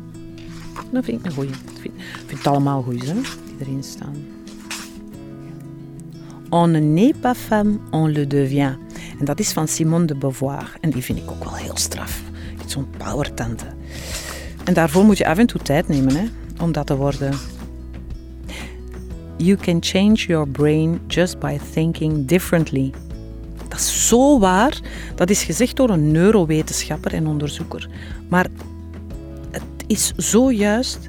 Dat 0.91 1.05
vind 1.05 1.19
ik 1.19 1.27
een 1.27 1.33
goeie. 1.33 1.51
Ik 1.51 1.93
vind, 2.27 2.39
het 2.39 2.47
allemaal 2.47 2.83
goed, 2.83 3.07
hè, 3.07 3.15
die 3.15 3.55
erin 3.59 3.83
staan. 3.83 4.15
On 6.49 6.95
ne 6.95 7.15
pas 7.21 7.39
femme, 7.39 7.79
on 7.91 8.13
le 8.13 8.27
devient. 8.27 8.77
En 9.19 9.25
dat 9.25 9.41
is 9.41 9.53
van 9.53 9.69
Simone 9.69 10.05
de 10.05 10.15
Beauvoir. 10.15 10.73
En 10.81 10.91
die 10.91 11.03
vind 11.03 11.19
ik 11.19 11.31
ook 11.31 11.45
wel 11.45 11.55
heel 11.55 11.77
straf. 11.77 12.23
Zo'n 12.67 12.87
powertante. 12.97 13.65
En 14.65 14.75
daarvoor 14.75 15.05
moet 15.05 15.19
je 15.19 15.27
af 15.27 15.39
en 15.39 15.47
toe 15.47 15.61
tijd 15.61 15.89
nemen 15.89 16.17
hè, 16.17 16.25
om 16.63 16.73
dat 16.73 16.87
te 16.87 16.97
worden. 16.97 17.35
You 19.37 19.57
can 19.57 19.77
change 19.81 20.15
your 20.15 20.49
brain 20.49 21.01
just 21.07 21.39
by 21.39 21.59
thinking 21.73 22.27
differently. 22.27 22.93
Dat 23.69 23.79
is 23.79 24.09
zo 24.09 24.39
waar. 24.39 24.81
Dat 25.15 25.31
is 25.31 25.43
gezegd 25.43 25.77
door 25.77 25.91
een 25.91 26.13
neurowetenschapper 26.13 27.15
en 27.15 27.27
onderzoeker. 27.27 27.89
Maar 28.29 28.47
is 29.87 30.13
zo 30.17 30.53
juist. 30.53 31.07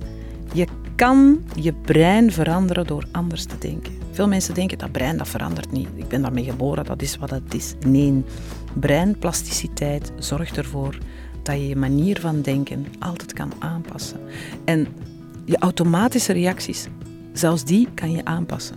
Je 0.53 0.67
kan 0.95 1.43
je 1.55 1.73
brein 1.73 2.31
veranderen 2.31 2.87
door 2.87 3.05
anders 3.11 3.45
te 3.45 3.57
denken. 3.57 3.93
Veel 4.11 4.27
mensen 4.27 4.53
denken 4.53 4.77
dat 4.77 4.91
brein 4.91 5.17
dat 5.17 5.27
verandert 5.27 5.71
niet. 5.71 5.87
Ik 5.95 6.07
ben 6.07 6.21
daarmee 6.21 6.43
geboren, 6.43 6.85
dat 6.85 7.01
is 7.01 7.17
wat 7.17 7.29
het 7.29 7.53
is. 7.53 7.73
Nee, 7.87 8.23
breinplasticiteit 8.73 10.11
zorgt 10.19 10.57
ervoor 10.57 10.97
dat 11.43 11.55
je 11.55 11.67
je 11.67 11.75
manier 11.75 12.19
van 12.19 12.41
denken 12.41 12.85
altijd 12.99 13.33
kan 13.33 13.51
aanpassen. 13.59 14.19
En 14.65 14.87
je 15.45 15.57
automatische 15.57 16.33
reacties, 16.33 16.87
zelfs 17.33 17.63
die 17.63 17.87
kan 17.93 18.11
je 18.11 18.25
aanpassen. 18.25 18.75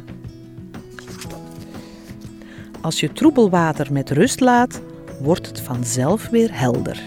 Als 2.81 3.01
je 3.01 3.13
troebel 3.13 3.51
water 3.51 3.93
met 3.93 4.11
rust 4.11 4.41
laat, 4.41 4.81
wordt 5.21 5.47
het 5.47 5.61
vanzelf 5.61 6.29
weer 6.29 6.59
helder 6.59 7.03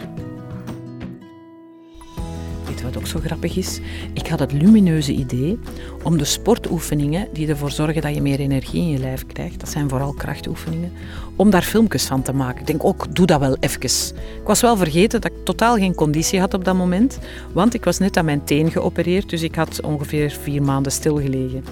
wat 2.94 3.02
ook 3.02 3.08
zo 3.08 3.20
grappig 3.20 3.58
is? 3.58 3.80
Ik 4.14 4.28
had 4.28 4.40
het 4.40 4.52
lumineuze 4.52 5.12
idee 5.14 5.60
om 6.04 6.18
de 6.18 6.26
sportoefeningen 6.26 7.28
die 7.34 7.48
ervoor 7.48 7.72
zorgen 7.72 8.02
dat 8.02 8.16
je 8.16 8.22
meer 8.22 8.40
energie 8.40 8.82
in 8.82 8.90
je 8.90 8.98
lijf 8.98 9.26
krijgt, 9.26 9.60
dat 9.60 9.70
zijn 9.70 9.90
vooral 9.90 10.14
krachtoefeningen, 10.14 10.92
om 11.36 11.50
daar 11.50 11.62
filmpjes 11.62 12.06
van 12.06 12.22
te 12.22 12.34
maken. 12.34 12.60
Ik 12.60 12.68
denk 12.68 12.84
ook, 12.84 13.16
doe 13.16 13.26
dat 13.26 13.40
wel 13.40 13.58
even. 13.60 13.82
Ik 13.82 14.46
was 14.46 14.62
wel 14.62 14.78
vergeten 14.78 15.22
dat 15.22 15.32
ik 15.32 15.38
totaal 15.46 15.76
geen 15.76 15.96
conditie 15.96 16.40
had 16.40 16.54
op 16.54 16.66
dat 16.66 16.76
moment, 16.76 17.20
want 17.54 17.74
ik 17.74 17.86
was 17.86 17.98
net 17.98 18.18
aan 18.18 18.26
mijn 18.26 18.44
teen 18.44 18.72
geopereerd, 18.72 19.30
dus 19.30 19.42
ik 19.42 19.56
had 19.56 19.82
ongeveer 19.82 20.32
vier 20.32 20.64
maanden 20.64 20.92
stilgelegen. 20.92 21.64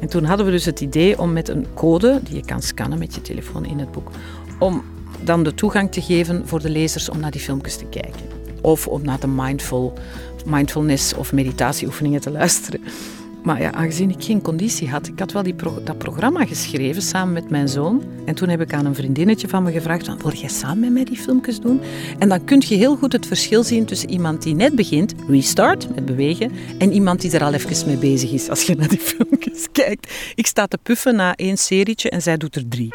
En 0.00 0.08
toen 0.08 0.24
hadden 0.24 0.46
we 0.46 0.52
dus 0.52 0.64
het 0.64 0.80
idee 0.80 1.18
om 1.18 1.32
met 1.32 1.48
een 1.48 1.66
code, 1.74 2.20
die 2.24 2.34
je 2.36 2.44
kan 2.44 2.62
scannen 2.62 2.98
met 2.98 3.14
je 3.14 3.22
telefoon 3.22 3.64
in 3.64 3.78
het 3.78 3.92
boek, 3.92 4.10
om 4.58 4.82
dan 5.24 5.42
de 5.42 5.54
toegang 5.54 5.92
te 5.92 6.02
geven 6.02 6.42
voor 6.48 6.60
de 6.60 6.70
lezers 6.70 7.08
om 7.08 7.20
naar 7.20 7.30
die 7.30 7.40
filmpjes 7.40 7.76
te 7.76 7.84
kijken 7.84 8.38
of 8.60 8.88
om 8.88 9.02
naar 9.04 9.20
de 9.20 9.26
mindful, 9.26 9.92
mindfulness 10.46 11.14
of 11.14 11.32
meditatieoefeningen 11.32 12.20
te 12.20 12.30
luisteren. 12.30 12.80
Maar 13.42 13.60
ja, 13.60 13.72
aangezien 13.72 14.10
ik 14.10 14.24
geen 14.24 14.42
conditie 14.42 14.88
had, 14.88 15.06
ik 15.06 15.18
had 15.18 15.32
wel 15.32 15.42
die 15.42 15.54
dat 15.84 15.98
programma 15.98 16.46
geschreven 16.46 17.02
samen 17.02 17.32
met 17.32 17.50
mijn 17.50 17.68
zoon. 17.68 18.02
En 18.24 18.34
toen 18.34 18.48
heb 18.48 18.60
ik 18.60 18.72
aan 18.72 18.86
een 18.86 18.94
vriendinnetje 18.94 19.48
van 19.48 19.62
me 19.62 19.72
gevraagd, 19.72 20.22
wil 20.22 20.32
jij 20.32 20.48
samen 20.48 20.80
met 20.80 20.92
mij 20.92 21.04
die 21.04 21.16
filmpjes 21.16 21.60
doen? 21.60 21.80
En 22.18 22.28
dan 22.28 22.44
kun 22.44 22.62
je 22.66 22.74
heel 22.74 22.96
goed 22.96 23.12
het 23.12 23.26
verschil 23.26 23.62
zien 23.62 23.84
tussen 23.84 24.10
iemand 24.10 24.42
die 24.42 24.54
net 24.54 24.74
begint, 24.74 25.14
restart, 25.28 25.94
met 25.94 26.04
bewegen, 26.04 26.52
en 26.78 26.92
iemand 26.92 27.20
die 27.20 27.30
er 27.32 27.44
al 27.44 27.52
even 27.52 27.86
mee 27.86 27.96
bezig 27.96 28.30
is 28.30 28.48
als 28.48 28.62
je 28.62 28.74
naar 28.74 28.88
die 28.88 28.98
filmpjes 28.98 29.66
kijkt. 29.72 30.12
Ik 30.34 30.46
sta 30.46 30.66
te 30.66 30.78
puffen 30.82 31.16
na 31.16 31.34
één 31.34 31.58
serietje 31.58 32.10
en 32.10 32.22
zij 32.22 32.36
doet 32.36 32.56
er 32.56 32.68
drie. 32.68 32.94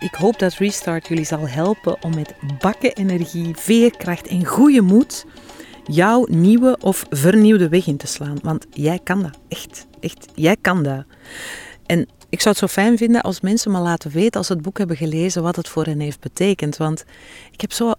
Ik 0.00 0.14
hoop 0.14 0.38
dat 0.38 0.54
Restart 0.54 1.08
jullie 1.08 1.24
zal 1.24 1.48
helpen 1.48 2.02
om 2.02 2.14
met 2.14 2.34
bakken 2.58 2.92
energie, 2.92 3.56
veerkracht 3.56 4.26
en 4.26 4.44
goede 4.44 4.80
moed 4.80 5.24
jouw 5.84 6.26
nieuwe 6.30 6.76
of 6.80 7.04
vernieuwde 7.10 7.68
weg 7.68 7.86
in 7.86 7.96
te 7.96 8.06
slaan. 8.06 8.38
Want 8.42 8.66
jij 8.70 9.00
kan 9.02 9.22
dat. 9.22 9.38
Echt. 9.48 9.86
Echt. 10.00 10.26
Jij 10.34 10.56
kan 10.60 10.82
dat. 10.82 11.04
En 11.86 12.08
ik 12.28 12.40
zou 12.40 12.48
het 12.48 12.58
zo 12.58 12.66
fijn 12.66 12.96
vinden 12.98 13.22
als 13.22 13.40
mensen 13.40 13.72
me 13.72 13.78
laten 13.78 14.10
weten 14.10 14.38
als 14.38 14.46
ze 14.46 14.52
het 14.52 14.62
boek 14.62 14.78
hebben 14.78 14.96
gelezen 14.96 15.42
wat 15.42 15.56
het 15.56 15.68
voor 15.68 15.84
hen 15.84 16.00
heeft 16.00 16.20
betekend. 16.20 16.76
Want 16.76 17.04
ik 17.50 17.60
heb 17.60 17.72
zo 17.72 17.92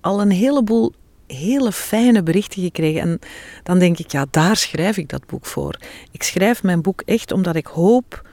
al 0.00 0.20
een 0.20 0.30
heleboel 0.30 0.92
hele 1.26 1.72
fijne 1.72 2.22
berichten 2.22 2.62
gekregen. 2.62 3.00
En 3.00 3.18
dan 3.62 3.78
denk 3.78 3.98
ik, 3.98 4.10
ja, 4.10 4.26
daar 4.30 4.56
schrijf 4.56 4.96
ik 4.96 5.08
dat 5.08 5.26
boek 5.26 5.46
voor. 5.46 5.78
Ik 6.10 6.22
schrijf 6.22 6.62
mijn 6.62 6.82
boek 6.82 7.02
echt 7.04 7.32
omdat 7.32 7.56
ik 7.56 7.66
hoop 7.66 8.28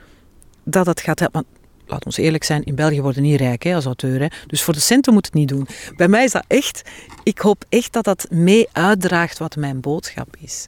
dat 0.64 0.86
het 0.86 1.02
gaat 1.02 1.20
helpen 1.20 1.46
laat 1.92 2.06
ons 2.06 2.18
eerlijk 2.18 2.44
zijn, 2.44 2.64
in 2.64 2.76
België 2.76 3.02
worden 3.02 3.24
niet 3.24 3.40
rijk 3.40 3.64
hè, 3.64 3.76
als 3.76 3.86
auteur. 3.86 4.20
Hè. 4.20 4.28
Dus 4.48 4.62
voor 4.62 4.74
de 4.74 4.80
centen 4.80 5.14
moet 5.14 5.26
het 5.26 5.34
niet 5.34 5.50
doen. 5.50 5.68
Bij 5.96 6.08
mij 6.08 6.24
is 6.24 6.32
dat 6.32 6.46
echt, 6.48 6.90
ik 7.24 7.40
hoop 7.40 7.66
echt 7.70 7.94
dat 7.94 8.04
dat 8.04 8.28
mee 8.30 8.68
uitdraagt 8.72 9.38
wat 9.38 9.56
mijn 9.56 9.80
boodschap 9.80 10.36
is. 10.40 10.68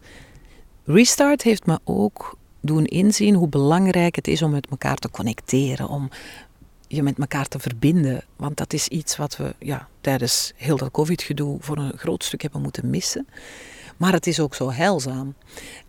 Restart 0.86 1.42
heeft 1.42 1.66
me 1.66 1.80
ook 1.84 2.38
doen 2.62 2.86
inzien 2.86 3.36
hoe 3.36 3.48
belangrijk 3.48 4.16
het 4.16 4.28
is 4.28 4.42
om 4.42 4.52
met 4.52 4.68
elkaar 4.70 4.96
te 4.96 5.10
connecteren, 5.10 5.88
om 5.88 6.10
je 6.88 7.04
met 7.04 7.20
elkaar 7.20 7.48
te 7.48 7.60
verbinden. 7.60 8.24
Want 8.36 8.58
dat 8.58 8.74
is 8.74 8.88
iets 8.88 9.18
wat 9.18 9.38
we 9.38 9.56
ja, 9.60 9.88
tijdens 10.02 10.54
heel 10.56 10.78
dat 10.78 10.92
COVID-gedoe 10.92 11.58
voor 11.60 11.78
een 11.78 11.98
groot 11.98 12.24
stuk 12.24 12.42
hebben 12.42 12.62
moeten 12.62 12.90
missen. 12.90 13.28
Maar 13.98 14.14
het 14.14 14.28
is 14.28 14.40
ook 14.40 14.56
zo 14.56 14.72
heilzaam. 14.72 15.34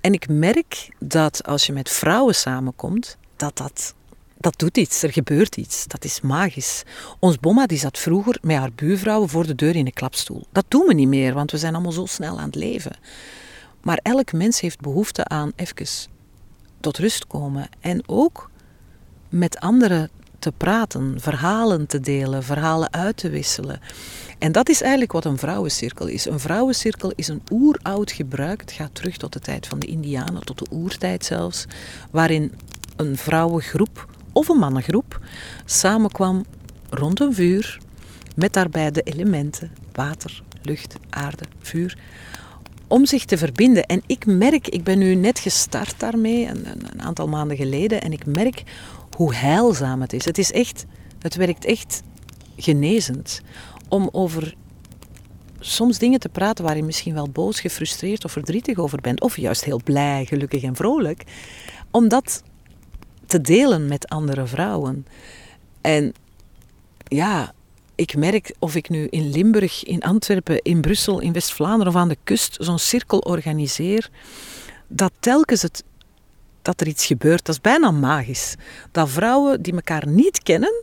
En 0.01 0.13
ik 0.13 0.29
merk 0.29 0.89
dat 0.99 1.45
als 1.47 1.67
je 1.67 1.73
met 1.73 1.91
vrouwen 1.91 2.35
samenkomt, 2.35 3.17
dat 3.37 3.57
dat 3.57 3.95
dat 4.45 4.59
doet 4.59 4.77
iets, 4.77 5.03
er 5.03 5.13
gebeurt 5.13 5.57
iets. 5.57 5.87
Dat 5.87 6.05
is 6.05 6.21
magisch. 6.21 6.83
Ons 7.19 7.39
bomma 7.39 7.67
die 7.67 7.79
zat 7.79 7.99
vroeger 7.99 8.39
met 8.43 8.57
haar 8.57 8.73
buurvrouwen 8.75 9.29
voor 9.29 9.47
de 9.47 9.55
deur 9.55 9.77
in 9.77 9.87
een 9.87 9.93
klapstoel. 9.93 10.47
Dat 10.53 10.65
doen 10.69 10.87
we 10.87 10.95
niet 10.95 11.09
meer, 11.09 11.35
want 11.35 11.51
we 11.51 11.59
zijn 11.59 11.75
allemaal 11.75 11.93
zo 11.93 12.07
snel 12.07 12.39
aan 12.39 12.47
het 12.47 12.55
leven. 12.55 12.97
Maar 13.83 14.01
elk 14.03 14.33
mens 14.33 14.61
heeft 14.61 14.81
behoefte 14.81 15.25
aan 15.25 15.53
even 15.57 15.87
tot 16.81 16.99
rust 16.99 17.27
komen. 17.27 17.69
En 17.81 18.03
ook 18.09 18.51
met 19.29 19.59
anderen 19.59 20.11
te 20.39 20.53
praten, 20.53 21.21
verhalen 21.21 21.87
te 21.87 22.01
delen, 22.01 22.43
verhalen 22.43 22.93
uit 22.93 23.17
te 23.17 23.31
wisselen. 23.31 23.81
En 24.39 24.53
dat 24.53 24.69
is 24.69 24.81
eigenlijk 24.81 25.13
wat 25.13 25.25
een 25.25 25.39
vrouwencirkel 25.39 26.07
is. 26.07 26.27
Een 26.27 26.41
vrouwencirkel 26.41 27.13
is 27.15 27.29
een 27.29 27.43
oeroud 27.51 28.13
gebruik. 28.13 28.61
Het 28.61 28.73
gaat 28.73 28.95
terug 28.95 29.17
tot 29.17 29.33
de 29.33 29.41
tijd 29.41 29.67
van 29.67 29.79
de 29.79 29.87
Indianen, 29.87 30.45
tot 30.45 30.59
de 30.59 30.67
oertijd 30.71 31.25
zelfs. 31.25 31.65
Waarin 32.11 32.53
een 32.97 33.17
vrouwengroep 33.17 34.13
of 34.35 34.49
een 34.49 34.59
mannengroep 34.59 35.21
samenkwam 35.65 36.45
rond 36.91 37.21
een 37.21 37.35
vuur. 37.35 37.79
Met 38.37 38.53
daarbij 38.53 38.91
de 38.91 39.03
elementen 39.03 39.71
water, 39.93 40.43
lucht, 40.63 40.97
aarde, 41.11 41.45
vuur 41.61 41.99
om 42.89 43.07
zich 43.07 43.25
te 43.25 43.39
verbinden. 43.39 43.87
En 43.87 44.03
ik 44.07 44.27
merk, 44.27 44.69
ik 44.69 44.85
ben 44.85 44.99
nu 44.99 45.15
net 45.15 45.39
gestart 45.39 46.01
daarmee, 46.01 46.47
een, 46.47 46.67
een, 46.67 47.03
aantal 47.03 47.29
maanden 47.29 47.57
geleden, 47.57 48.03
en 48.03 48.13
ik 48.13 48.27
merk 48.27 48.63
hoe 49.17 49.35
heilzaam 49.35 50.01
het 50.01 50.13
is. 50.13 50.25
Het 50.25 50.39
is 50.39 50.53
echt, 50.53 50.85
het 51.19 51.35
werkt 51.35 51.65
echt 51.65 52.03
genezend 52.57 53.41
om 53.89 54.09
over 54.13 54.55
soms 55.59 55.99
dingen 55.99 56.21
te 56.21 56.29
praten 56.29 56.65
waar 56.65 56.77
je 56.77 56.83
misschien 56.83 57.15
wel 57.15 57.29
boos, 57.29 57.61
gefrustreerd 57.61 58.25
of 58.25 58.33
verdrietig 58.33 58.79
over 58.79 59.01
bent, 59.01 59.21
of 59.21 59.37
juist 59.37 59.65
heel 59.65 59.81
blij, 59.85 60.25
gelukkig 60.25 60.63
en 60.63 60.77
vrolijk, 60.77 61.25
om 61.91 62.09
dat 62.09 62.43
te 63.27 63.41
delen 63.41 63.89
met 63.89 64.09
andere 64.09 64.47
vrouwen. 64.47 65.07
En 65.81 66.15
ja, 67.05 67.53
ik 67.95 68.17
merk 68.17 68.55
of 68.59 68.75
ik 68.75 68.89
nu 68.89 69.07
in 69.07 69.31
Limburg, 69.31 69.85
in 69.85 70.03
Antwerpen, 70.03 70.63
in 70.63 70.81
Brussel, 70.81 71.21
in 71.21 71.33
West-Vlaanderen 71.33 71.93
of 71.93 71.99
aan 71.99 72.09
de 72.09 72.19
kust 72.25 72.57
zo'n 72.61 72.79
cirkel 72.79 73.19
organiseer, 73.19 74.11
dat 74.89 75.13
telkens 75.21 75.63
het, 75.63 75.85
dat 76.63 76.81
er 76.81 76.87
iets 76.87 77.07
gebeurt, 77.07 77.45
dat 77.45 77.55
is 77.55 77.61
bijna 77.61 77.91
magisch. 77.91 78.55
Dat 78.91 79.11
vrouwen 79.11 79.63
die 79.63 79.75
elkaar 79.75 80.09
niet 80.09 80.43
kennen, 80.43 80.83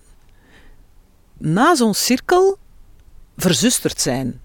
na 1.38 1.76
zo'n 1.76 1.94
cirkel 1.94 2.58
verzusterd 3.38 4.02
zijn. 4.02 4.42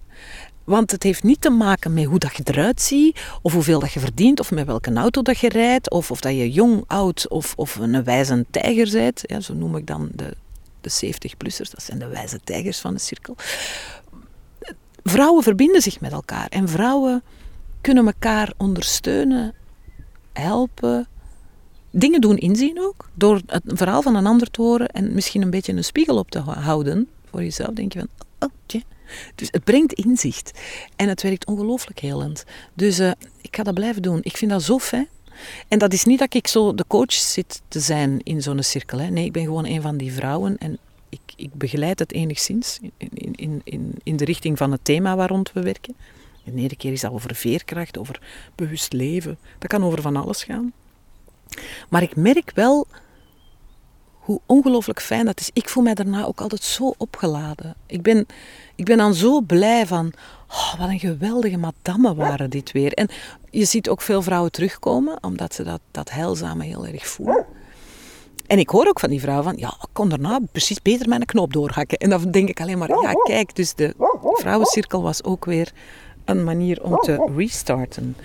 Want 0.67 0.91
het 0.91 1.03
heeft 1.03 1.23
niet 1.23 1.41
te 1.41 1.49
maken 1.49 1.93
met 1.93 2.05
hoe 2.05 2.19
dat 2.19 2.35
je 2.35 2.43
eruit 2.43 2.81
ziet, 2.81 3.19
of 3.41 3.53
hoeveel 3.53 3.79
dat 3.79 3.91
je 3.91 3.99
verdient, 3.99 4.39
of 4.39 4.51
met 4.51 4.65
welke 4.65 4.93
auto 4.93 5.21
dat 5.21 5.39
je 5.39 5.49
rijdt, 5.49 5.91
of 5.91 6.11
of 6.11 6.21
dat 6.21 6.31
je 6.31 6.51
jong, 6.51 6.83
oud 6.87 7.27
of, 7.29 7.53
of 7.55 7.75
een 7.75 8.03
wijze 8.03 8.45
tijger 8.51 8.89
bent. 8.91 9.21
Ja, 9.25 9.39
zo 9.39 9.53
noem 9.53 9.75
ik 9.75 9.87
dan 9.87 10.09
de, 10.13 10.35
de 10.81 10.89
70-plussers, 11.05 11.69
dat 11.69 11.83
zijn 11.83 11.99
de 11.99 12.07
wijze 12.07 12.39
tijgers 12.43 12.79
van 12.79 12.93
de 12.93 12.99
cirkel. 12.99 13.35
Vrouwen 15.03 15.43
verbinden 15.43 15.81
zich 15.81 15.99
met 15.99 16.11
elkaar 16.11 16.47
en 16.47 16.69
vrouwen 16.69 17.23
kunnen 17.81 18.05
elkaar 18.05 18.53
ondersteunen, 18.57 19.53
helpen, 20.33 21.07
dingen 21.91 22.21
doen 22.21 22.37
inzien 22.37 22.81
ook. 22.81 23.09
Door 23.13 23.41
het 23.45 23.63
verhaal 23.65 24.01
van 24.01 24.15
een 24.15 24.25
ander 24.25 24.51
te 24.51 24.61
horen 24.61 24.87
en 24.87 25.13
misschien 25.13 25.41
een 25.41 25.49
beetje 25.49 25.73
een 25.73 25.83
spiegel 25.83 26.17
op 26.17 26.31
te 26.31 26.39
houden 26.39 27.07
voor 27.29 27.43
jezelf. 27.43 27.73
Denk 27.73 27.93
je 27.93 27.99
van, 27.99 28.09
oh, 28.39 28.49
tje. 28.65 28.81
Dus 29.35 29.47
het 29.51 29.63
brengt 29.63 29.93
inzicht 29.93 30.51
en 30.95 31.09
het 31.09 31.21
werkt 31.21 31.45
ongelooflijk 31.45 31.99
helend. 31.99 32.43
Dus 32.73 32.99
uh, 32.99 33.11
ik 33.41 33.55
ga 33.55 33.63
dat 33.63 33.73
blijven 33.73 34.01
doen. 34.01 34.19
Ik 34.21 34.37
vind 34.37 34.51
dat 34.51 34.63
zo 34.63 34.79
fijn. 34.79 35.07
En 35.67 35.79
dat 35.79 35.93
is 35.93 36.03
niet 36.03 36.19
dat 36.19 36.33
ik 36.33 36.47
zo 36.47 36.73
de 36.73 36.85
coach 36.87 37.13
zit 37.13 37.61
te 37.67 37.79
zijn 37.79 38.19
in 38.23 38.41
zo'n 38.41 38.63
cirkel. 38.63 38.99
Hè. 38.99 39.09
Nee, 39.09 39.25
ik 39.25 39.31
ben 39.31 39.43
gewoon 39.43 39.65
een 39.65 39.81
van 39.81 39.97
die 39.97 40.13
vrouwen 40.13 40.57
en 40.57 40.77
ik, 41.09 41.19
ik 41.35 41.53
begeleid 41.53 41.99
het 41.99 42.13
enigszins 42.13 42.79
in, 42.97 43.35
in, 43.35 43.61
in, 43.63 43.93
in 44.03 44.17
de 44.17 44.25
richting 44.25 44.57
van 44.57 44.71
het 44.71 44.83
thema 44.83 45.15
waar 45.15 45.29
rond 45.29 45.51
we 45.53 45.61
werken. 45.61 45.95
En 46.43 46.67
de 46.67 46.75
keer 46.75 46.91
is 46.91 47.01
dat 47.01 47.11
over 47.11 47.35
veerkracht, 47.35 47.97
over 47.97 48.19
bewust 48.55 48.93
leven. 48.93 49.37
Dat 49.59 49.69
kan 49.69 49.83
over 49.83 50.01
van 50.01 50.15
alles 50.15 50.43
gaan. 50.43 50.73
Maar 51.89 52.01
ik 52.01 52.15
merk 52.15 52.51
wel 52.53 52.87
hoe 54.27 54.39
ongelooflijk 54.45 55.01
fijn 55.01 55.25
dat 55.25 55.39
is. 55.39 55.49
Ik 55.53 55.69
voel 55.69 55.83
mij 55.83 55.93
daarna 55.93 56.25
ook 56.25 56.41
altijd 56.41 56.63
zo 56.63 56.93
opgeladen. 56.97 57.75
Ik 57.85 58.01
ben, 58.01 58.25
ik 58.75 58.85
ben 58.85 58.97
dan 58.97 59.13
zo 59.13 59.41
blij 59.41 59.85
van, 59.85 60.13
oh, 60.49 60.79
wat 60.79 60.89
een 60.89 60.99
geweldige 60.99 61.57
madame 61.57 62.15
waren 62.15 62.49
dit 62.49 62.71
weer. 62.71 62.93
En 62.93 63.09
je 63.49 63.65
ziet 63.65 63.89
ook 63.89 64.01
veel 64.01 64.21
vrouwen 64.21 64.51
terugkomen, 64.51 65.23
omdat 65.23 65.53
ze 65.53 65.63
dat, 65.63 65.79
dat 65.91 66.11
heilzame 66.11 66.63
heel 66.63 66.85
erg 66.85 67.07
voelen. 67.07 67.45
En 68.47 68.59
ik 68.59 68.69
hoor 68.69 68.87
ook 68.87 68.99
van 68.99 69.09
die 69.09 69.21
vrouw 69.21 69.41
van, 69.41 69.57
ja, 69.57 69.67
ik 69.67 69.89
kon 69.91 70.09
daarna 70.09 70.39
precies 70.51 70.81
beter 70.81 71.09
mijn 71.09 71.25
knoop 71.25 71.53
doorhakken. 71.53 71.97
En 71.97 72.09
dan 72.09 72.31
denk 72.31 72.49
ik 72.49 72.61
alleen 72.61 72.77
maar, 72.77 72.89
ja, 73.01 73.13
kijk, 73.13 73.55
dus 73.55 73.73
de 73.73 73.93
vrouwencirkel 74.21 75.01
was 75.01 75.23
ook 75.23 75.45
weer 75.45 75.71
een 76.27 76.43
manier 76.43 76.83
om 76.83 76.97
te 76.97 77.31
restarten. 77.35 78.15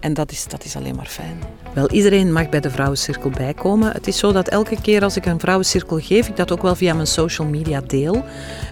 En 0.00 0.14
dat 0.14 0.30
is, 0.30 0.46
dat 0.46 0.64
is 0.64 0.76
alleen 0.76 0.94
maar 0.94 1.06
fijn. 1.06 1.38
Wel, 1.72 1.90
iedereen 1.90 2.32
mag 2.32 2.48
bij 2.48 2.60
de 2.60 2.70
vrouwencirkel 2.70 3.30
bijkomen. 3.30 3.92
Het 3.92 4.06
is 4.06 4.18
zo 4.18 4.32
dat 4.32 4.48
elke 4.48 4.80
keer 4.80 5.02
als 5.02 5.16
ik 5.16 5.26
een 5.26 5.40
vrouwencirkel 5.40 5.98
geef, 5.98 6.28
ik 6.28 6.36
dat 6.36 6.52
ook 6.52 6.62
wel 6.62 6.74
via 6.74 6.94
mijn 6.94 7.06
social 7.06 7.48
media 7.48 7.80
deel. 7.80 8.24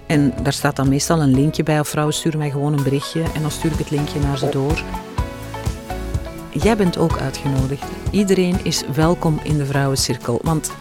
En 0.06 0.32
daar 0.42 0.52
staat 0.52 0.76
dan 0.76 0.88
meestal 0.88 1.22
een 1.22 1.34
linkje 1.34 1.62
bij, 1.62 1.80
of 1.80 1.88
vrouwen 1.88 2.14
sturen 2.14 2.38
mij 2.38 2.50
gewoon 2.50 2.72
een 2.72 2.82
berichtje 2.82 3.22
en 3.34 3.42
dan 3.42 3.50
stuur 3.50 3.72
ik 3.72 3.78
het 3.78 3.90
linkje 3.90 4.20
naar 4.20 4.38
ze 4.38 4.48
door. 4.48 4.82
Jij 6.52 6.76
bent 6.76 6.98
ook 6.98 7.18
uitgenodigd. 7.18 7.84
Iedereen 8.10 8.56
is 8.62 8.82
welkom 8.94 9.40
in 9.42 9.58
de 9.58 9.66
vrouwencirkel. 9.66 10.40
Want 10.42 10.72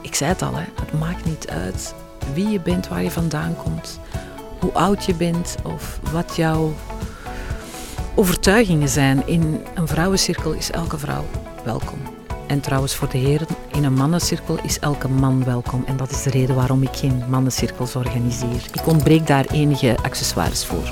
ik 0.00 0.14
zei 0.14 0.30
het 0.30 0.42
al, 0.42 0.54
hè, 0.54 0.64
het 0.80 1.00
maakt 1.00 1.24
niet 1.24 1.48
uit 1.48 1.94
wie 2.34 2.48
je 2.48 2.60
bent, 2.60 2.88
waar 2.88 3.02
je 3.02 3.10
vandaan 3.10 3.56
komt, 3.56 4.00
hoe 4.62 4.72
oud 4.72 5.04
je 5.04 5.14
bent 5.14 5.56
of 5.62 6.00
wat 6.12 6.36
jouw 6.36 6.72
overtuigingen 8.14 8.88
zijn. 8.88 9.26
In 9.26 9.60
een 9.74 9.88
vrouwencirkel 9.88 10.52
is 10.52 10.70
elke 10.70 10.98
vrouw 10.98 11.24
welkom. 11.64 11.98
En 12.46 12.60
trouwens, 12.60 12.94
voor 12.94 13.08
de 13.08 13.18
heren, 13.18 13.46
in 13.72 13.84
een 13.84 13.94
mannencirkel 13.94 14.58
is 14.62 14.78
elke 14.78 15.08
man 15.08 15.44
welkom. 15.44 15.84
En 15.86 15.96
dat 15.96 16.10
is 16.10 16.22
de 16.22 16.30
reden 16.30 16.54
waarom 16.54 16.82
ik 16.82 16.94
geen 16.96 17.22
mannencirkels 17.28 17.96
organiseer. 17.96 18.62
Ik 18.72 18.86
ontbreek 18.86 19.26
daar 19.26 19.46
enige 19.46 19.96
accessoires 20.02 20.64
voor. 20.64 20.90